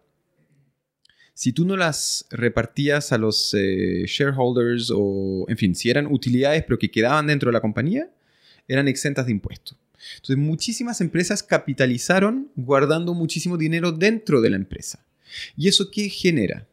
[1.35, 6.63] si tú no las repartías a los eh, shareholders o, en fin, si eran utilidades
[6.65, 8.09] pero que quedaban dentro de la compañía,
[8.69, 9.77] eran exentas de impuestos.
[10.17, 15.05] Entonces, muchísimas empresas capitalizaron guardando muchísimo dinero dentro de la empresa.
[15.57, 16.67] ¿Y eso qué genera?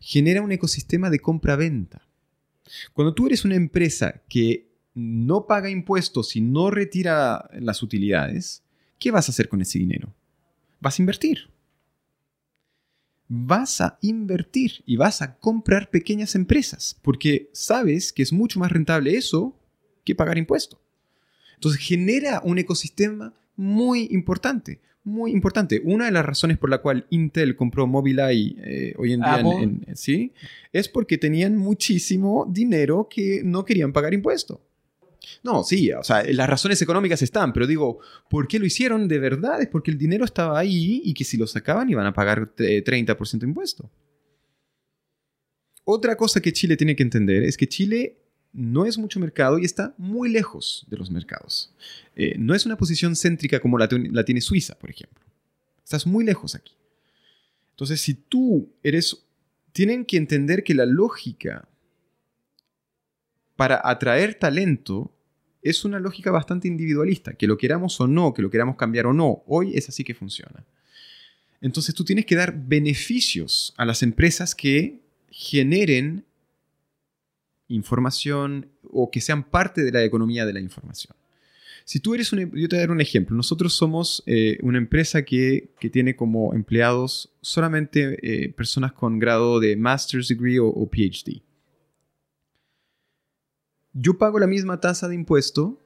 [0.00, 2.05] Genera un ecosistema de compra-venta.
[2.92, 8.62] Cuando tú eres una empresa que no paga impuestos y no retira las utilidades,
[8.98, 10.14] ¿qué vas a hacer con ese dinero?
[10.80, 11.50] Vas a invertir.
[13.28, 18.70] Vas a invertir y vas a comprar pequeñas empresas porque sabes que es mucho más
[18.70, 19.58] rentable eso
[20.04, 20.80] que pagar impuestos.
[21.54, 25.80] Entonces genera un ecosistema muy importante, muy importante.
[25.84, 29.84] Una de las razones por la cual Intel compró Mobileye eh, hoy en día, en-
[29.86, 30.32] en- ¿sí?
[30.72, 34.58] es porque tenían muchísimo dinero que no querían pagar impuestos.
[35.42, 39.18] No, sí, o sea, las razones económicas están, pero digo, ¿por qué lo hicieron de
[39.18, 39.60] verdad?
[39.62, 42.82] Es porque el dinero estaba ahí y que si lo sacaban iban a pagar eh,
[42.84, 43.90] 30% de impuesto.
[45.84, 48.16] Otra cosa que Chile tiene que entender es que Chile
[48.56, 51.72] no es mucho mercado y está muy lejos de los mercados.
[52.16, 55.24] Eh, no es una posición céntrica como la, tiene Suiza, por ejemplo.
[55.84, 56.72] Estás muy lejos aquí.
[57.70, 59.22] Entonces, si tú eres...
[59.72, 61.68] Tienen que entender que la lógica
[63.56, 65.12] para atraer talento
[65.60, 69.12] es una lógica bastante individualista, que lo queramos o no, que lo queramos cambiar o
[69.12, 70.64] no, hoy es así que funciona.
[71.60, 75.00] Entonces tú tienes que dar beneficios a las empresas que
[75.30, 76.24] generen
[77.68, 81.14] información o que sean parte de la economía de la información.
[81.84, 83.36] Si tú eres un, yo te voy a dar un ejemplo.
[83.36, 89.60] Nosotros somos eh, una empresa que, que tiene como empleados solamente eh, personas con grado
[89.60, 91.42] de master's degree o- o PhD
[93.98, 95.80] yo pago la misma tasa de impuesto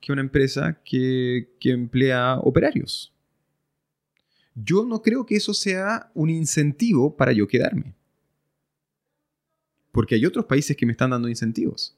[0.00, 3.12] que una empresa que, que emplea operarios.
[4.54, 7.94] Yo no creo que eso sea un incentivo para yo quedarme.
[9.96, 11.96] Porque hay otros países que me están dando incentivos.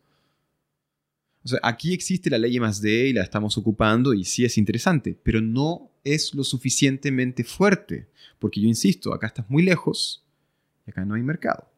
[1.42, 4.56] O sea, aquí existe la ley más D y la estamos ocupando y sí es
[4.56, 8.06] interesante, pero no es lo suficientemente fuerte.
[8.38, 10.24] Porque yo insisto, acá estás muy lejos
[10.86, 11.68] y acá no hay mercado.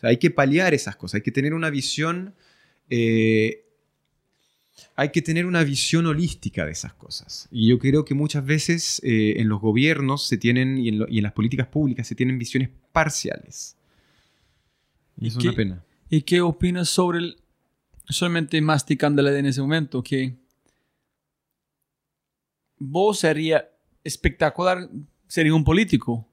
[0.00, 2.34] O hay que paliar esas cosas, hay que tener una visión
[2.88, 3.64] eh,
[4.94, 7.48] hay que tener una visión holística de esas cosas.
[7.50, 11.32] Y yo creo que muchas veces eh, en los gobiernos se tienen y en las
[11.32, 13.76] políticas públicas se tienen visiones parciales.
[15.18, 15.84] Y ¿Y eso es qué- una pena.
[16.10, 17.36] ¿Y qué opinas sobre el,
[18.08, 20.36] solamente masticándola en ese momento, que
[22.78, 23.68] vos sería
[24.02, 24.88] espectacular,
[25.26, 26.28] sería un político,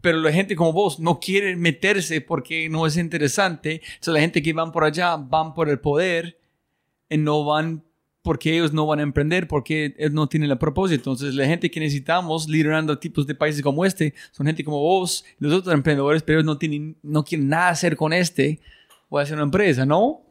[0.00, 4.42] pero la gente como vos no quiere meterse porque no es interesante, entonces la gente
[4.42, 6.38] que van por allá van por el poder
[7.08, 7.84] y no van
[8.22, 11.10] porque ellos no van a emprender, porque ellos no tienen el propósito.
[11.10, 15.24] Entonces la gente que necesitamos liderando tipos de países como este son gente como vos,
[15.38, 18.60] los otros emprendedores, pero ellos no, tienen, no quieren nada hacer con este
[19.08, 20.22] o hacer una empresa, ¿no?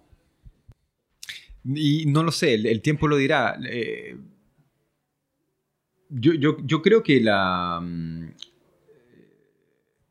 [1.63, 3.59] Y no lo sé, el, el tiempo lo dirá.
[3.69, 4.17] Eh,
[6.09, 7.79] yo, yo- yo creo que la...
[7.81, 8.25] mm,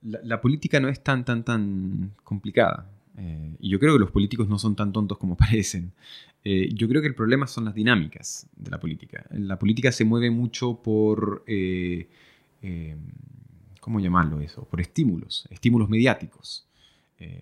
[0.03, 2.87] la, política no es tan, tan, tan complicada.
[3.19, 5.93] Eh, y yo creo que los políticos no son tan tontos como parecen.
[6.45, 9.27] Eh, yo creo que el problema son las dinámicas de la política.
[9.31, 12.09] La política se mueve mucho por, eh,
[13.81, 14.65] ¿cómo llamarlo eso?
[14.65, 16.67] Por estímulos, estímulos mediáticos.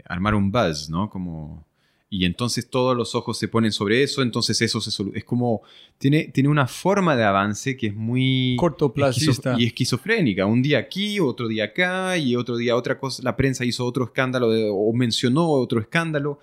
[0.07, 1.09] armar un buzz, ¿no?
[1.09, 1.65] Como
[2.11, 5.63] y entonces todos los ojos se ponen sobre eso, entonces eso se es como
[5.99, 11.21] tiene, tiene una forma de avance que es muy cortoplacista y esquizofrénica, un día aquí,
[11.21, 15.51] otro día acá y otro día otra cosa, la prensa hizo otro escándalo o mencionó
[15.51, 16.41] otro escándalo.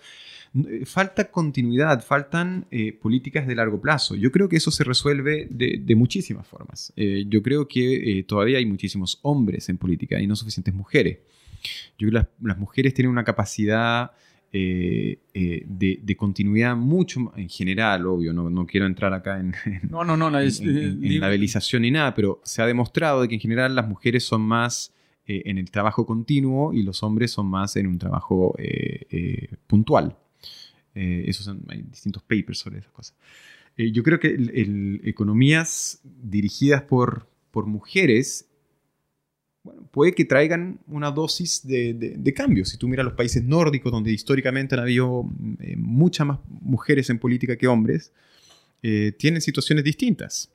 [0.56, 4.16] Eh, falta continuidad, faltan eh, políticas de largo plazo.
[4.16, 6.94] Yo creo que eso se resuelve de, muchísimas formas.
[6.96, 11.20] Eh, yo creo que todavía hay muchísimos hombres en política y no suficientes mujeres.
[11.98, 14.12] Yo creo que las mujeres tienen una capacidad
[14.58, 19.54] eh, eh, de, continuidad mucho en general, obvio, no, no quiero entrar acá en,
[19.90, 23.76] no, no, no, en, en, ni nada, pero se ha demostrado de que en general
[23.76, 24.94] las mujeres son más
[25.28, 28.56] eh, en el trabajo continuo y los hombres son más en un trabajo
[29.68, 30.16] puntual.
[30.96, 33.16] Esos hay distintos papers sobre esas cosas.
[33.78, 34.36] yo creo que
[35.04, 38.48] economías dirigidas por, por mujeres
[39.92, 42.66] puede que traigan una dosis de, cambio.
[42.66, 45.26] Si tú miras los países nórdicos, donde históricamente han habido
[45.60, 48.12] eh, muchas más mujeres en política que hombres,
[48.84, 50.50] eh, tienen situaciones distintas.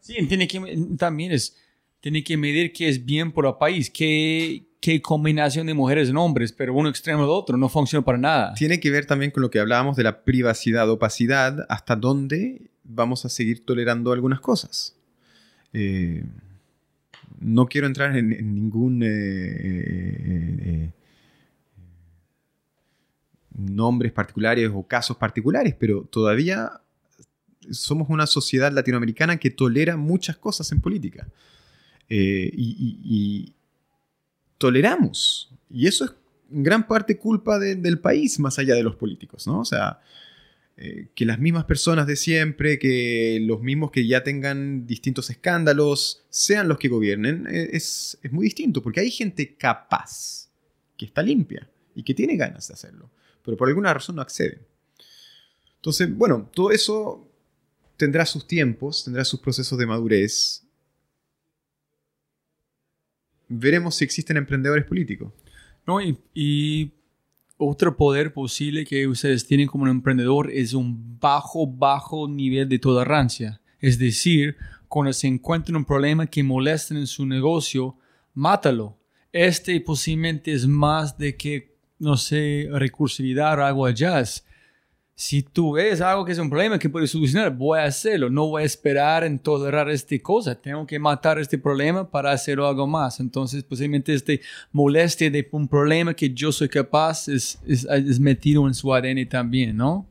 [0.00, 0.60] Sí, tiene que,
[0.96, 1.56] también es,
[2.00, 6.12] tiene que medir qué es bien por el país, qué, qué combinación de mujeres y
[6.16, 8.54] hombres, pero uno extremo del otro no funciona para nada.
[8.54, 13.24] Tiene que ver también con lo que hablábamos de la privacidad, opacidad, hasta dónde vamos
[13.24, 14.96] a seguir tolerando algunas cosas.
[15.72, 16.24] Eh,
[17.40, 20.92] no quiero entrar en, ningún eh, eh, eh,
[23.52, 26.80] nombres particulares o casos particulares, pero todavía
[27.70, 31.28] somos una sociedad latinoamericana que tolera muchas cosas en política.
[32.08, 33.54] y,
[34.58, 35.50] toleramos.
[35.70, 36.12] Y eso es
[36.50, 39.60] en gran parte culpa del país, más allá de los políticos, ¿no?
[39.60, 40.00] O sea,
[40.76, 46.24] eh, que las mismas personas de siempre, que los mismos que ya tengan distintos escándalos,
[46.30, 50.50] sean los que gobiernen, eh, es, muy distinto, porque hay gente capaz,
[50.96, 53.10] que está limpia y que tiene ganas de hacerlo,
[53.44, 54.60] pero por alguna razón no acceden.
[55.76, 57.28] Entonces, bueno, todo eso
[57.96, 60.64] tendrá sus tiempos, tendrá sus procesos de madurez.
[63.48, 65.32] Veremos si existen emprendedores políticos.
[65.86, 66.92] No, y
[67.58, 73.60] otro poder posible que ustedes tienen como emprendedor es un bajo, bajo nivel de tolerancia.
[73.80, 74.56] Es decir,
[74.86, 77.96] cuando se encuentran un problema que molesta en su negocio,
[78.32, 78.96] mátalo.
[79.32, 84.20] Este posiblemente es más de que, no sé, recursividad o algo allá
[85.20, 88.30] si tú ves algo que es un problema que puedes solucionar, voy a hacerlo.
[88.30, 90.54] No voy a esperar en tolerar esta cosa.
[90.54, 93.18] Tengo que matar este problema para hacer algo más.
[93.18, 94.40] Entonces, posiblemente este
[94.70, 99.28] molestia de un problema que yo soy capaz es, es, es metido en su ADN
[99.28, 100.06] también, ¿no?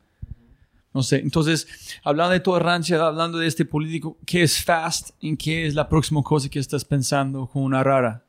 [0.94, 1.20] No sé.
[1.20, 1.70] Entonces,
[2.04, 5.12] hablando de tolerancia, hablando de este político, ¿qué es FAST?
[5.22, 8.27] ¿En qué es la próxima cosa que estás pensando con una rara?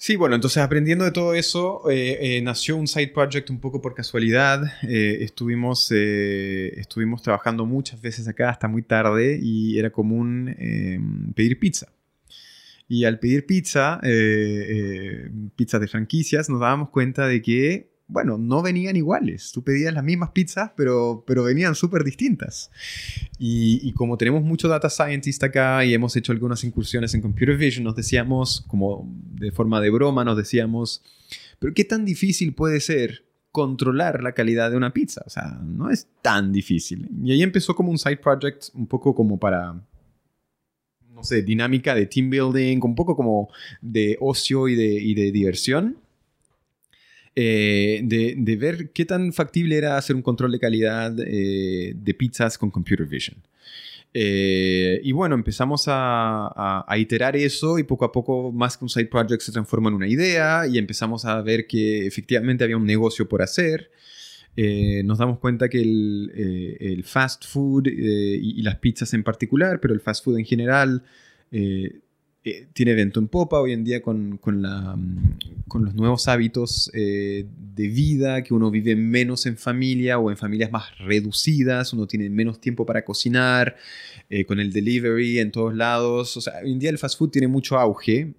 [0.00, 3.82] Sí, bueno, entonces aprendiendo de todo eso, eh, eh, nació un side project un poco
[3.82, 4.62] por casualidad.
[4.82, 10.54] Eh, estuvimos, estuvimos trabajando muchas veces acá hasta muy tarde y era común
[11.34, 11.88] pedir pizza.
[12.86, 14.00] Y al pedir pizza,
[15.56, 19.52] pizzas de franquicias, nos dábamos cuenta de que bueno, no venían iguales.
[19.52, 22.70] Tú pedías las mismas pizzas, pero, pero venían súper distintas.
[23.38, 27.84] Y, como tenemos mucho data scientist acá y hemos hecho algunas incursiones en computer vision,
[27.84, 31.02] nos decíamos, como de forma de broma, nos decíamos,
[31.58, 35.22] pero ¿qué tan difícil puede ser controlar la calidad de una pizza?
[35.26, 37.10] O sea, no es tan difícil.
[37.22, 39.80] Y ahí empezó como un side project, un poco como para
[41.18, 43.48] no sé, dinámica de team building, un poco como
[43.82, 45.98] de ocio y de, y de diversión.
[47.40, 52.58] Eh, de, ver qué tan factible era hacer un control de calidad eh, de pizzas
[52.58, 53.36] con computer vision.
[54.12, 59.06] Eh, y bueno, empezamos a, iterar eso y poco a poco, más que un side
[59.06, 63.28] project, se transforma en una idea y empezamos a ver que efectivamente había un negocio
[63.28, 63.88] por hacer.
[65.04, 70.00] nos damos cuenta que el, fast food y, y, las pizzas en particular, pero el
[70.00, 71.04] fast food en general,
[72.50, 75.38] eh, tiene evento en popa hoy en día con, con, la, mm,
[75.68, 80.36] con los nuevos hábitos eh, de vida, que uno vive menos en familia o en
[80.36, 83.76] familias más reducidas, uno tiene menos tiempo para cocinar,
[84.30, 86.36] eh, con el delivery en todos lados.
[86.36, 88.34] O sea, hoy en día el fast food tiene mucho auge.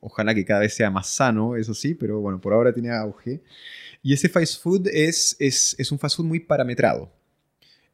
[0.00, 3.40] ojalá que cada vez sea más sano, eso sí, pero bueno, por ahora tiene auge.
[4.02, 7.12] Y ese fast food es, es, es un fast food muy parametrado.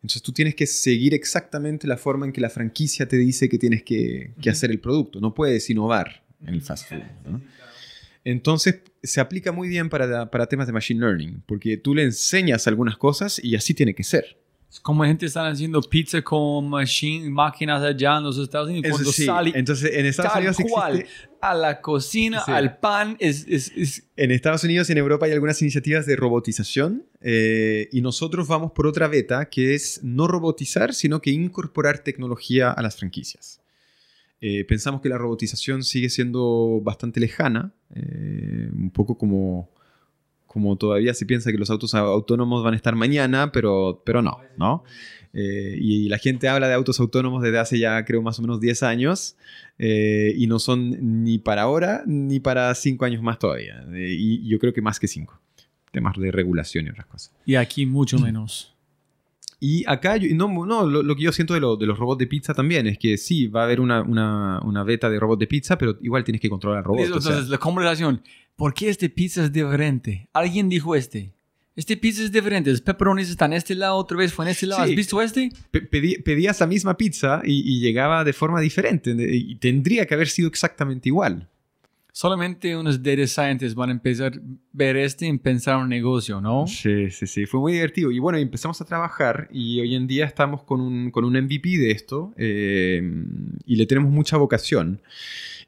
[0.07, 3.59] Entonces tú tienes que seguir exactamente la forma en que la franquicia te dice que
[3.59, 5.19] tienes que, hacer el producto.
[5.19, 7.03] No puedes innovar en el fast food.
[8.23, 12.69] Entonces se aplica muy bien para, para temas de machine learning, porque tú le enseñas
[12.69, 14.39] algunas cosas y así tiene que ser.
[14.81, 18.85] Como gente está haciendo pizza con machine, máquinas allá en los Estados Unidos.
[18.86, 19.24] Eso Cuando sí.
[19.24, 22.51] sale Entonces, en Estados tal Unidos cual existe- a la cocina, Sí.
[22.53, 26.16] al pan, es, es, es- En Estados Unidos y en Europa hay algunas iniciativas de
[26.16, 31.98] robotización eh, y nosotros vamos por otra beta que es no robotizar, sino que incorporar
[32.01, 33.61] tecnología a las franquicias.
[34.40, 39.70] Eh, pensamos que la robotización sigue siendo bastante lejana, eh, un poco como,
[40.57, 44.23] como todavía se piensa que los autos au- autónomos van a estar mañana, pero, pero
[44.23, 44.85] no, ¿no?
[45.35, 48.59] Eh, y la gente habla de autos autónomos desde hace ya creo más o menos
[48.59, 49.37] 10 años
[49.78, 53.85] eh, y no son ni para ahora ni para 5 años más todavía.
[53.93, 55.39] Eh, y yo creo que más que 5.
[55.93, 57.33] Temas de regulación y otras cosas.
[57.45, 58.74] y aquí mucho menos.
[59.68, 62.18] Y acá, yo- no, no lo, lo que yo siento de, lo- de los robots
[62.20, 65.40] de pizza también es que sí, va a haber una, una, una beta de robot
[65.40, 67.01] de pizza, pero igual tienes que controlar al robot.
[67.01, 67.32] o sea.
[67.32, 68.22] Entonces, la conversación,
[68.55, 70.28] ¿por qué este pizza es diferente?
[70.32, 71.32] Alguien dijo este.
[71.74, 72.70] Este pizza es diferente.
[72.70, 74.84] Los pepperonis están en este lado, otra vez fue en este lado.
[74.84, 74.90] Sí.
[74.93, 75.51] ¿Has visto este?
[75.70, 76.22] Pe- pedí-
[76.60, 81.09] la misma pizza y, y llegaba de forma diferente y tendría que haber sido exactamente
[81.09, 81.51] igual.
[82.16, 84.40] Solamente unos data scientists van a empezar a
[84.72, 86.66] ver este y pensar un negocio, ¿no?
[86.66, 88.10] Sí, sí, sí, fue muy divertido.
[88.10, 91.76] Y bueno, empezamos a trabajar y hoy en día estamos con un, con un MVP
[91.76, 93.02] de esto eh,
[93.66, 95.02] y le tenemos mucha vocación.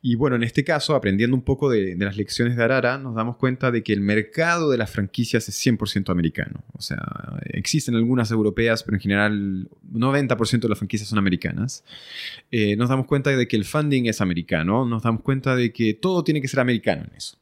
[0.00, 3.16] Y bueno, en este caso, aprendiendo un poco de, de las lecciones de Arara, nos
[3.16, 6.62] damos cuenta de que el mercado de las franquicias es 100% americano.
[6.72, 6.98] O sea,
[7.46, 11.84] existen algunas europeas, pero en general 90% de las franquicias son americanas.
[12.52, 15.94] Eh, nos damos cuenta de que el funding es americano, nos damos cuenta de que
[15.94, 17.36] todo tiene que ser americano en eso.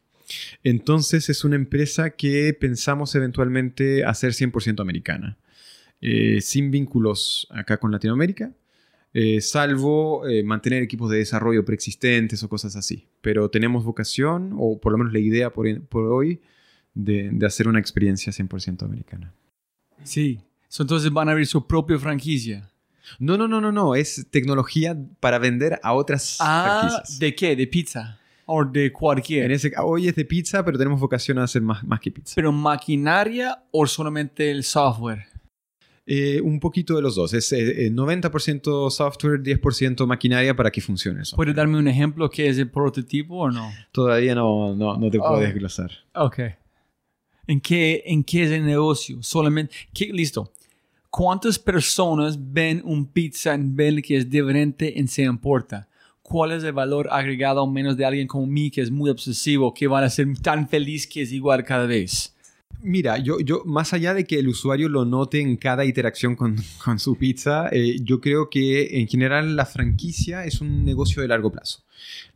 [0.64, 5.36] Entonces es una empresa que pensamos eventualmente hacer 100% americana,
[6.00, 8.52] eh, sin vínculos acá con Latinoamérica,
[9.18, 13.08] eh, salvo eh, mantener equipos de desarrollo preexistentes o cosas así.
[13.22, 16.42] Pero tenemos vocación, o por lo menos la idea por, por hoy,
[16.92, 19.32] de, de hacer una experiencia 100% americana.
[20.04, 20.40] Sí.
[20.78, 22.70] Entonces van a abrir su propia franquicia.
[23.18, 27.18] No, no, no, no, no, es tecnología para vender a otras Ah, franquicias.
[27.18, 27.56] ¿de qué?
[27.56, 28.18] ¿De pizza?
[28.44, 29.46] ¿O de cualquier?
[29.46, 32.34] En ese, hoy es de pizza, pero tenemos vocación a hacer más, más que pizza.
[32.34, 35.24] ¿Pero maquinaria o solamente el software?
[36.08, 37.34] Eh, un poquito de los dos.
[37.34, 41.34] Es eh, eh, 90% software, 10% maquinaria para que funcione eso.
[41.34, 43.68] ¿Puedes darme un ejemplo que es el prototipo o no?
[43.90, 45.40] Todavía no, no, no te puedo Ah.
[45.40, 45.90] desglosar.
[46.14, 46.38] Ok.
[47.48, 49.18] ¿En qué, ¿En qué es el negocio?
[49.22, 50.52] Solamente, ¿qué- listo.
[51.10, 55.88] ¿Cuántas personas ven un pizza y ven que es diferente y se importa?
[56.22, 59.86] ¿Cuál es el valor agregado menos de alguien como mí que es muy obsesivo, que
[59.86, 62.35] van a ser tan feliz que es igual cada vez?
[62.86, 66.56] Mira, yo, yo, más allá de que el usuario lo note en cada interacción con,
[66.84, 71.26] con su pizza, eh, yo creo que en general la franquicia es un negocio de
[71.26, 71.82] largo plazo.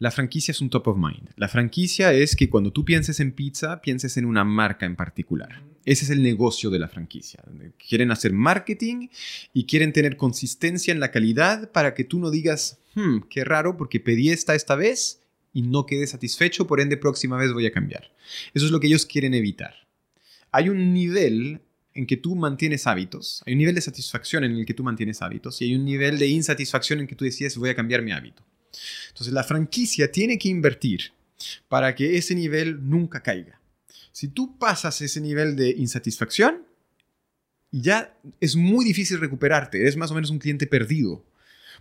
[0.01, 1.28] La franquicia es un top of mind.
[1.36, 5.62] La franquicia es que cuando tú pienses en pizza, pienses en una marca en particular.
[5.85, 7.44] Ese es el negocio de la franquicia.
[7.89, 9.07] Quieren hacer marketing
[9.55, 13.77] y quieren tener consistencia en la calidad para que tú no digas, hmm, qué raro
[13.77, 15.20] porque pedí esta esta vez
[15.52, 18.11] y no quedé satisfecho, por ende próxima vez voy a cambiar.
[18.52, 19.89] Eso es lo que ellos quieren evitar
[20.52, 21.60] hay un nivel
[21.94, 25.22] en que tú mantienes hábitos, hay un nivel de satisfacción en el que tú mantienes
[25.22, 28.12] hábitos y hay un nivel de insatisfacción en que tú decides voy a cambiar mi
[28.12, 28.44] hábito.
[29.09, 31.12] Entonces la franquicia tiene que invertir
[31.68, 33.60] para que ese nivel nunca caiga.
[34.12, 36.64] Si tú pasas ese nivel de insatisfacción,
[37.72, 41.24] ya es muy difícil recuperarte, eres más o menos un cliente perdido,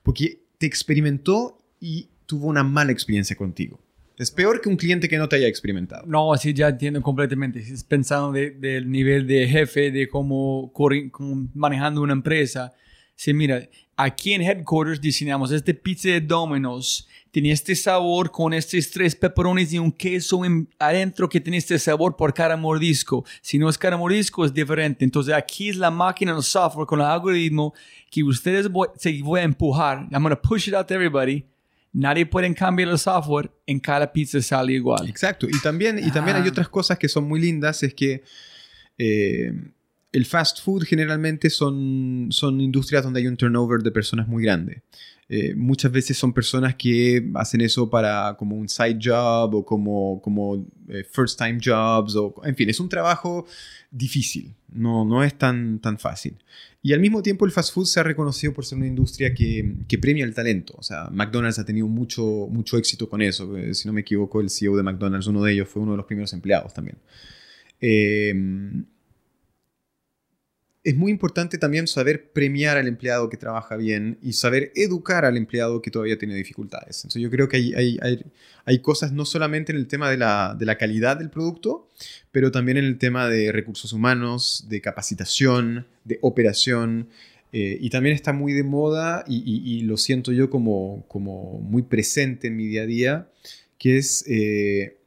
[0.03, 3.79] porque te experimentó y tuvo una mala experiencia contigo.
[4.19, 6.05] Es peor que un cliente que no te haya experimentado.
[6.05, 7.59] No, así ya entiendo completamente.
[7.59, 12.73] Es pensando de- del nivel de jefe, de cómo, cómo manejando una empresa.
[13.15, 13.67] Sí, mira,
[13.97, 17.07] aquí en Headquarters diseñamos este pizza de Domino's.
[17.31, 21.79] Tiene este sabor con estos tres pepperonis y un queso en- adentro que tiene este
[21.79, 23.23] sabor por cada mordisco.
[23.41, 25.05] Si no es cada mordisco, es diferente.
[25.05, 27.73] Entonces aquí es la máquina, el software con el algoritmo
[28.11, 30.07] que ustedes voy- se voy a empujar.
[30.11, 31.45] I'm going to push it out to everybody.
[31.91, 33.51] Nadie puede cambiar el software.
[33.65, 35.07] En cada pizza sale igual.
[35.09, 35.47] Exacto.
[35.49, 36.49] Y también, y también hay Ah.
[36.51, 38.23] otras cosas que son muy lindas, es que
[38.97, 39.51] eh,
[40.11, 44.83] el fast food generalmente son, son industrias donde hay un turnover de personas muy grande.
[45.31, 50.19] Eh, muchas veces son personas que hacen eso para como un side job o como,
[50.23, 53.45] como eh, first time jobs o en fin, es un trabajo
[53.91, 56.35] difícil, no, no es tan, tan fácil.
[56.81, 59.75] Y al mismo tiempo el fast food se ha reconocido por ser una industria que,
[59.87, 60.75] que premia el talento.
[60.77, 63.57] O sea, McDonald's ha tenido mucho, mucho éxito con eso.
[63.57, 65.97] Eh, Si no me equivoco, el CEO de McDonald's, uno de ellos, fue uno de
[65.97, 66.97] los primeros empleados también.
[67.81, 68.33] Eh,
[70.83, 75.35] es muy importante también saber premiar al empleado que trabaja bien y saber educar al
[75.35, 76.99] empleado que todavía tiene dificultades.
[76.99, 78.25] Entonces yo creo que hay, hay,
[78.63, 81.89] hay, cosas no solamente en el tema de la, de la, calidad del producto,
[82.31, 87.09] pero también en el tema de recursos humanos, de capacitación, de operación.
[87.51, 91.81] Eh, y también está muy de moda y, y, lo siento yo como, como, muy
[91.81, 93.29] presente en mi día a día,
[93.79, 94.97] que es, eh,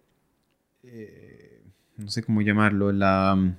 [0.82, 1.60] eh,
[1.96, 3.56] no sé cómo llamarlo, la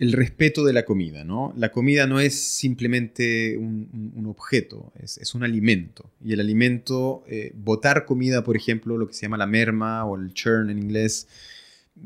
[0.00, 1.52] el respeto de la comida, ¿no?
[1.58, 6.10] La comida no es simplemente un, objeto, es, un alimento.
[6.24, 10.16] Y el alimento, eh, botar comida, por ejemplo, lo que se llama la merma o
[10.16, 11.28] el churn en inglés,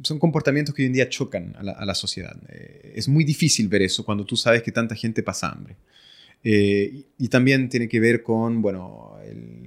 [0.03, 2.37] son comportamientos que hoy en día chocan a la, sociedad.
[2.49, 5.77] Eh, es muy difícil ver eso cuando tú sabes que tanta gente pasa hambre.
[6.43, 9.64] Eh, y, también tiene que ver con, bueno, el,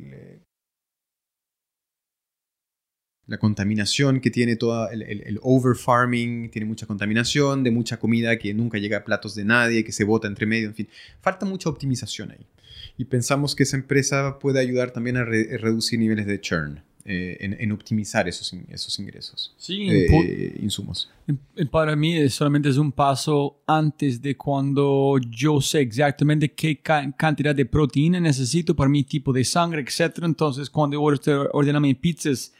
[3.27, 8.53] la contaminación que tiene todo el, el, overfarming, tiene mucha contaminación de mucha comida que
[8.53, 10.87] nunca llega a platos de nadie, que se bota entre medio, en fin,
[11.21, 12.45] falta mucha optimización ahí.
[12.97, 16.81] Y pensamos que esa empresa puede ayudar también a reducir niveles de churn.
[17.09, 21.09] Eh, en, optimizar esos, esos ingresos, sí, eh, insumos.
[21.71, 26.81] Para mí solamente es un paso antes de cuando yo sé exactamente qué
[27.15, 30.17] cantidad de proteína necesito para mi tipo de sangre, etc.
[30.23, 32.51] Entonces, cuando ordeno mis pizzas,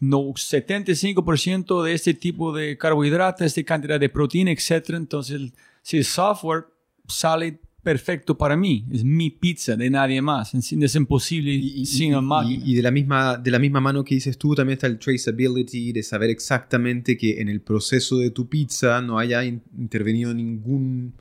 [0.00, 4.90] no, 75% de este tipo de carbohidratos, esta cantidad de proteína, etc.
[4.90, 6.66] Entonces, si el software
[7.06, 12.22] sale perfecto para mí, es mi pizza, de nadie más, es imposible y, sin el
[12.22, 12.62] máquina.
[12.64, 15.92] Y, de, la misma, de la misma mano que dices tú, también está el traceability,
[15.92, 21.14] de saber exactamente que en el proceso de tu pizza no haya intervenido ningún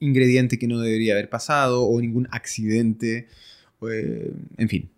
[0.00, 3.28] ingrediente que no debería haber pasado o ningún accidente,
[3.90, 4.88] eh, en fin.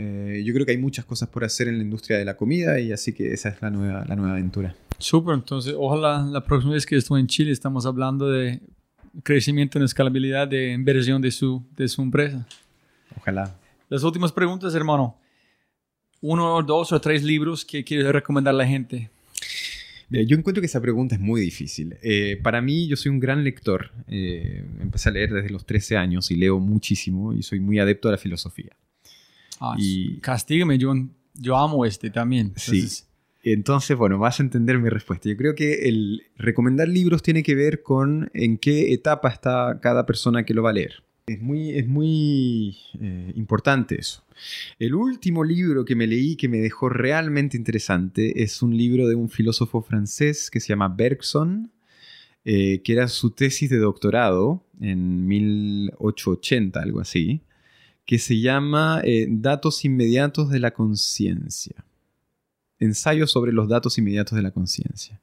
[0.00, 2.78] Eh, yo creo que hay muchas cosas por hacer en la industria de la comida
[2.78, 4.76] y así que esa es la nueva, la nueva aventura.
[4.96, 8.60] Súper, entonces ojalá la próxima vez que estoy en Chile estamos hablando de
[9.24, 12.46] crecimiento en escalabilidad de inversión de su, de su empresa.
[13.16, 13.58] Ojalá.
[13.88, 15.18] Las últimas preguntas, hermano.
[16.20, 19.10] Uno, dos o tres libros que quieres recomendar a la gente.
[20.10, 21.96] yo encuentro que esa pregunta es muy difícil.
[22.02, 23.90] Eh, para mí, yo soy un gran lector.
[24.06, 28.08] Eh, empecé a leer desde los 13 años y leo muchísimo y soy muy adepto
[28.08, 28.76] a la filosofía.
[29.60, 30.18] Ah, y...
[30.18, 30.92] Castígame, yo,
[31.34, 32.52] yo amo este también.
[32.56, 32.86] Sí.
[33.42, 35.28] Entonces, bueno, vas a entender mi respuesta.
[35.28, 40.06] Yo creo que el recomendar libros tiene que ver con en qué etapa está cada
[40.06, 41.02] persona que lo va a leer.
[41.26, 44.24] Es muy, es muy eh, importante eso.
[44.78, 49.14] El último libro que me leí que me dejó realmente interesante es un libro de
[49.14, 51.70] un filósofo francés que se llama Bergson,
[52.44, 57.42] eh, que era su tesis de doctorado en 1880, algo así
[58.08, 61.84] que se llama eh, Datos Inmediatos de la Conciencia.
[62.78, 65.20] Ensayo sobre los datos inmediatos de la conciencia.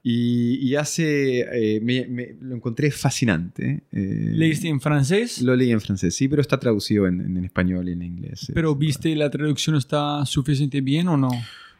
[0.00, 3.82] Y, hace, eh, me, lo encontré fascinante.
[3.90, 5.42] Eh, ¿Leíste en francés?
[5.42, 8.48] Lo leí en francés, sí, pero está traducido en, español y en inglés.
[8.54, 11.30] ¿Pero viste la traducción está suficiente bien o no?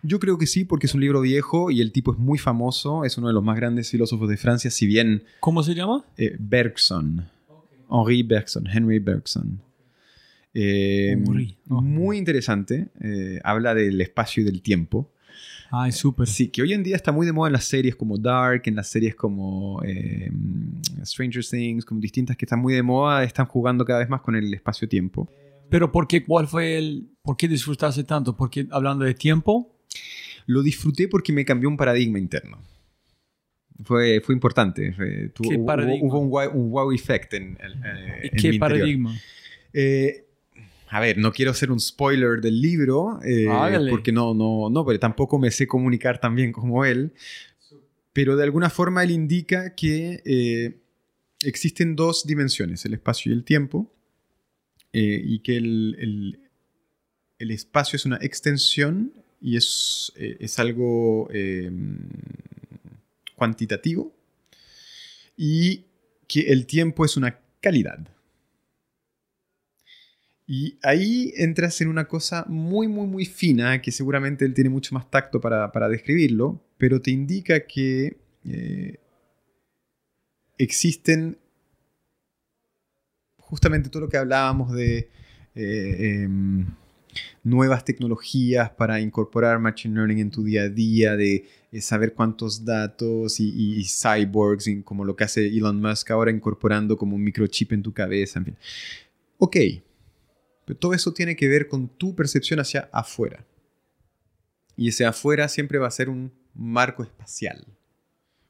[0.02, 3.04] Yo creo que sí, porque es un libro viejo y el tipo es muy famoso,
[3.04, 5.22] es uno de los más grandes filósofos de Francia, si bien...
[5.38, 6.04] ¿Cómo se llama?
[6.40, 7.28] Bergson.
[7.88, 9.60] Henri Bergson, Henry Bergson.
[10.54, 11.16] Eh,
[11.66, 12.88] muy interesante.
[13.00, 15.10] Eh, habla del espacio y del tiempo.
[15.70, 16.28] Ay, súper.
[16.28, 18.76] Sí, que hoy en día está muy de moda en las series como Dark, en
[18.76, 20.30] las series como eh,
[21.04, 24.36] Stranger Things, como distintas que están muy de moda, están jugando cada vez más con
[24.36, 25.28] el espacio-tiempo.
[25.68, 28.36] Pero ¿por qué, cuál fue el, por qué disfrutaste tanto?
[28.36, 29.76] ¿Porque hablando de tiempo?
[30.46, 32.58] Lo disfruté porque me cambió un paradigma interno.
[33.82, 34.94] Fue, fue importante.
[35.42, 36.06] ¿Qué paradigma?
[36.06, 37.58] Hubo, un, wow, effect en,
[38.40, 39.12] ¿Qué paradigma?
[39.72, 40.23] Eh,
[40.94, 43.48] a ver, no quiero ser un spoiler del libro, eh,
[43.90, 47.12] porque no, no, no, pero tampoco me sé comunicar tan bien como él.
[48.12, 50.78] Pero de alguna forma él indica que eh,
[51.42, 53.92] existen dos dimensiones, el espacio y el tiempo,
[54.92, 56.38] eh, y que el,
[57.40, 61.28] el, espacio es una extensión y es, es algo
[63.34, 64.14] cuantitativo,
[65.36, 65.86] y
[66.28, 68.13] que el tiempo es una calidad.
[70.46, 74.94] Y ahí entras en una cosa muy, muy, muy fina, que seguramente él tiene mucho
[74.94, 78.98] más tacto para, describirlo, pero te indica que eh,
[80.58, 81.38] existen
[83.38, 85.08] justamente todo lo que hablábamos de
[85.54, 86.66] eh, em,
[87.42, 92.64] nuevas tecnologías para incorporar Machine Learning en tu día a día, de eh, saber cuántos
[92.64, 97.72] datos y, y, cyborgs, como lo que hace Elon Musk ahora incorporando como un microchip
[97.72, 98.56] en tu cabeza, en fin.
[99.38, 99.56] Ok,
[100.64, 103.44] pero todo eso tiene que ver con tu percepción hacia afuera.
[104.76, 107.66] Y ese afuera siempre va a ser un marco espacial.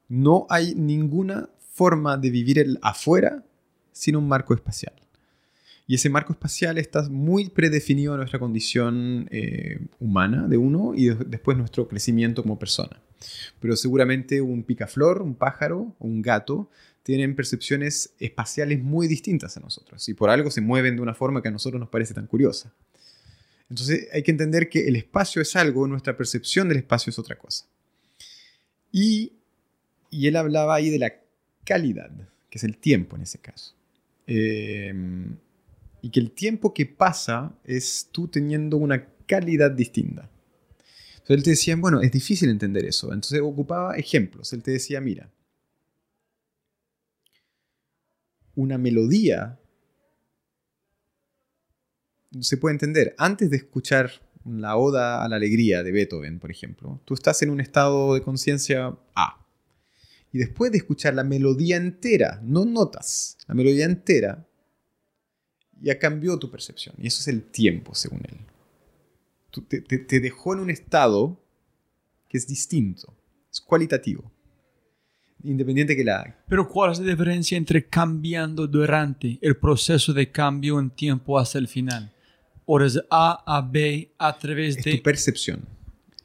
[0.08, 3.42] no hay ninguna forma de vivir el afuera
[3.90, 4.94] sin un marco espacial.
[5.86, 11.08] Y ese marco espacial está muy predefinido a nuestra condición eh, humana de uno y
[11.10, 13.00] después nuestro crecimiento como persona.
[13.60, 16.70] Pero seguramente un picaflor, un pájaro un gato
[17.04, 21.42] tienen percepciones espaciales muy distintas a nosotros y por algo se mueven de una forma
[21.42, 22.72] que a nosotros nos parece tan curiosa.
[23.70, 27.36] Entonces hay que entender que el espacio es algo, nuestra percepción del espacio es otra
[27.36, 27.66] cosa.
[28.90, 29.32] Y,
[30.10, 31.12] él hablaba ahí de la
[31.64, 32.10] calidad,
[32.48, 33.74] que es el tiempo en ese caso.
[34.26, 34.94] Eh,
[36.00, 40.30] y que el tiempo que pasa es tú teniendo una calidad distinta.
[41.14, 43.12] Entonces él te decía, bueno, es difícil entender eso.
[43.12, 44.52] Entonces ocupaba ejemplos.
[44.52, 45.30] Él te decía, mira,
[48.54, 49.60] una melodía
[52.40, 53.14] se puede entender.
[53.18, 54.10] Antes de escuchar
[54.44, 58.22] la Oda a la Alegría de Beethoven, por ejemplo, tú estás en un estado de
[58.22, 59.46] conciencia A.
[60.32, 64.48] Y después de escuchar la melodía entera, no notas, la melodía entera,
[65.80, 66.96] ya cambió tu percepción.
[66.98, 68.40] Y eso es el tiempo, según él.
[70.08, 71.40] te, dejó en un estado
[72.28, 73.16] que es distinto,
[73.50, 74.33] es cualitativo.
[75.44, 76.36] Independiente que la...
[76.48, 81.58] Pero ¿cuál es la diferencia entre cambiando durante el proceso de cambio en tiempo hasta
[81.58, 82.10] el final?
[82.66, 84.90] De A a B a través de...
[84.90, 85.60] Es tu percepción.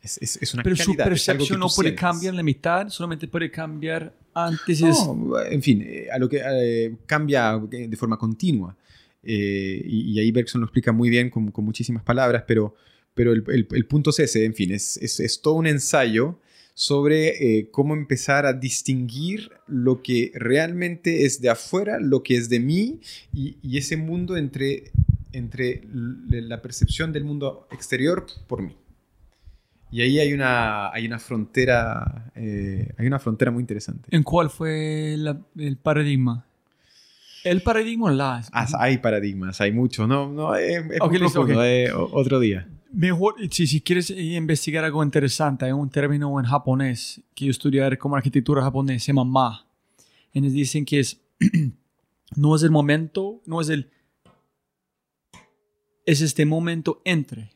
[0.02, 4.14] Es, es, una Pero su percepción no puede cambiar en la mitad, solamente puede cambiar
[4.34, 4.82] antes.
[4.82, 8.76] No, en fin, eh, a lo que eh, cambia de forma continua.
[9.22, 12.76] Eh, y, ahí Bergson lo explica muy bien con, muchísimas palabras, pero,
[13.14, 16.40] pero el, punto es ese, en fin, es, es, todo un ensayo
[16.80, 22.48] sobre eh, cómo empezar a distinguir lo que realmente es de afuera, lo que es
[22.48, 23.02] de mí
[23.34, 24.94] y, ese mundo entre,
[25.34, 28.78] entre la percepción del mundo exterior por mí.
[29.92, 34.08] Y ahí hay una, hay una frontera, eh, hay una frontera muy interesante.
[34.16, 36.46] ¿En cuál fue el paradigma?
[37.44, 38.42] El paradigma la.
[38.54, 40.08] Ah, hay paradigmas, hay muchos.
[40.08, 42.70] No, no, es, es otro día.
[42.92, 47.98] Mejor, si, si quieres investigar algo interesante, hay un término en japonés que yo estudié
[47.98, 49.68] como arquitectura japonesa, se llama ma.
[50.34, 51.22] Y nos dicen que es,
[52.36, 53.90] no es el momento, no es el,
[56.06, 57.52] es este momento entre.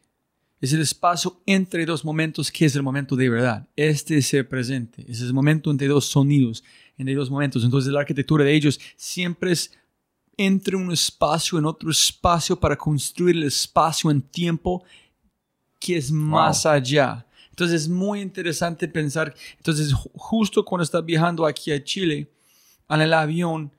[0.62, 3.68] Es el espacio entre dos momentos que es el momento de verdad.
[3.76, 5.04] Este es el presente.
[5.10, 6.64] Es el momento entre dos sonidos
[6.98, 7.66] en dos momentos.
[7.66, 9.72] Entonces la arquitectura de ellos siempre es
[10.38, 14.84] entre un espacio en otro espacio para construir el espacio en tiempo
[15.84, 17.26] que es más allá.
[17.50, 22.32] Entonces es muy interesante pensar, entonces justo cuando está viajando aquí a Chile,
[22.90, 23.70] en el avión,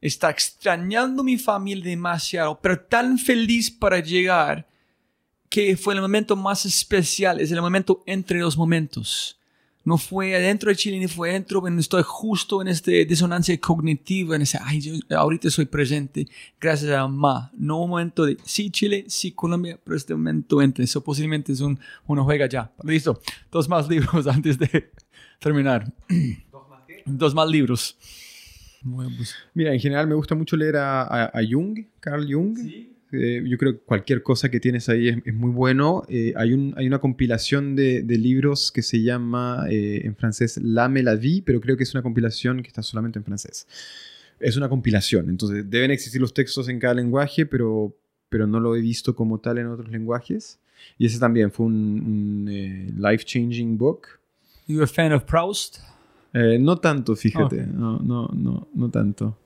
[0.00, 4.66] está extrañando mi familia demasiado, pero tan feliz para llegar
[5.48, 9.38] que fue el momento más especial, es el momento entre dos momentos
[9.84, 14.34] no fue adentro de Chile ni fue adentro, pero estoy justo en esta disonancia cognitiva,
[14.34, 16.26] en ese, ay, yo ahorita soy presente,
[16.60, 17.50] gracias a Ma.
[17.54, 21.60] No un momento de, sí Chile, sí Colombia, pero este momento entre, eso posiblemente es
[21.60, 22.72] un, una juega ya.
[22.82, 23.20] Listo,
[23.52, 24.90] dos más libros antes de
[25.38, 25.92] terminar.
[26.50, 27.02] ¿Dos más qué?
[27.04, 27.96] Dos más libros.
[29.54, 32.56] Mira, en general me gusta mucho leer a, a Jung, Carl Jung.
[32.56, 32.93] ¿Sí?
[33.16, 36.02] Eh, yo creo que cualquier cosa que tienes ahí es, muy bueno.
[36.08, 40.88] Eh, hay, un, hay una compilación de, libros que se llama eh, en francés La
[40.88, 43.66] la vie, pero creo que es una compilación que está solamente en francés.
[44.40, 47.96] Es una compilación, entonces deben existir los textos en cada lenguaje, pero,
[48.28, 50.58] pero no lo he visto como tal en otros lenguajes.
[50.98, 54.06] Y ese también fue un, life-changing book.
[54.66, 55.78] ¿You a fan of Proust?
[56.32, 57.64] no tanto, fíjate.
[57.66, 59.38] No, no, no, no tanto.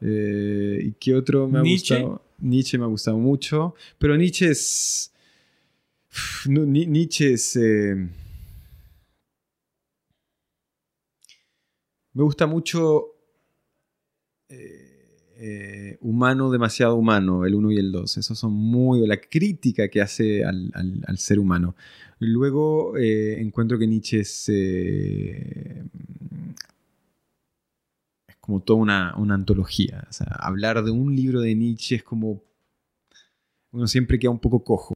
[0.00, 2.22] ¿Y qué otro me ha gustado?
[2.38, 5.12] Nietzsche me ha gustado mucho, pero Nietzsche es...
[6.46, 7.56] Nietzsche es...
[7.56, 7.94] Eh,
[12.12, 13.14] me gusta mucho
[14.48, 18.18] eh, eh, Humano, demasiado humano, el 1 y el 2.
[18.18, 19.06] Esos son muy...
[19.06, 21.74] La crítica que hace al, ser humano.
[22.20, 24.50] Luego encuentro que Nietzsche es
[28.48, 30.06] como toda una, una antología.
[30.08, 32.42] O sea, hablar de un libro de Nietzsche es como...
[33.72, 34.94] Uno siempre queda un poco cojo.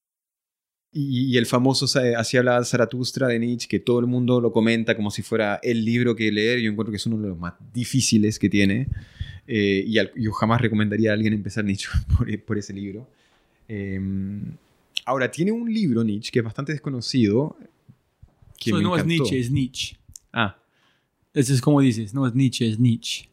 [0.91, 1.85] Y, el famoso
[2.17, 5.85] Así hablaba Zaratustra de Nietzsche, que todo el mundo lo comenta como si fuera el
[5.85, 6.61] libro que leer.
[6.61, 8.89] Yo encuentro que es uno de los más difíciles que tiene.
[9.47, 11.91] Eh, y yo jamás recomendaría a alguien empezar Nietzsche
[12.47, 13.07] por, ese libro.
[13.69, 14.57] Em,
[15.05, 17.55] ahora, tiene un libro Nietzsche que es bastante desconocido.
[18.59, 19.99] Que no es Nietzsche, es Nietzsche.
[20.33, 20.57] Ah.
[21.35, 23.32] Eso es como dices, no es Nietzsche, es Nietzsche.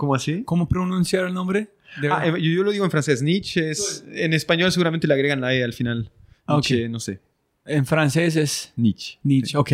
[0.00, 0.44] ¿Cómo así?
[0.44, 1.68] ¿Cómo pronunciar el nombre?
[2.10, 3.20] Ah, yo, lo digo en francés.
[3.20, 6.10] Nietzsche es, En español seguramente le agregan la E al final.
[6.48, 7.20] Nietzsche, no sé.
[7.66, 8.72] En francés es...
[8.76, 9.18] Nietzsche.
[9.24, 9.72] Nietzsche, ok.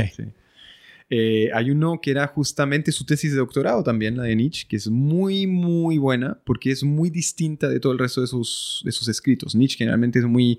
[1.11, 4.75] Eh, hay uno que era justamente su tesis de doctorado también, la de Nietzsche, que
[4.75, 8.91] es muy, muy buena porque es muy distinta de todo el resto de sus, de
[8.91, 9.55] sus escritos.
[9.55, 10.59] Nietzsche generalmente es muy,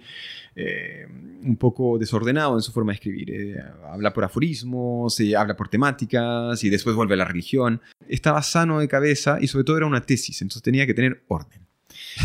[0.57, 1.07] eh,
[1.43, 3.31] un poco desordenado en su forma de escribir.
[3.31, 7.79] Eh, habla por aforismos, habla por temáticas y después vuelve a la religión.
[8.07, 11.61] Estaba sano de cabeza y sobre todo era una tesis, entonces tenía que tener orden.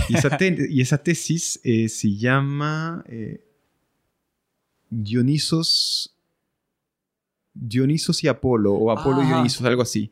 [0.08, 0.36] Y esa,
[0.70, 3.04] y esa tesis se llama
[4.88, 6.16] Dionisos
[7.54, 10.10] Dionisos y Apolo, o Apolo y Dionisos, algo así.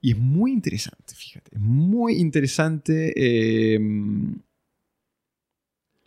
[0.00, 3.12] Y es muy interesante, fíjate, es muy interesante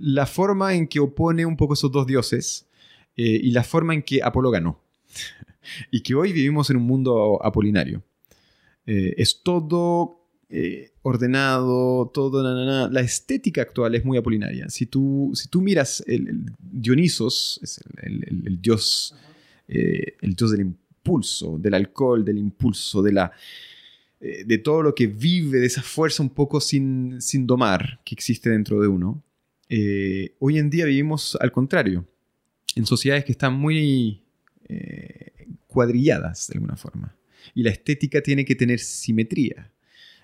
[0.02, 2.68] la forma en que opone un poco esos dos dioses
[3.16, 4.82] eh, y la forma en que Apolo ganó.
[5.92, 8.04] y que hoy vivimos en un mundo apolinario.
[8.86, 12.42] Eh, es todo eh, ordenado, todo,
[12.90, 14.70] la estética actual es muy apolinaria.
[14.70, 19.16] Si tú, si tú miras el, Dionisos, es el dios
[19.68, 23.32] el dios del impulso, del alcohol, del impulso, de, la,
[24.20, 28.50] de todo lo que vive, de esa fuerza un poco sin, sin domar que existe
[28.50, 29.24] dentro de uno.
[29.74, 32.06] Eh, hoy en día vivimos al contrario,
[32.76, 34.22] en sociedades que están muy
[35.68, 37.16] cuadrilladas de alguna forma.
[37.56, 39.72] Y la estética tiene que tener simetría.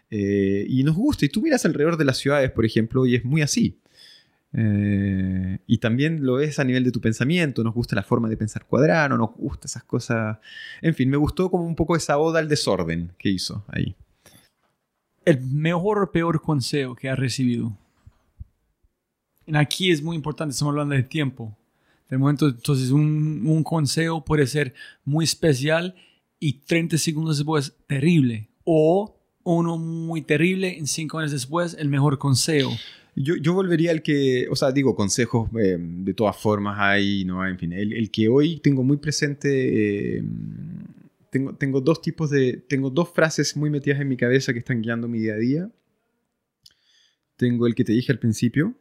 [0.10, 1.26] y nos gusta.
[1.26, 3.78] Y tú miras alrededor de las ciudades, por ejemplo, y es muy así.
[4.54, 8.38] Eh, y también lo es a nivel de tu pensamiento, nos gusta la forma de
[8.38, 10.40] pensar cuadrado, nos gusta esas cosas.
[10.82, 13.96] En fin, me gustó como un poco esa oda al desorden que hizo ahí.
[15.26, 17.78] El mejor o peor consejo que ha recibido.
[19.54, 21.58] Aquí es muy importante, estamos hablando de tiempo.
[22.10, 25.96] De momento, entonces, un, un consejo puede ser muy especial
[26.40, 28.50] y 30 segundos después terrible.
[28.64, 32.72] O uno muy terrible y 5 años después el mejor consejo.
[33.16, 37.48] Yo, volvería al que, o sea, digo, consejos eh, de todas formas hay, ¿no?
[37.48, 40.24] En fin, el, que hoy tengo muy presente, eh,
[41.32, 44.84] tengo, tengo dos tipos de, tengo dos frases muy metidas en mi cabeza que están
[44.84, 45.72] guiando mi día a día.
[47.38, 48.76] Tengo el que te dije al principio,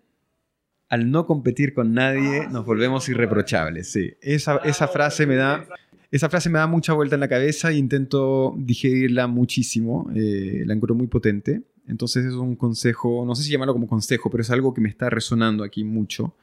[0.88, 4.12] al no competir con nadie nos volvemos irreprochables, sí.
[4.20, 5.66] Esa, esa frase me da...
[6.08, 10.08] Esa frase me da mucha vuelta en la cabeza e intento digerirla muchísimo.
[10.14, 11.62] Eh, la encuentro muy potente.
[11.88, 14.88] Entonces es un consejo, no sé si llamarlo como consejo, pero es algo que me
[14.88, 16.36] está resonando aquí mucho.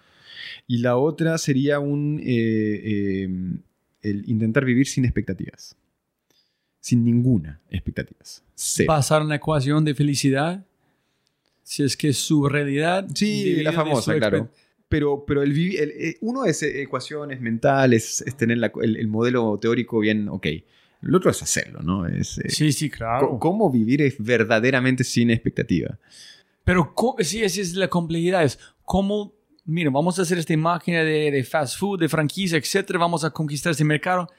[0.68, 3.30] Y la otra sería un, eh, eh,
[4.02, 5.78] el intentar vivir sin expectativas.
[6.80, 8.44] Sin ninguna expectativas.
[8.86, 10.66] Pasar una ecuación de felicidad.
[11.64, 13.08] Si es que su realidad.
[13.14, 14.50] Sí, la famosa, claro.
[14.90, 20.30] Pero, pero el, eh, uno es ecuaciones mentales, es tener el, el, modelo teórico bien,
[20.30, 20.46] ok.
[21.02, 22.06] Lo otro es hacerlo, ¿no?
[22.06, 23.40] Es, eh, sí, sí, claro.
[23.40, 25.98] Cómo vivir es verdaderamente sin expectativa.
[26.64, 28.44] Pero sí, esa es la complejidad.
[28.44, 29.34] Es cómo,
[29.66, 33.32] mira, vamos a hacer esta máquina de, de fast food, de franquicia, etcétera, vamos a
[33.32, 34.30] conquistar este mercado.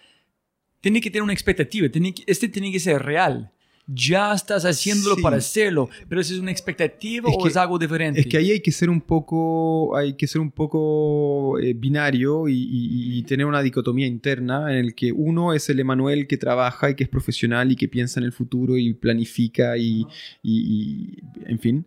[0.80, 3.50] Tiene que tener una expectativa, tiene este tiene que ser real
[3.86, 8.20] ya estás haciéndolo para hacerlo, pero ¿es una expectativa o es algo diferente?
[8.20, 12.48] Es que ahí hay que ser un poco, hay que ser un poco eh, binario
[12.48, 16.94] y, tener una dicotomía interna en el que uno es el Emanuel que trabaja y
[16.94, 20.06] que es profesional y que piensa en el futuro y planifica y,
[20.42, 21.86] y en fin,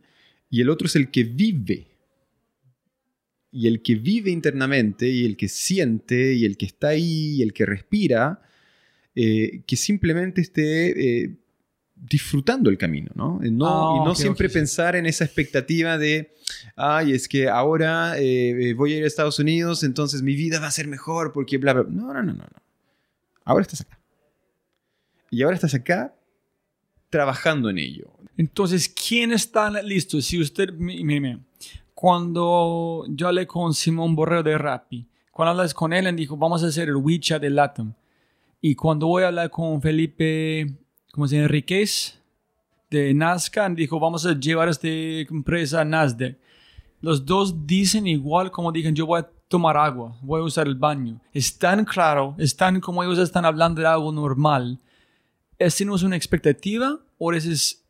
[0.50, 1.88] y el otro es el que vive.
[3.52, 7.42] Y el que vive internamente y el que siente y el que está ahí y
[7.42, 8.42] el que respira,
[9.16, 11.24] eh, que simplemente esté...
[11.24, 11.38] Eh,
[12.00, 13.40] disfrutando el camino, ¿no?
[13.42, 16.34] No, y no ah, siempre pensar en esa expectativa de,
[16.76, 20.68] ay, es que ahora eh, voy a ir a Estados Unidos, entonces mi vida va
[20.68, 21.86] a ser mejor porque bla, bla.
[21.90, 22.46] No, no, no, no.
[23.44, 24.00] Ahora estás acá.
[25.30, 26.14] Y ahora estás acá
[27.10, 28.12] trabajando en ello.
[28.38, 30.22] Entonces, ¿quién está listo?
[30.22, 31.40] Si usted, mire,
[31.94, 36.64] cuando yo hablé con Simón Borrero de Rappi, cuando hablas con él, él dijo, vamos
[36.64, 37.94] a hacer el WeChat de Latam.
[38.62, 40.78] Y cuando voy a hablar con Felipe
[41.18, 41.48] como se llama?
[41.48, 42.20] Enriquez
[42.92, 46.38] de Nazca dijo, vamos a llevar esta empresa a Nasdaq.
[47.02, 50.76] Los dos dicen igual como dicen, yo voy a tomar agua, voy a usar el
[50.76, 51.20] baño.
[51.34, 54.78] Es tan claro, es tan como ellos están hablando de algo normal.
[55.58, 57.84] ¿Ese no es una expectativa o ese es,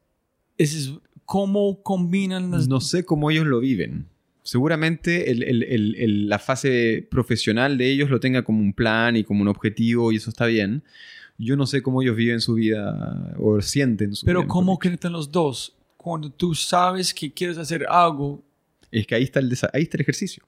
[0.58, 0.92] ese es
[1.26, 2.70] cómo combinan las...
[2.70, 4.08] No sé cómo ellos lo viven.
[4.42, 10.14] Seguramente la fase profesional de ellos lo tenga como un plan y como un objetivo
[10.14, 10.82] y eso está bien
[11.38, 14.48] yo no sé cómo ellos viven su vida o sienten su Pero vida.
[14.48, 15.76] Pero ¿cómo conectan los dos?
[15.96, 18.44] Cuando tú sabes que quieres hacer algo.
[18.92, 20.44] Es que ahí está el, ahí está el ejercicio.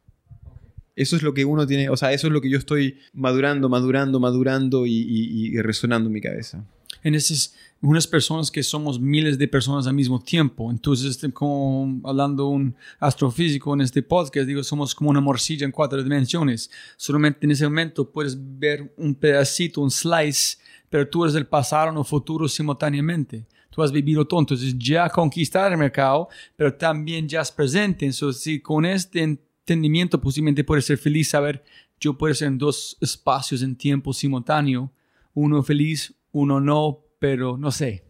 [0.95, 3.69] Eso es lo que uno tiene, o sea, eso es lo que yo estoy madurando,
[3.69, 6.65] madurando, madurando y, resonando en mi cabeza.
[7.03, 10.69] En esas, unas personas que somos miles de personas al mismo tiempo.
[10.69, 15.71] Entonces, este, como hablando un astrofísico en este podcast, digo, somos como una morcilla en
[15.71, 16.69] cuatro dimensiones.
[16.97, 20.57] Solamente en ese momento puedes ver un pedacito, un slice
[20.89, 23.45] pero tú eres el pasado o futuro simultáneamente.
[23.69, 28.05] Tú has vivido todo, entonces ya conquistar el mercado, pero también ya es presente.
[28.05, 31.63] Entonces, si con este entendimiento posiblemente puedes ser feliz, saber
[31.99, 34.91] yo puedo ser en dos espacios en tiempo simultáneo,
[35.33, 38.03] uno feliz, uno no, pero no sé.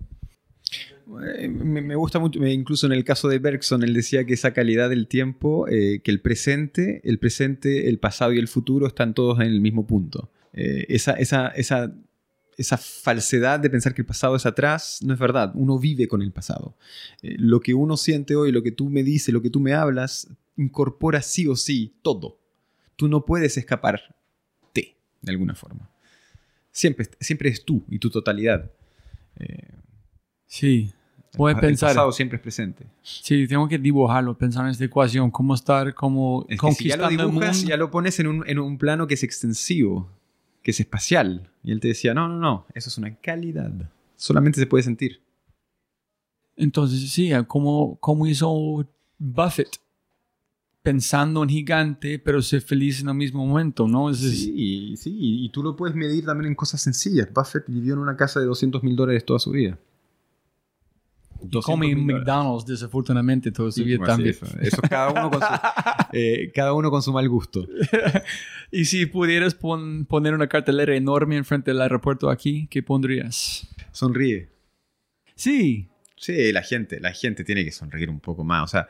[1.35, 4.89] Eh, me, gusta mucho, incluso en el caso de Bergson, él decía que esa calidad
[4.89, 9.39] del tiempo, eh, que el presente, el presente, el pasado y el futuro están todos
[9.39, 10.31] en el mismo punto.
[10.53, 11.93] Eh, esa, esa, esa,
[12.59, 15.51] esa, falsedad de pensar que el pasado es atrás no es verdad.
[15.55, 16.75] Uno vive con el pasado.
[17.21, 20.27] lo que uno siente hoy, lo que tú me dices, lo que tú me hablas,
[20.57, 22.39] incorpora sí o sí todo.
[22.95, 24.15] Tú no puedes escapar
[24.73, 24.95] de,
[25.27, 25.89] alguna forma.
[26.71, 28.71] Siempre, siempre es tú y tu totalidad.
[30.47, 30.93] sí,
[31.33, 31.89] Puede el, pensar.
[31.89, 32.85] El pasado siempre es presente.
[33.03, 37.09] Sí, tengo que dibujarlo, pensar en esta ecuación, cómo estar, cómo conquistando si ya lo
[37.09, 37.69] dibujas, el mundo.
[37.69, 40.09] ya lo pones en un, en un plano que es extensivo,
[40.61, 41.49] que es espacial.
[41.63, 43.71] Y él te decía, no, no, no, eso es una calidad.
[44.15, 45.21] Solamente se puede sentir.
[46.55, 48.85] Entonces, sí, como, como hizo
[49.17, 49.77] Buffett,
[50.81, 54.13] pensando en gigante, pero ser feliz en el mismo momento, ¿no?
[54.13, 57.29] sí, sí, y tú lo puedes medir también en cosas sencillas.
[57.33, 59.77] Buffett vivió en una casa de 200 mil dólares toda su vida.
[61.63, 64.35] Come McDonald's, desafortunadamente, todo su vida también.
[64.61, 65.47] Eso, cada, uno con su,
[66.13, 67.67] eh, cada uno con su mal gusto.
[68.71, 73.67] y si pudieras poner una cartelera enorme enfrente del aeropuerto aquí, ¿qué pondrías?
[73.91, 74.49] Sonríe.
[75.35, 75.87] Sí.
[76.15, 78.63] Sí, la gente, la gente tiene que sonreír un poco más.
[78.63, 78.89] O sea,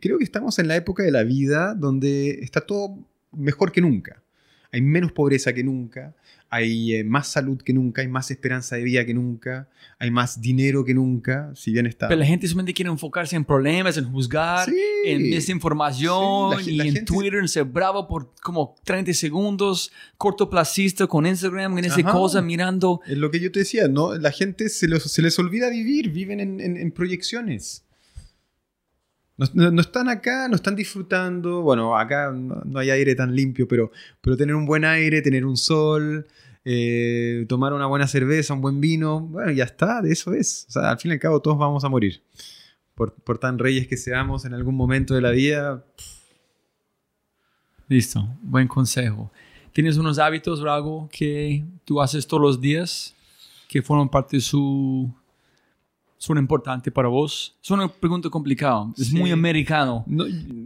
[0.00, 2.96] creo que estamos en la época de la vida donde está todo
[3.32, 4.22] mejor que nunca.
[4.70, 6.14] Hay menos pobreza que nunca,
[6.50, 9.68] hay eh, más salud que nunca, hay más esperanza de vida que nunca,
[9.98, 12.08] hay más dinero que nunca, si bien está...
[12.08, 14.68] Pero la gente solamente quiere enfocarse en problemas, en juzgar,
[15.04, 21.78] en desinformación y en Twitter, en ser bravo por como 30 segundos, cortoplacista con Instagram,
[21.78, 23.00] en esa cosa, mirando...
[23.06, 24.14] Es lo que yo te decía, ¿no?
[24.14, 27.84] La gente se, se les olvida vivir, viven en, en proyecciones.
[29.38, 31.62] No, están acá, no están disfrutando.
[31.62, 35.56] Bueno, acá no, hay aire tan limpio, pero, pero tener un buen aire, tener un
[35.56, 36.26] sol,
[36.64, 40.66] eh, tomar una buena cerveza, un buen vino, bueno, ya está, de eso es.
[40.68, 42.20] O sea, al fin y al cabo todos vamos a morir.
[42.96, 45.84] Por, tan reyes que seamos en algún momento de la vida.
[47.86, 49.30] Listo, buen consejo.
[49.72, 53.14] ¿Tienes unos hábitos o algo que tú haces todos los días
[53.68, 55.14] que forman parte de su
[56.18, 57.56] son importantes para vos?
[57.62, 60.04] Es una pregunta complicada, es muy americano.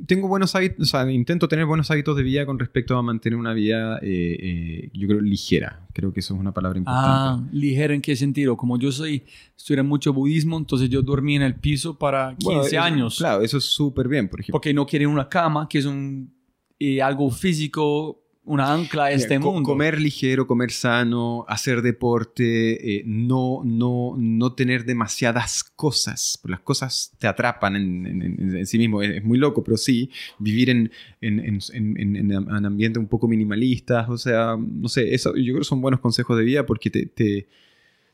[0.07, 3.39] tengo buenos hábitos, o sea, intento tener buenos hábitos de vida con respecto a mantener
[3.39, 5.87] una vida, eh, eh, yo creo, ligera.
[5.93, 7.45] Creo que eso es una palabra importante.
[7.45, 8.57] Ah, ligera en qué sentido?
[8.57, 9.25] Como yo soy,
[9.55, 13.19] estudié mucho budismo, entonces yo dormí en el piso para 15 años.
[13.19, 14.55] Claro, eso es súper bien, por ejemplo.
[14.55, 16.33] Porque no quieren una cama, que es un,
[16.79, 19.63] eh, algo físico una ancla a este mundo.
[19.63, 27.13] Comer ligero, comer sano, hacer deporte, eh, no, no, no tener demasiadas cosas, las cosas
[27.19, 30.91] te atrapan en, sí mismo, es, muy loco, pero sí, vivir en,
[31.21, 36.01] en, ambiente un poco minimalista, o sea, no sé, eso yo creo que son buenos
[36.01, 37.49] consejos de vida porque te, te,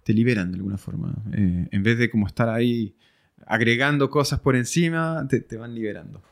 [0.02, 2.94] te liberan de alguna forma, eh, en vez de como estar ahí
[3.46, 6.22] agregando cosas por encima, te, te van liberando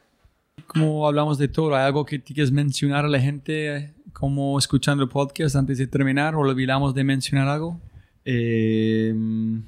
[0.66, 5.08] como hablamos de todo, ¿hay algo que quieres mencionar a la gente como escuchando el
[5.08, 7.80] podcast antes de terminar o olvidamos de mencionar algo?
[8.24, 9.62] Em,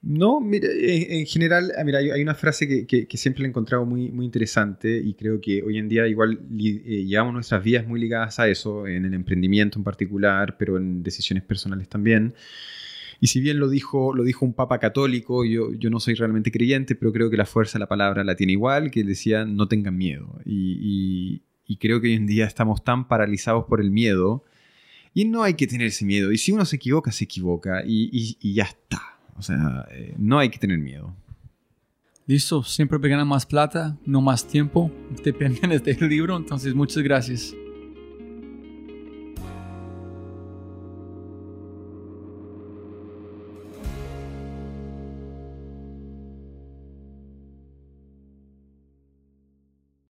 [0.00, 4.10] no, mira, en, general, ah, mira, hay, una frase que, que, siempre he encontrado muy,
[4.10, 8.38] muy interesante y creo que hoy en día igual eh, llevamos nuestras vidas muy ligadas
[8.38, 12.32] a eso, en el emprendimiento en particular, pero en decisiones personales también.
[13.20, 16.52] Y si bien lo dijo, lo dijo un papa católico, yo, yo no soy realmente
[16.52, 19.66] creyente, pero creo que la fuerza de la palabra la tiene igual, que decía, no
[19.66, 20.38] tengan miedo.
[20.44, 21.42] Y,
[21.80, 24.44] creo que hoy en día estamos tan paralizados por el miedo,
[25.14, 26.30] y no hay que tener ese miedo.
[26.30, 29.18] Y si uno se equivoca, se equivoca, y, ya está.
[29.36, 31.14] O sea, eh, no hay que tener miedo.
[32.26, 34.92] Listo, siempre ganan más plata, no más tiempo.
[35.24, 37.54] Depende de este libro, entonces muchas gracias.